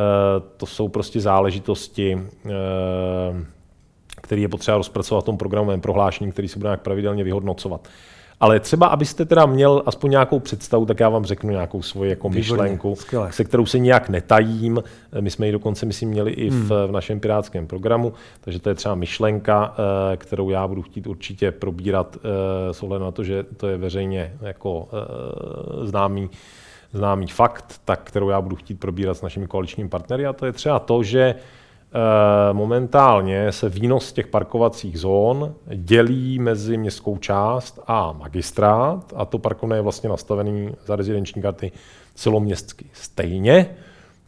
to 0.56 0.66
jsou 0.66 0.88
prostě 0.88 1.20
záležitosti, 1.20 2.18
eh, 2.46 2.50
které 4.22 4.40
je 4.40 4.48
potřeba 4.48 4.76
rozpracovat 4.76 5.20
v 5.20 5.26
tom 5.26 5.38
programovém 5.38 5.80
prohlášení, 5.80 6.32
který 6.32 6.48
se 6.48 6.58
bude 6.58 6.68
nějak 6.68 6.82
pravidelně 6.82 7.24
vyhodnocovat. 7.24 7.88
Ale 8.42 8.60
třeba, 8.60 8.86
abyste 8.86 9.24
teda 9.24 9.46
měl 9.46 9.82
aspoň 9.86 10.10
nějakou 10.10 10.40
představu, 10.40 10.86
tak 10.86 11.00
já 11.00 11.08
vám 11.08 11.24
řeknu 11.24 11.50
nějakou 11.50 11.82
svoji 11.82 12.10
jako 12.10 12.28
myšlenku, 12.28 12.96
skvěle. 12.96 13.32
se 13.32 13.44
kterou 13.44 13.66
se 13.66 13.78
nijak 13.78 14.08
netajím. 14.08 14.82
My 15.20 15.30
jsme 15.30 15.46
ji 15.46 15.52
dokonce, 15.52 15.86
myslím, 15.86 16.08
měli 16.08 16.32
i 16.32 16.50
v, 16.50 16.52
hmm. 16.52 16.68
v 16.68 16.92
našem 16.92 17.20
pirátském 17.20 17.66
programu, 17.66 18.12
takže 18.40 18.58
to 18.58 18.68
je 18.68 18.74
třeba 18.74 18.94
myšlenka, 18.94 19.74
eh, 20.12 20.16
kterou 20.16 20.50
já 20.50 20.68
budu 20.68 20.82
chtít 20.82 21.06
určitě 21.06 21.50
probírat 21.50 22.16
eh, 22.16 22.74
s 22.74 22.82
ohledem 22.82 23.04
na 23.04 23.10
to, 23.10 23.24
že 23.24 23.44
to 23.56 23.68
je 23.68 23.76
veřejně 23.76 24.32
jako 24.40 24.88
eh, 24.92 25.86
známý 25.86 26.30
známý 26.92 27.26
fakt, 27.26 27.80
tak 27.84 28.00
kterou 28.04 28.28
já 28.28 28.40
budu 28.40 28.56
chtít 28.56 28.80
probírat 28.80 29.16
s 29.16 29.22
našimi 29.22 29.46
koaličními 29.46 29.88
partnery, 29.88 30.26
a 30.26 30.32
to 30.32 30.46
je 30.46 30.52
třeba 30.52 30.78
to, 30.78 31.02
že 31.02 31.34
momentálně 32.52 33.52
se 33.52 33.68
výnos 33.68 34.12
těch 34.12 34.26
parkovacích 34.26 34.98
zón 34.98 35.54
dělí 35.74 36.38
mezi 36.38 36.76
městskou 36.76 37.16
část 37.16 37.80
a 37.86 38.12
magistrát 38.12 39.12
a 39.16 39.24
to 39.24 39.38
parkovné 39.38 39.76
je 39.76 39.82
vlastně 39.82 40.08
nastavený 40.08 40.74
za 40.86 40.96
rezidenční 40.96 41.42
karty 41.42 41.72
celoměstsky 42.14 42.84
stejně. 42.92 43.70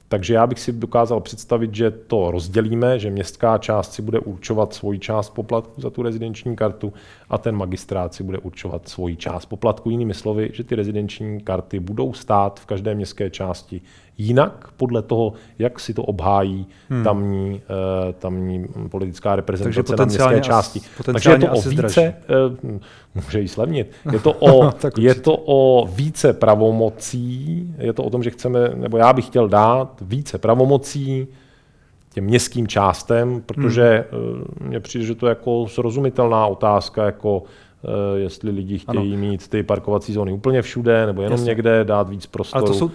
Takže 0.09 0.35
já 0.35 0.47
bych 0.47 0.61
si 0.61 0.73
dokázal 0.73 1.21
představit, 1.21 1.75
že 1.75 1.91
to 1.91 2.31
rozdělíme, 2.31 2.99
že 2.99 3.11
městská 3.11 3.59
část 3.59 3.93
si 3.93 4.03
bude 4.03 4.19
určovat 4.19 4.75
svoji 4.75 4.99
část 4.99 5.31
poplatku 5.31 5.81
za 5.81 5.91
tu 5.91 6.03
rezidenční 6.03 6.57
kartu 6.57 6.93
a 7.31 7.39
ten 7.39 7.57
magistrát 7.57 8.15
si 8.15 8.23
bude 8.23 8.39
určovat 8.39 8.89
svoji 8.89 9.17
část 9.17 9.47
poplatku. 9.47 9.91
Jinými 9.91 10.15
slovy, 10.15 10.51
že 10.53 10.65
ty 10.65 10.75
rezidenční 10.75 11.41
karty 11.41 11.81
budou 11.81 12.13
stát 12.13 12.61
v 12.61 12.67
každé 12.67 12.95
městské 12.95 13.31
části 13.31 13.81
jinak 14.19 14.69
podle 14.77 15.03
toho, 15.03 15.33
jak 15.59 15.81
si 15.81 15.95
to 15.95 16.03
obhájí 16.03 16.67
hmm. 16.89 17.05
tamní, 17.05 17.51
uh, 17.53 18.13
tamní 18.13 18.67
politická 18.91 19.37
reprezentace 19.37 19.97
na 19.97 20.05
městské 20.05 20.41
části. 20.41 20.81
Takže 21.05 21.31
je 21.31 21.39
to 21.39 21.51
o 21.51 21.61
více, 21.61 22.15
uh, 22.65 22.79
může 23.15 23.41
jí 23.41 23.49
slevnit, 23.49 23.93
je 24.13 24.19
to, 24.19 24.33
o, 24.33 24.73
je 24.99 25.15
to 25.15 25.37
o 25.37 25.87
více 25.87 26.33
pravomocí, 26.33 27.75
je 27.79 27.93
to 27.93 28.05
o 28.05 28.11
tom, 28.11 28.23
že 28.23 28.31
chceme, 28.31 28.71
nebo 28.75 28.99
já 28.99 29.13
bych 29.13 29.27
chtěl 29.27 29.49
dát 29.49 30.03
více 30.03 30.39
pravomocí 30.39 31.27
těm 32.13 32.25
městským 32.25 32.69
částem, 32.69 33.43
protože 33.47 34.05
hmm. 34.11 34.69
mně 34.69 34.81
přijde, 34.81 35.07
že 35.07 35.15
to 35.15 35.27
je 35.27 35.29
jako 35.29 35.69
srozumitelná 35.69 36.47
otázka, 36.47 37.05
jako 37.05 37.43
jestli 38.17 38.51
lidi 38.51 38.79
chtějí 38.79 39.13
ano. 39.13 39.21
mít 39.21 39.49
ty 39.49 39.63
parkovací 39.63 40.13
zóny 40.13 40.33
úplně 40.33 40.63
všude, 40.63 41.07
nebo 41.07 41.23
jenom 41.23 41.39
Jasně. 41.39 41.49
někde 41.49 41.85
dát 41.85 42.09
víc 42.09 42.27
prostoru. 42.27 42.65
Ale 42.65 42.73
to 42.73 42.79
jsou, 42.79 42.91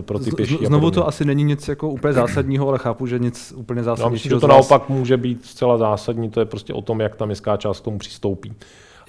pro 0.00 0.18
ty 0.18 0.30
pěší. 0.30 0.58
Znovu 0.66 0.90
to 0.90 1.08
asi 1.08 1.24
není 1.24 1.44
nic 1.44 1.68
jako 1.68 1.88
úplně 1.88 2.12
zásadního, 2.12 2.68
ale 2.68 2.78
chápu, 2.78 3.06
že 3.06 3.18
nic 3.18 3.52
úplně 3.56 3.82
zásadního. 3.82 4.08
Já 4.08 4.12
myslím, 4.12 4.30
že 4.30 4.40
to 4.40 4.46
naopak 4.46 4.88
může 4.88 5.16
být 5.16 5.44
zcela 5.46 5.78
zásadní, 5.78 6.30
to 6.30 6.40
je 6.40 6.46
prostě 6.46 6.72
o 6.72 6.82
tom, 6.82 7.00
jak 7.00 7.16
ta 7.16 7.26
městská 7.26 7.56
část 7.56 7.80
k 7.80 7.84
tomu 7.84 7.98
přistoupí. 7.98 8.52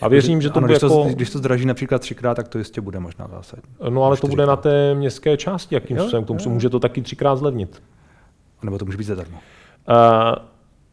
A 0.02 0.08
věřím, 0.08 0.42
že 0.42 0.50
to 0.50 0.58
ano, 0.58 0.68
bude 0.68 0.74
když 0.74 0.84
jako... 0.84 1.04
To, 1.04 1.10
když 1.10 1.30
to 1.30 1.38
zdraží 1.38 1.66
například 1.66 2.00
třikrát, 2.02 2.36
tak 2.36 2.48
to 2.48 2.58
jistě 2.58 2.82
bude 2.82 3.00
možná 3.00 3.28
zásadní. 3.28 3.70
No 3.90 4.04
ale 4.04 4.18
to 4.18 4.28
bude 4.28 4.46
na 4.46 4.56
té 4.56 4.96
městské 4.96 5.38
části, 5.38 5.76
jakým 5.76 6.00
způsobem 6.00 6.24
k 6.24 6.28
tomu 6.28 6.50
může 6.50 6.70
to 6.70 6.80
taky 6.80 7.02
třikrát 7.02 7.36
zlevnit. 7.36 7.84
Nebo 8.64 8.78
to 8.78 8.86
může 8.86 8.98
být 8.98 9.04
zadarmo. 9.04 9.38
Uh, 9.38 9.96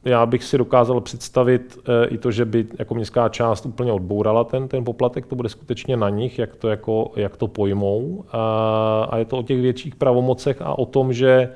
já 0.04 0.26
bych 0.26 0.44
si 0.44 0.58
dokázal 0.58 1.00
představit 1.00 1.78
uh, 1.78 2.14
i 2.14 2.18
to, 2.18 2.30
že 2.30 2.44
by 2.44 2.66
jako 2.78 2.94
městská 2.94 3.28
část 3.28 3.66
úplně 3.66 3.92
odbourala 3.92 4.44
ten, 4.44 4.68
ten 4.68 4.84
poplatek, 4.84 5.26
to 5.26 5.36
bude 5.36 5.48
skutečně 5.48 5.96
na 5.96 6.08
nich, 6.08 6.38
jak 6.38 6.56
to, 6.56 6.68
jako, 6.68 7.12
jak 7.16 7.36
to 7.36 7.48
pojmou. 7.48 8.24
A 9.10 9.16
je 9.16 9.24
to 9.24 9.38
o 9.38 9.42
těch 9.42 9.60
větších 9.60 9.94
pravomocech 9.94 10.62
a 10.62 10.78
o 10.78 10.86
tom, 10.86 11.12
že 11.12 11.48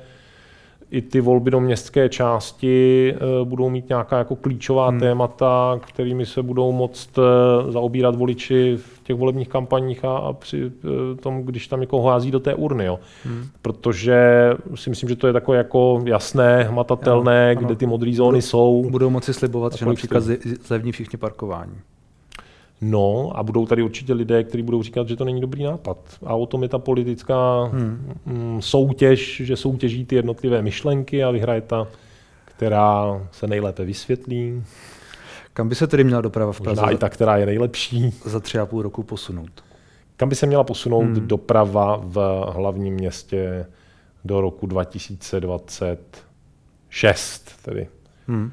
i 0.91 1.01
ty 1.01 1.21
volby 1.21 1.51
do 1.51 1.59
městské 1.59 2.09
části 2.09 3.13
eh, 3.15 3.45
budou 3.45 3.69
mít 3.69 3.89
nějaká 3.89 4.17
jako 4.17 4.35
klíčová 4.35 4.89
hmm. 4.89 4.99
témata, 4.99 5.79
kterými 5.87 6.25
se 6.25 6.43
budou 6.43 6.71
moct 6.71 7.09
eh, 7.17 7.71
zaobírat 7.71 8.15
voliči 8.15 8.77
v 8.77 9.03
těch 9.03 9.15
volebních 9.15 9.49
kampaních 9.49 10.05
a, 10.05 10.17
a 10.17 10.33
při 10.33 10.65
eh, 10.65 11.15
tom, 11.15 11.43
když 11.43 11.67
tam 11.67 11.81
někoho 11.81 12.09
hází 12.09 12.31
do 12.31 12.39
té 12.39 12.55
urny. 12.55 12.85
Jo. 12.85 12.99
Hmm. 13.23 13.43
Protože 13.61 14.49
si 14.75 14.89
myslím, 14.89 15.09
že 15.09 15.15
to 15.15 15.27
je 15.27 15.33
takové 15.33 15.57
jako 15.57 16.01
jasné, 16.05 16.63
hmatatelné, 16.63 17.51
ano, 17.51 17.61
kde 17.61 17.75
ty 17.75 17.85
modré 17.85 18.13
zóny 18.13 18.37
budou, 18.37 18.41
jsou. 18.41 18.87
Budou 18.89 19.09
moci 19.09 19.33
slibovat, 19.33 19.73
že 19.73 19.85
například 19.85 20.23
zlevní 20.63 20.91
všichni 20.91 21.17
parkování. 21.17 21.75
No 22.81 23.31
a 23.35 23.43
budou 23.43 23.65
tady 23.65 23.83
určitě 23.83 24.13
lidé, 24.13 24.43
kteří 24.43 24.63
budou 24.63 24.83
říkat, 24.83 25.07
že 25.07 25.15
to 25.15 25.25
není 25.25 25.41
dobrý 25.41 25.63
nápad. 25.63 25.97
A 26.25 26.35
o 26.35 26.45
tom 26.45 26.63
je 26.63 26.69
ta 26.69 26.79
politická 26.79 27.63
hmm. 27.63 28.13
Mm, 28.25 28.61
soutěž, 28.61 29.41
že 29.45 29.55
soutěží 29.55 30.05
ty 30.05 30.15
jednotlivé 30.15 30.61
myšlenky 30.61 31.23
a 31.23 31.31
vyhraje 31.31 31.61
ta, 31.61 31.87
která 32.45 33.21
se 33.31 33.47
nejlépe 33.47 33.85
vysvětlí. 33.85 34.63
Kam 35.53 35.69
by 35.69 35.75
se 35.75 35.87
tedy 35.87 36.03
měla 36.03 36.21
doprava 36.21 36.51
v 36.51 36.61
Praze? 36.61 36.81
Možná 36.81 36.93
i 36.93 36.97
ta, 36.97 37.09
která 37.09 37.37
je 37.37 37.45
nejlepší. 37.45 38.13
Za 38.25 38.39
tři 38.39 38.59
a 38.59 38.65
půl 38.65 38.81
roku 38.81 39.03
posunout. 39.03 39.63
Kam 40.17 40.29
by 40.29 40.35
se 40.35 40.45
měla 40.45 40.63
posunout 40.63 41.03
hmm. 41.03 41.27
doprava 41.27 42.01
v 42.03 42.45
hlavním 42.53 42.93
městě 42.93 43.65
do 44.25 44.41
roku 44.41 44.67
2026? 44.67 47.51
Tedy. 47.65 47.87
Hmm. 48.27 48.51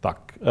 Tak. 0.00 0.32
Uh, 0.40 0.46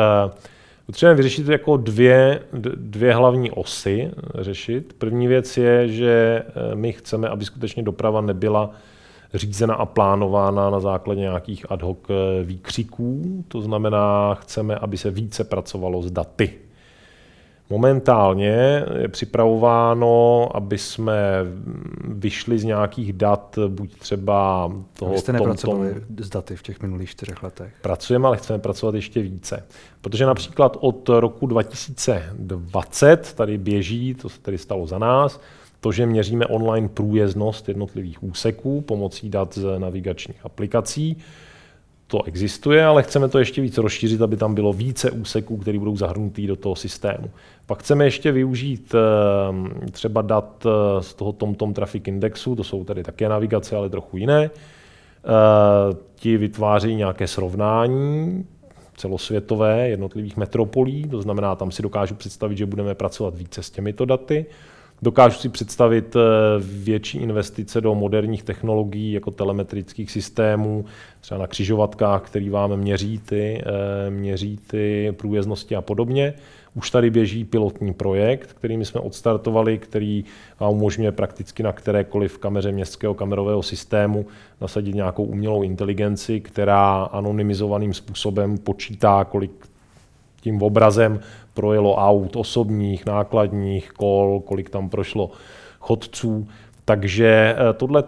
Potřebujeme 0.85 1.17
vyřešit 1.17 1.47
jako 1.47 1.77
dvě, 1.77 2.41
dvě 2.75 3.13
hlavní 3.13 3.51
osy 3.51 4.11
řešit. 4.35 4.95
První 4.97 5.27
věc 5.27 5.57
je, 5.57 5.87
že 5.87 6.43
eh, 6.47 6.75
my 6.75 6.93
chceme, 6.93 7.29
aby 7.29 7.45
skutečně 7.45 7.83
doprava 7.83 8.21
nebyla 8.21 8.71
řízena 9.33 9.75
a 9.75 9.85
plánována 9.85 10.69
na 10.69 10.79
základě 10.79 11.21
nějakých 11.21 11.71
ad 11.71 11.81
hoc 11.81 11.97
eh, 12.09 12.43
výkřiků. 12.43 13.43
To 13.47 13.61
znamená, 13.61 14.35
chceme, 14.35 14.75
aby 14.75 14.97
se 14.97 15.11
více 15.11 15.43
pracovalo 15.43 16.01
s 16.01 16.11
daty. 16.11 16.53
Momentálně 17.69 18.83
je 18.97 19.07
připravováno, 19.07 20.49
aby 20.53 20.77
jsme 20.77 21.15
vyšli 22.07 22.59
z 22.59 22.63
nějakých 22.63 23.13
dat, 23.13 23.59
buď 23.67 23.95
třeba 23.95 24.71
toho... 24.99 25.11
Vy 25.11 25.17
jste 25.17 25.33
nepracovali 25.33 25.93
tom, 25.93 26.03
s 26.17 26.29
daty 26.29 26.55
v 26.55 26.61
těch 26.61 26.81
minulých 26.81 27.09
čtyřech 27.09 27.43
letech? 27.43 27.73
Pracujeme, 27.81 28.27
ale 28.27 28.37
chceme 28.37 28.59
pracovat 28.59 28.95
ještě 28.95 29.21
více. 29.21 29.63
Protože 30.01 30.25
například 30.25 30.77
od 30.79 31.09
roku 31.09 31.47
2020 31.47 33.33
tady 33.33 33.57
běží, 33.57 34.13
to 34.13 34.29
se 34.29 34.41
tady 34.41 34.57
stalo 34.57 34.87
za 34.87 34.97
nás, 34.97 35.39
to, 35.79 35.91
že 35.91 36.05
měříme 36.05 36.45
online 36.45 36.89
průjezdnost 36.89 37.67
jednotlivých 37.67 38.23
úseků 38.23 38.81
pomocí 38.81 39.29
dat 39.29 39.53
z 39.53 39.79
navigačních 39.79 40.45
aplikací, 40.45 41.17
to 42.07 42.23
existuje, 42.23 42.85
ale 42.85 43.03
chceme 43.03 43.29
to 43.29 43.39
ještě 43.39 43.61
víc 43.61 43.77
rozšířit, 43.77 44.21
aby 44.21 44.37
tam 44.37 44.55
bylo 44.55 44.73
více 44.73 45.11
úseků, 45.11 45.57
které 45.57 45.79
budou 45.79 45.97
zahrnutý 45.97 46.47
do 46.47 46.55
toho 46.55 46.75
systému. 46.75 47.31
Pak 47.65 47.79
chceme 47.79 48.05
ještě 48.05 48.31
využít 48.31 48.95
ehm, 48.95 49.71
třeba 49.91 50.21
dat 50.21 50.65
eh, 50.65 51.03
z 51.03 51.13
toho 51.13 51.31
TomTom 51.31 51.73
Traffic 51.73 52.07
Indexu, 52.07 52.55
to 52.55 52.63
jsou 52.63 52.83
tady 52.83 53.03
také 53.03 53.29
navigace, 53.29 53.75
ale 53.75 53.89
trochu 53.89 54.17
jiné. 54.17 54.49
Eh, 54.49 55.95
ti 56.15 56.37
vytváří 56.37 56.95
nějaké 56.95 57.27
srovnání 57.27 58.45
celosvětové 58.97 59.89
jednotlivých 59.89 60.37
metropolí, 60.37 61.07
to 61.09 61.21
znamená, 61.21 61.55
tam 61.55 61.71
si 61.71 61.81
dokážu 61.81 62.15
představit, 62.15 62.57
že 62.57 62.65
budeme 62.65 62.95
pracovat 62.95 63.35
více 63.35 63.63
s 63.63 63.69
těmito 63.69 64.05
daty. 64.05 64.45
Dokážu 65.01 65.39
si 65.39 65.49
představit 65.49 66.15
eh, 66.15 66.19
větší 66.59 67.17
investice 67.17 67.81
do 67.81 67.95
moderních 67.95 68.43
technologií, 68.43 69.11
jako 69.11 69.31
telemetrických 69.31 70.11
systémů, 70.11 70.85
třeba 71.21 71.39
na 71.39 71.47
křižovatkách, 71.47 72.21
který 72.21 72.49
vám 72.49 72.77
měří 72.77 73.19
ty, 73.19 73.61
eh, 73.65 74.09
měří 74.09 74.59
ty 74.67 75.13
průjezdnosti 75.17 75.75
a 75.75 75.81
podobně. 75.81 76.33
Už 76.75 76.89
tady 76.89 77.09
běží 77.09 77.45
pilotní 77.45 77.93
projekt, 77.93 78.53
který 78.53 78.77
my 78.77 78.85
jsme 78.85 78.99
odstartovali, 78.99 79.77
který 79.77 80.25
vám 80.59 80.71
umožňuje 80.73 81.11
prakticky 81.11 81.63
na 81.63 81.71
kterékoliv 81.71 82.37
kameře 82.37 82.71
městského 82.71 83.13
kamerového 83.13 83.63
systému 83.63 84.25
nasadit 84.61 84.95
nějakou 84.95 85.23
umělou 85.23 85.63
inteligenci, 85.63 86.39
která 86.39 87.03
anonymizovaným 87.03 87.93
způsobem 87.93 88.57
počítá, 88.57 89.23
kolik 89.23 89.51
tím 90.41 90.61
obrazem 90.61 91.19
projelo 91.55 91.95
aut 91.95 92.35
osobních, 92.35 93.05
nákladních, 93.05 93.91
kol, 93.91 94.41
kolik 94.45 94.69
tam 94.69 94.89
prošlo 94.89 95.31
chodců. 95.79 96.47
Takže 96.85 97.55
eh, 97.57 97.73
tohle 97.73 98.03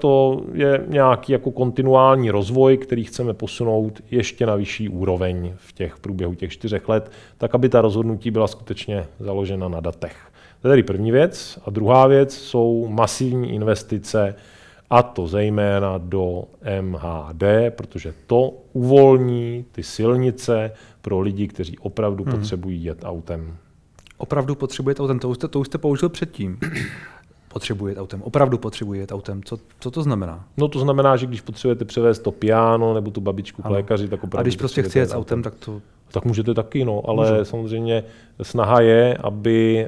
je 0.53 0.83
nějaký 0.87 1.31
jako 1.31 1.51
kontinuální 1.51 2.31
rozvoj, 2.31 2.77
který 2.77 3.03
chceme 3.03 3.33
posunout 3.33 4.01
ještě 4.11 4.45
na 4.45 4.55
vyšší 4.55 4.89
úroveň 4.89 5.53
v 5.55 5.73
těch 5.73 5.97
průběhu 5.97 6.35
těch 6.35 6.51
čtyřech 6.51 6.89
let, 6.89 7.11
tak 7.37 7.55
aby 7.55 7.69
ta 7.69 7.81
rozhodnutí 7.81 8.31
byla 8.31 8.47
skutečně 8.47 9.05
založena 9.19 9.67
na 9.67 9.79
datech. 9.79 10.17
To 10.61 10.67
je 10.67 10.71
tedy 10.71 10.83
první 10.83 11.11
věc. 11.11 11.59
A 11.65 11.69
druhá 11.69 12.07
věc 12.07 12.33
jsou 12.33 12.87
masivní 12.89 13.53
investice, 13.53 14.35
a 14.89 15.03
to 15.03 15.27
zejména 15.27 15.97
do 15.97 16.43
MHD, 16.81 17.43
protože 17.69 18.13
to 18.27 18.53
uvolní 18.73 19.65
ty 19.71 19.83
silnice 19.83 20.71
pro 21.01 21.19
lidi, 21.19 21.47
kteří 21.47 21.77
opravdu 21.77 22.23
hmm. 22.23 22.33
potřebují 22.33 22.83
jet 22.83 22.99
autem. 23.03 23.57
Opravdu 24.17 24.55
potřebuje 24.55 24.95
autem, 24.95 25.19
to 25.19 25.29
už 25.29 25.37
jste, 25.37 25.47
to 25.47 25.59
už 25.59 25.67
jste 25.67 25.77
použil 25.77 26.09
předtím. 26.09 26.59
Potřebuje 27.53 27.95
autem, 27.95 28.21
opravdu 28.21 28.57
potřebuje 28.57 28.99
jet 28.99 29.11
autem. 29.11 29.43
Co, 29.43 29.57
co 29.79 29.91
to 29.91 30.03
znamená? 30.03 30.45
No 30.57 30.67
to 30.67 30.79
znamená, 30.79 31.15
že 31.15 31.25
když 31.25 31.41
potřebujete 31.41 31.85
převést 31.85 32.19
to 32.19 32.31
piano 32.31 32.93
nebo 32.93 33.11
tu 33.11 33.21
babičku 33.21 33.61
k 33.61 33.69
lékaři, 33.69 34.07
tak 34.07 34.23
opravdu 34.23 34.39
A 34.39 34.43
když 34.43 34.55
prostě 34.55 34.83
chci 34.83 34.99
jet 34.99 35.11
autem, 35.11 35.43
tak 35.43 35.53
to... 35.55 35.81
Tak 36.11 36.25
můžete 36.25 36.53
taky, 36.53 36.85
no, 36.85 37.01
ale 37.07 37.31
Můžu. 37.31 37.45
samozřejmě 37.45 38.03
snaha 38.41 38.81
je, 38.81 39.17
aby 39.17 39.87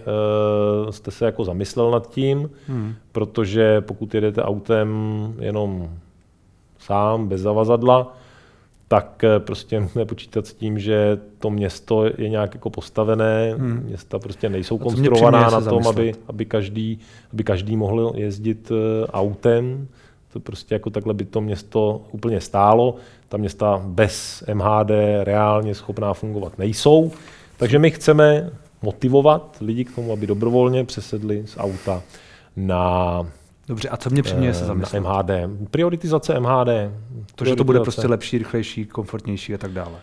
uh, 0.86 0.92
jste 0.92 1.12
se 1.12 1.26
jako 1.26 1.46
zamyslel 1.46 1.92
nad 1.92 2.10
tím, 2.10 2.50
hmm. 2.68 2.96
protože 3.12 3.82
pokud 3.82 4.16
jedete 4.16 4.44
autem 4.44 4.90
jenom 5.40 5.90
sám, 6.80 7.28
bez 7.28 7.42
zavazadla, 7.42 8.18
tak 8.90 9.24
eh, 9.24 9.40
prostě 9.40 9.80
musíme 9.80 10.06
počítat 10.06 10.48
s 10.48 10.54
tím, 10.54 10.80
že 10.80 11.20
to 11.40 11.50
město 11.50 12.06
je 12.18 12.30
nějak 12.30 12.54
jako 12.54 12.70
postavené, 12.70 13.56
hmm. 13.58 13.84
města 13.86 14.20
prostě 14.20 14.50
nejsou 14.50 14.78
konstruovaná 14.78 15.50
na 15.50 15.62
tom, 15.62 15.88
aby, 15.88 16.14
aby, 16.28 16.46
každý, 16.46 17.00
aby 17.34 17.44
každý 17.44 17.76
mohl 17.76 18.14
jezdit 18.16 18.72
eh, 18.72 19.08
autem. 19.08 19.88
To 20.34 20.40
prostě 20.40 20.76
jako 20.76 20.90
takhle 20.90 21.14
by 21.14 21.26
to 21.26 21.42
město 21.42 22.02
úplně 22.12 22.42
stálo. 22.42 22.96
Ta 23.30 23.38
města 23.38 23.82
bez 23.86 24.44
MHD 24.54 24.92
reálně 25.24 25.76
schopná 25.76 26.14
fungovat 26.14 26.58
nejsou. 26.58 27.12
Takže 27.58 27.80
my 27.80 27.92
chceme 27.92 28.50
motivovat 28.82 29.58
lidi 29.62 29.86
k 29.86 29.96
tomu, 29.96 30.14
aby 30.14 30.28
dobrovolně 30.28 30.86
přesedli 30.86 31.44
z 31.46 31.58
auta 31.58 32.02
na 32.56 33.26
Dobře, 33.70 33.90
a 33.90 33.98
co 33.98 34.10
mě 34.10 34.24
přiměje 34.24 34.54
se 34.54 34.64
eh, 34.64 34.68
zamyslet? 34.68 35.04
Na 35.04 35.10
MHD. 35.10 35.30
Prioritizace 35.72 36.40
MHD. 36.40 36.70
To, 37.36 37.46
že 37.46 37.56
to 37.56 37.64
bude 37.64 37.80
prostě 37.80 38.08
lepší, 38.08 38.38
rychlejší, 38.38 38.86
komfortnější 38.86 39.54
a 39.54 39.58
tak 39.58 39.72
dále. 39.72 39.96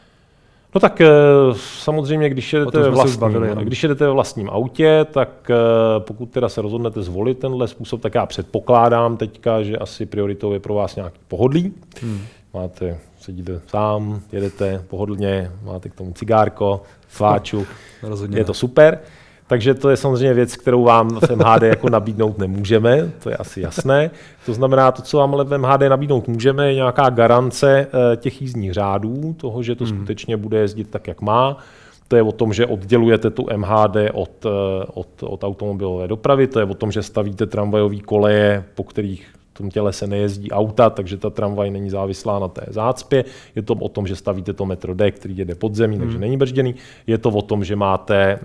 No 0.75 0.81
tak 0.81 1.01
eh, 1.01 1.09
samozřejmě, 1.55 2.31
když 2.31 2.53
jedete, 2.53 2.91
vlastním, 2.91 3.21
bavili, 3.21 3.65
když 3.65 3.83
jedete 3.83 4.07
ve 4.07 4.13
vlastním 4.13 4.51
autě, 4.51 5.07
tak 5.11 5.51
eh, 5.51 5.55
pokud 5.99 6.31
teda 6.31 6.49
se 6.49 6.63
rozhodnete 6.63 7.03
zvolit 7.03 7.39
tenhle 7.39 7.69
způsob, 7.69 8.01
tak 8.01 8.15
já 8.15 8.27
předpokládám 8.27 9.17
teďka, 9.17 9.63
že 9.63 9.77
asi 9.77 10.07
prioritou 10.07 10.53
je 10.53 10.61
pro 10.61 10.75
vás 10.75 10.97
nějaký 10.97 11.19
pohodlí. 11.29 11.75
Hmm. 12.03 12.21
Máte, 12.55 12.99
sedíte 13.21 13.61
sám, 13.67 14.21
jedete 14.33 14.85
pohodlně, 14.89 15.53
máte 15.63 15.89
k 15.89 15.95
tomu 15.95 16.13
cigárko, 16.13 16.83
fláču, 17.09 17.67
no, 18.09 18.17
je 18.37 18.45
to 18.45 18.55
super. 18.55 18.99
Takže 19.49 19.75
to 19.75 19.91
je 19.91 19.97
samozřejmě 19.97 20.35
věc, 20.35 20.57
kterou 20.57 20.85
vám 20.85 21.21
v 21.21 21.31
MHD 21.31 21.63
jako 21.63 21.89
nabídnout 21.89 22.39
nemůžeme, 22.39 23.13
to 23.23 23.31
je 23.31 23.37
asi 23.37 23.61
jasné. 23.61 24.11
To 24.47 24.55
znamená, 24.55 24.93
to, 24.93 25.03
co 25.03 25.17
vám 25.17 25.35
ale 25.35 25.45
v 25.45 25.59
MHD 25.59 25.81
nabídnout 25.89 26.29
můžeme, 26.29 26.69
je 26.69 26.75
nějaká 26.75 27.11
garance 27.11 27.87
eh, 27.87 28.17
těch 28.17 28.43
jízdních 28.43 28.73
řádů, 28.73 29.35
toho, 29.37 29.63
že 29.63 29.75
to 29.75 29.85
hmm. 29.85 29.97
skutečně 29.97 30.37
bude 30.37 30.59
jezdit 30.59 30.91
tak, 30.91 31.09
jak 31.09 31.21
má. 31.21 31.57
To 32.09 32.17
je 32.17 32.23
o 32.23 32.33
tom, 32.33 32.53
že 32.53 32.67
oddělujete 32.67 33.31
tu 33.31 33.47
MHD 33.57 33.97
od, 34.13 34.47
eh, 34.47 34.85
od, 34.95 35.09
od 35.23 35.45
automobilové 35.45 36.09
dopravy, 36.09 36.47
to 36.47 36.59
je 36.59 36.65
o 36.65 36.75
tom, 36.75 36.93
že 36.93 37.03
stavíte 37.03 37.47
tramvajové 37.47 37.99
koleje, 37.99 38.65
po 38.75 38.85
kterých 38.85 39.36
tom 39.59 39.71
těle 39.71 39.93
se 39.93 40.07
nejezdí 40.07 40.51
auta, 40.51 40.91
takže 40.91 41.17
ta 41.17 41.31
tramvaj 41.31 41.71
není 41.71 41.91
závislá 41.91 42.39
na 42.39 42.49
té 42.49 42.67
zácpě. 42.69 43.25
Je 43.55 43.63
to 43.63 43.75
o 43.75 43.89
tom, 43.89 44.07
že 44.07 44.17
stavíte 44.17 44.53
to 44.53 44.67
metro 44.67 44.95
D, 44.95 45.11
který 45.11 45.39
jede 45.39 45.55
pod 45.55 45.75
zemí, 45.75 45.99
takže 45.99 46.13
hmm. 46.13 46.21
není 46.21 46.37
bržděný. 46.37 46.75
Je 47.07 47.19
to 47.19 47.31
o 47.31 47.43
tom, 47.43 47.65
že 47.65 47.77
máte 47.77 48.17
eh, 48.17 48.39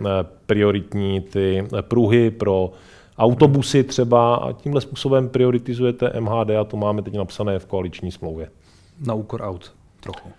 prioritní 0.45 1.22
ty 1.22 1.68
eh, 1.78 1.82
pruhy 1.82 2.32
pro 2.32 2.72
autobusy 3.18 3.84
třeba 3.84 4.36
a 4.36 4.51
tímhle 4.51 4.82
způsobem 4.82 5.30
prioritizujete 5.30 6.20
MHD 6.20 6.49
a 6.49 6.64
to 6.64 6.78
máme 6.78 7.01
teď 7.01 7.14
napsané 7.14 7.59
v 7.59 7.66
koaliční 7.66 8.12
smlouvě. 8.12 8.49
Na 9.05 9.14
úkor 9.14 9.41
aut 9.41 9.72
trochu. 9.99 10.30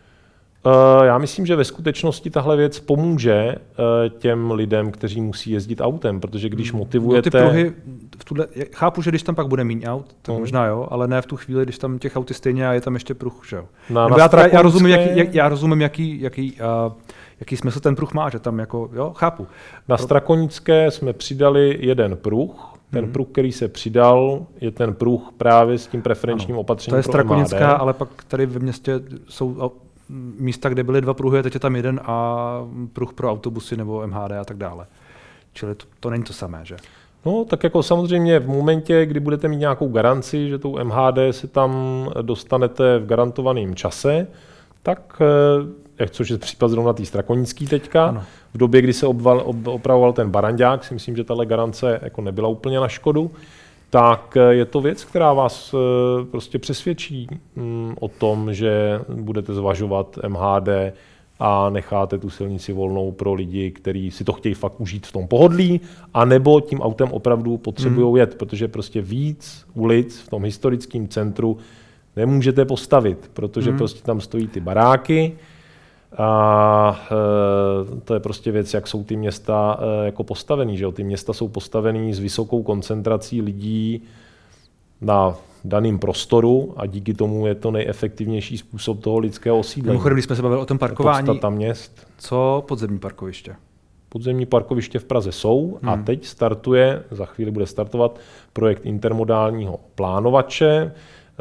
Uh, 0.66 1.04
já 1.04 1.18
myslím, 1.18 1.46
že 1.46 1.56
ve 1.56 1.64
skutečnosti 1.64 2.30
tahle 2.30 2.56
věc 2.56 2.80
pomůže 2.80 3.54
uh, 3.54 4.18
těm 4.18 4.50
lidem, 4.50 4.90
kteří 4.90 5.20
musí 5.20 5.50
jezdit 5.50 5.80
autem, 5.80 6.20
protože 6.20 6.48
když 6.48 6.72
motivujete... 6.72 7.30
No 7.38 7.40
ty 7.40 7.44
pruhy, 7.44 7.72
v 8.18 8.24
tuhle, 8.24 8.46
chápu, 8.74 9.02
že 9.02 9.10
když 9.10 9.22
tam 9.22 9.34
pak 9.34 9.48
bude 9.48 9.64
méně 9.64 9.86
aut, 9.86 10.16
tak 10.22 10.32
hmm. 10.32 10.40
možná 10.40 10.66
jo, 10.66 10.88
ale 10.90 11.08
ne 11.08 11.22
v 11.22 11.26
tu 11.26 11.36
chvíli, 11.36 11.64
když 11.64 11.78
tam 11.78 11.98
těch 11.98 12.16
aut 12.16 12.30
je 12.30 12.34
stejně 12.34 12.68
a 12.68 12.72
je 12.72 12.80
tam 12.80 12.94
ještě 12.94 13.14
pruh, 13.14 13.42
že 13.48 13.56
jo. 13.56 13.64
Na, 13.90 14.08
na 14.08 14.16
já, 14.18 14.46
já, 14.52 14.62
rozumím, 14.62 14.92
jaký, 14.92 15.18
jak, 15.18 15.34
já 15.34 15.48
rozumím, 15.48 15.80
jaký, 15.80 16.20
jaký, 16.20 16.52
uh, 16.52 16.92
jaký 17.40 17.56
smysl 17.56 17.80
ten 17.80 17.96
pruh 17.96 18.14
má, 18.14 18.30
že 18.30 18.38
tam 18.38 18.58
jako, 18.58 18.90
jo, 18.92 19.12
chápu. 19.16 19.46
Na 19.88 19.98
Strakonické 19.98 20.90
jsme 20.90 21.12
přidali 21.12 21.78
jeden 21.80 22.16
pruh, 22.16 22.74
ten 22.90 23.04
hmm. 23.04 23.12
pruh, 23.12 23.28
který 23.32 23.52
se 23.52 23.68
přidal, 23.68 24.46
je 24.60 24.70
ten 24.70 24.94
pruh 24.94 25.22
právě 25.36 25.78
s 25.78 25.86
tím 25.86 26.02
preferenčním 26.02 26.54
ano, 26.54 26.60
opatřením 26.60 26.92
To 26.92 26.96
je 26.96 27.02
Strakonická, 27.02 27.72
ale 27.72 27.92
pak 27.92 28.08
tady 28.28 28.46
ve 28.46 28.60
městě 28.60 29.00
jsou 29.28 29.72
místa, 30.38 30.68
kde 30.68 30.84
byly 30.84 31.00
dva 31.00 31.14
pruhy, 31.14 31.42
teď 31.42 31.54
je 31.54 31.60
tam 31.60 31.76
jeden 31.76 32.00
a 32.04 32.58
pruh 32.92 33.12
pro 33.12 33.30
autobusy 33.30 33.76
nebo 33.76 34.06
MHD 34.06 34.32
a 34.32 34.44
tak 34.44 34.56
dále. 34.56 34.86
Čili 35.52 35.74
to, 35.74 35.86
to 36.00 36.10
není 36.10 36.24
to 36.24 36.32
samé, 36.32 36.60
že? 36.62 36.76
No, 37.26 37.44
tak 37.44 37.64
jako 37.64 37.82
samozřejmě 37.82 38.38
v 38.38 38.48
momentě, 38.48 39.06
kdy 39.06 39.20
budete 39.20 39.48
mít 39.48 39.56
nějakou 39.56 39.88
garanci, 39.88 40.48
že 40.48 40.58
tou 40.58 40.84
MHD 40.84 41.18
se 41.30 41.46
tam 41.46 41.72
dostanete 42.22 42.98
v 42.98 43.06
garantovaném 43.06 43.74
čase, 43.74 44.26
tak, 44.82 45.22
eh, 45.22 45.82
jak 45.98 46.10
což 46.10 46.30
je 46.30 46.38
případ 46.38 46.68
zrovna 46.68 46.92
tý 46.92 47.06
Strakonický 47.06 47.66
teďka, 47.66 48.06
ano. 48.06 48.22
v 48.54 48.58
době, 48.58 48.82
kdy 48.82 48.92
se 48.92 49.06
obval, 49.06 49.42
ob, 49.44 49.66
opravoval 49.66 50.12
ten 50.12 50.30
Barandák, 50.30 50.84
si 50.84 50.94
myslím, 50.94 51.16
že 51.16 51.24
tahle 51.24 51.46
garance 51.46 52.00
jako 52.02 52.22
nebyla 52.22 52.48
úplně 52.48 52.80
na 52.80 52.88
škodu, 52.88 53.30
tak 53.92 54.36
eh, 54.36 54.54
je 54.54 54.64
to 54.64 54.80
věc, 54.80 55.04
která 55.04 55.32
vás 55.32 55.74
eh, 55.74 56.24
prostě 56.24 56.58
přesvědčí 56.58 57.26
mm, 57.56 57.94
o 58.00 58.08
tom, 58.08 58.54
že 58.54 59.00
budete 59.08 59.54
zvažovat 59.54 60.18
MHD 60.28 60.68
a 61.38 61.70
necháte 61.70 62.18
tu 62.18 62.30
silnici 62.30 62.72
volnou 62.72 63.12
pro 63.12 63.34
lidi, 63.34 63.70
kteří 63.70 64.10
si 64.10 64.24
to 64.24 64.32
chtějí 64.32 64.54
fakt 64.54 64.80
užít 64.80 65.06
v 65.06 65.12
tom 65.12 65.28
pohodlí, 65.28 65.80
anebo 66.14 66.60
tím 66.60 66.80
autem 66.80 67.12
opravdu 67.12 67.58
potřebují 67.58 68.06
hmm. 68.06 68.16
jet, 68.16 68.34
protože 68.34 68.68
prostě 68.68 69.02
víc 69.02 69.66
ulic 69.74 70.20
v 70.20 70.28
tom 70.28 70.44
historickém 70.44 71.08
centru 71.08 71.58
nemůžete 72.16 72.64
postavit, 72.64 73.30
protože 73.32 73.70
hmm. 73.70 73.78
prostě 73.78 74.02
tam 74.02 74.20
stojí 74.20 74.48
ty 74.48 74.60
baráky, 74.60 75.32
A 76.18 77.00
e, 77.10 78.00
to 78.00 78.14
je 78.14 78.20
prostě 78.20 78.52
věc, 78.52 78.74
jak 78.74 78.86
jsou 78.86 79.04
ty 79.04 79.16
města 79.16 79.80
e, 79.80 80.06
jako 80.06 80.24
postavený. 80.24 80.76
Že 80.76 80.84
jo? 80.84 80.92
Ty 80.92 81.04
města 81.04 81.32
jsou 81.32 81.48
postavený 81.48 82.14
s 82.14 82.18
vysokou 82.18 82.62
koncentrací 82.62 83.42
lidí 83.42 84.02
na 85.00 85.34
daném 85.64 85.98
prostoru 85.98 86.74
a 86.76 86.86
díky 86.86 87.14
tomu 87.14 87.46
je 87.46 87.54
to 87.54 87.70
nejefektivnější 87.70 88.58
způsob 88.58 89.00
toho 89.00 89.18
lidského 89.18 89.58
osídlení. 89.58 89.92
Mimochodem, 89.92 90.16
když 90.16 90.24
jsme 90.24 90.36
se 90.36 90.42
bavili 90.42 90.60
o 90.60 90.66
tom 90.66 90.78
parkování, 90.78 91.26
Podstata 91.26 91.50
měst. 91.50 92.06
co 92.18 92.64
podzemní 92.68 92.98
parkoviště? 92.98 93.54
Podzemní 94.08 94.46
parkoviště 94.46 94.98
v 94.98 95.04
Praze 95.04 95.32
jsou 95.32 95.78
hmm. 95.82 95.90
a 95.90 95.96
teď 95.96 96.24
startuje, 96.26 97.02
za 97.10 97.26
chvíli 97.26 97.50
bude 97.50 97.66
startovat 97.66 98.20
projekt 98.52 98.86
intermodálního 98.86 99.80
plánovače, 99.94 100.92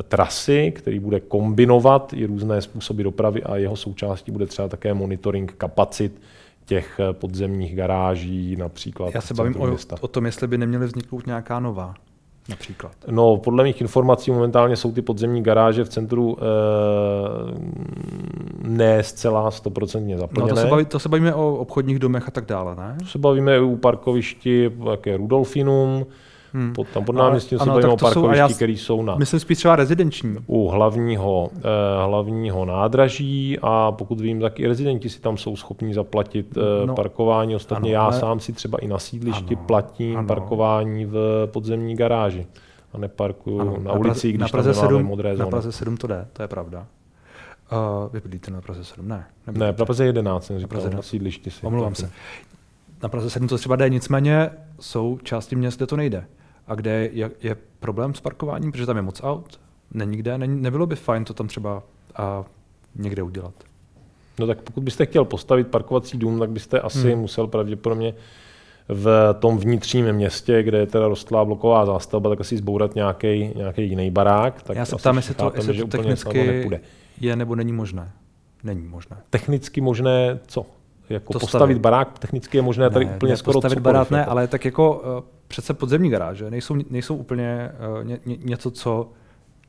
trasy, 0.04 0.72
který 0.76 1.00
bude 1.00 1.20
kombinovat 1.20 2.14
i 2.14 2.26
různé 2.26 2.62
způsoby 2.62 3.04
dopravy 3.04 3.44
a 3.44 3.56
jeho 3.56 3.76
součástí 3.76 4.32
bude 4.32 4.46
třeba 4.46 4.68
také 4.68 4.94
monitoring 4.94 5.54
kapacit 5.58 6.22
těch 6.66 7.00
podzemních 7.12 7.76
garáží 7.76 8.56
například. 8.56 9.16
Já 9.16 9.22
se 9.22 9.34
bavím 9.34 9.62
o, 9.62 9.78
o 10.02 10.08
tom, 10.08 10.26
jestli 10.26 10.48
by 10.48 10.58
neměly 10.58 10.86
vzniknout 10.86 11.28
nějaká 11.28 11.60
nová 11.60 11.94
například? 12.50 12.92
No, 13.12 13.38
podle 13.38 13.64
mých 13.64 13.82
informací 13.82 14.32
momentálně 14.32 14.76
jsou 14.76 14.92
ty 14.92 15.02
podzemní 15.02 15.44
garáže 15.44 15.84
v 15.84 15.90
centru 15.90 16.38
e, 16.40 16.44
ne 18.68 19.04
zcela 19.04 19.52
stoprocentně 19.52 20.18
zaplněné. 20.18 20.50
No, 20.50 20.56
to, 20.56 20.62
se 20.62 20.68
baví, 20.68 20.86
to 20.86 21.00
se 21.00 21.10
bavíme 21.10 21.34
o 21.34 21.56
obchodních 21.56 22.00
domech 22.00 22.28
a 22.28 22.32
tak 22.32 22.46
dále, 22.46 22.76
ne? 22.76 22.96
To 23.00 23.06
se 23.06 23.18
bavíme 23.18 23.62
u 23.62 23.76
parkovišti, 23.76 24.72
jaké 24.90 25.18
Rudolfinum, 25.18 26.06
Hmm. 26.54 26.74
Pod, 26.74 26.88
tam 26.88 27.06
pod 27.06 27.16
náměstím 27.16 27.60
se 27.60 27.66
bavíme 27.66 27.88
o 27.88 27.98
parkovišti, 27.98 28.54
které 28.54 28.72
jsou 28.72 29.04
na... 29.04 29.16
Myslím 29.16 29.40
spíš 29.40 29.58
třeba 29.58 29.76
rezidenční. 29.76 30.38
U 30.48 30.68
hlavního, 30.68 31.50
eh, 31.58 32.06
hlavního 32.06 32.66
nádraží 32.66 33.58
a 33.62 33.92
pokud 33.92 34.22
vím, 34.22 34.42
tak 34.42 34.60
i 34.60 34.68
rezidenti 34.68 35.10
si 35.10 35.22
tam 35.22 35.38
jsou 35.38 35.56
schopni 35.56 35.94
zaplatit 35.94 36.58
eh, 36.58 36.86
no, 36.86 36.96
parkování. 36.96 37.56
Ostatně 37.56 37.96
ano, 37.96 38.04
já 38.04 38.04
ale... 38.04 38.20
sám 38.20 38.40
si 38.40 38.54
třeba 38.54 38.78
i 38.78 38.88
na 38.88 39.00
sídlišti 39.00 39.56
ano, 39.56 39.66
platím 39.68 40.18
ano. 40.18 40.28
parkování 40.28 41.06
v 41.06 41.48
podzemní 41.52 41.96
garáži 41.96 42.48
a 42.94 42.98
neparkuju 42.98 43.62
ano, 43.62 43.78
na, 43.78 43.84
na 43.84 43.94
ulici, 43.94 44.30
když 44.30 44.40
na 44.42 44.48
Praze 44.48 44.74
tam 44.74 44.90
7, 44.90 45.04
modré 45.04 45.36
zóny. 45.36 45.46
Na 45.46 45.50
Praze 45.50 45.72
7 45.72 45.98
to 45.98 46.08
jde, 46.08 46.28
to 46.34 46.42
je 46.42 46.48
pravda. 46.48 46.88
Uh, 47.72 48.14
vy 48.14 48.20
bydlíte 48.20 48.52
na 48.52 48.62
Praze 48.62 48.84
7? 48.84 49.08
Ne. 49.08 49.26
Ne, 49.52 49.74
na 49.80 49.86
Praze 49.86 50.06
11 50.06 50.46
jsem 50.46 50.60
říkal, 50.60 50.78
na, 50.78 50.82
Praze 50.82 50.96
na 50.96 51.02
sídlišti 51.02 51.52
si. 51.52 51.66
Omlouvám 51.66 51.96
se. 51.96 52.12
Na 53.04 53.10
Praze 53.10 53.30
7 53.30 53.48
to 53.48 53.58
třeba 53.58 53.76
jde, 53.76 53.90
nicméně 53.90 54.50
jsou 54.80 55.20
části 55.24 55.56
měst, 55.56 55.78
kde 55.78 55.88
to 55.88 55.96
nejde 55.96 56.26
a 56.72 56.76
kde 56.76 57.10
je, 57.12 57.32
je 57.44 57.56
problém 57.80 58.14
s 58.14 58.22
parkováním, 58.22 58.72
protože 58.72 58.86
tam 58.86 58.96
je 58.96 59.02
moc 59.02 59.22
aut, 59.24 59.60
není 59.94 60.18
kde, 60.18 60.38
není, 60.38 60.62
nebylo 60.62 60.86
by 60.86 60.96
fajn 60.96 61.26
to 61.26 61.34
tam 61.34 61.48
třeba 61.48 61.84
a 62.16 62.44
někde 62.96 63.24
udělat. 63.24 63.54
No 64.40 64.48
tak 64.48 64.62
pokud 64.62 64.84
byste 64.84 65.06
chtěl 65.06 65.26
postavit 65.26 65.68
parkovací 65.68 66.18
dům, 66.18 66.40
tak 66.40 66.50
byste 66.50 66.80
asi 66.80 67.12
hmm. 67.12 67.22
musel 67.22 67.48
pravděpodobně 67.48 68.14
v 68.90 69.36
tom 69.40 69.58
vnitřním 69.58 70.14
městě, 70.14 70.64
kde 70.64 70.78
je 70.78 70.88
teda 70.88 71.08
rostlá 71.08 71.46
bloková 71.46 71.86
zástavba, 71.86 72.30
tak 72.30 72.42
asi 72.42 72.58
zbourat 72.58 72.96
nějaký 72.96 73.52
nějaký 73.56 73.90
jiný 73.90 74.12
barák. 74.12 74.64
Tak 74.64 74.78
Já 74.78 74.86
se 74.86 74.96
ptám, 74.96 75.18
jestli 75.18 75.36
to, 75.36 75.52
jestli 75.56 75.78
to 75.78 75.88
technicky 75.88 76.70
je 77.20 77.36
nebo 77.36 77.56
není 77.56 77.74
možné. 77.74 78.12
Není 78.64 78.88
možné. 78.88 79.18
Technicky 79.30 79.82
možné 79.82 80.40
co? 80.48 80.66
Jako 81.14 81.34
to 81.34 81.40
postavit 81.40 81.60
stavit. 81.60 81.78
barák 81.78 82.20
technicky 82.20 82.58
je 82.58 82.62
možné 82.62 82.84
ne, 82.84 82.90
tady 82.90 83.06
úplně 83.06 83.34
ne, 83.34 83.38
skoro 83.38 83.54
postavit 83.54 83.80
barák 83.80 84.12
ne, 84.12 84.20
jako. 84.20 84.32
ale 84.32 84.48
tak 84.48 84.66
jako 84.66 84.96
uh, 85.18 85.24
přece 85.48 85.74
podzemní 85.74 86.10
garáže 86.10 86.52
nejsou, 86.52 86.76
nejsou 86.90 87.16
úplně 87.16 87.72
uh, 88.00 88.06
ně, 88.06 88.20
ně, 88.26 88.38
něco, 88.44 88.72
co 88.72 89.10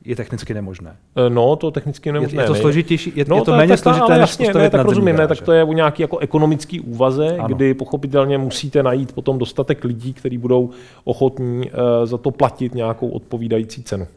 je 0.05 0.15
technicky 0.15 0.53
nemožné. 0.53 0.97
Eh, 1.15 1.29
no, 1.29 1.55
to 1.55 1.71
technicky 1.71 2.11
nemožné. 2.11 2.41
Je, 2.41 2.43
je 2.43 2.47
to 2.47 2.55
složitější, 2.55 3.13
je, 3.15 3.25
no, 3.27 3.35
je 3.35 3.41
to, 3.41 3.51
to 3.51 3.57
méně 3.57 3.69
tak, 3.69 3.79
složité, 3.79 4.05
ale 4.05 4.19
jasně, 4.19 4.47
než 4.47 4.55
ne, 4.55 4.69
tak 4.69 4.85
rozumím, 4.85 5.15
ne, 5.15 5.27
tak 5.27 5.41
to 5.41 5.51
je 5.51 5.63
u 5.63 5.73
nějaký 5.73 6.01
jako 6.01 6.17
ekonomický 6.17 6.79
úvaze, 6.79 7.37
ano. 7.37 7.55
kdy 7.55 7.73
pochopitelně 7.73 8.37
musíte 8.37 8.83
najít 8.83 9.11
potom 9.11 9.37
dostatek 9.37 9.83
lidí, 9.83 10.13
kteří 10.13 10.37
budou 10.37 10.69
ochotní 11.03 11.71
uh, 11.71 11.77
za 12.05 12.17
to 12.17 12.31
platit 12.31 12.75
nějakou 12.75 13.09
odpovídající 13.09 13.83
cenu. 13.83 14.07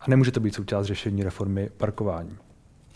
A 0.00 0.04
nemůže 0.08 0.30
to 0.30 0.40
být 0.40 0.54
součást 0.54 0.86
řešení 0.86 1.22
reformy 1.22 1.68
parkování 1.76 2.36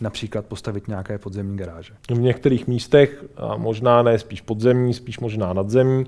například 0.01 0.45
postavit 0.45 0.87
nějaké 0.87 1.17
podzemní 1.17 1.57
garáže. 1.57 1.93
V 2.09 2.19
některých 2.19 2.67
místech, 2.67 3.25
a 3.37 3.57
možná 3.57 4.03
ne 4.03 4.19
spíš 4.19 4.41
podzemní, 4.41 4.93
spíš 4.93 5.19
možná 5.19 5.53
nadzemní, 5.53 6.05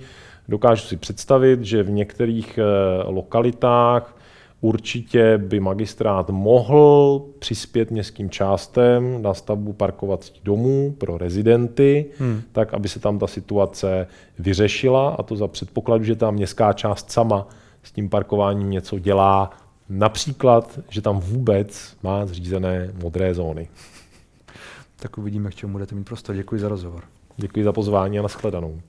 dokážu 0.48 0.88
si 0.88 0.98
představit, 0.98 1.64
že 1.64 1.84
v 1.84 1.90
některých 1.90 2.58
eh, 2.58 2.64
lokalitách 3.06 4.18
určitě 4.62 5.38
by 5.38 5.60
magistrát 5.60 6.30
mohl 6.30 7.22
přispět 7.40 7.92
městským 7.92 8.30
částem 8.30 9.22
na 9.22 9.34
stavbu 9.34 9.74
parkovacích 9.74 10.42
domů 10.44 10.96
pro 10.98 11.18
rezidenty, 11.18 12.06
hmm. 12.18 12.42
tak 12.52 12.74
aby 12.74 12.90
se 12.90 13.00
tam 13.00 13.20
ta 13.20 13.28
situace 13.28 14.08
vyřešila 14.40 15.10
a 15.10 15.24
to 15.24 15.36
za 15.36 15.48
předpokladu, 15.48 16.04
že 16.04 16.16
ta 16.16 16.32
městská 16.32 16.74
část 16.74 17.12
sama 17.12 17.48
s 17.84 17.92
tím 17.92 18.10
parkováním 18.10 18.70
něco 18.70 19.00
dělá 19.00 19.50
Například, 19.90 20.80
že 20.90 21.02
tam 21.02 21.20
vůbec 21.20 21.98
má 22.04 22.26
zřízené 22.26 22.92
modré 23.02 23.34
zóny. 23.34 23.70
Tak 24.96 25.18
uvidíme, 25.18 25.50
k 25.50 25.56
čemu 25.56 25.72
budete 25.72 25.96
mít 25.96 26.04
prostor. 26.04 26.36
Děkuji 26.36 26.62
za 26.62 26.70
rozhovor. 26.70 27.04
Děkuji 27.38 27.66
za 27.66 27.74
pozvání 27.74 28.20
a 28.20 28.22
nashledanou. 28.22 28.82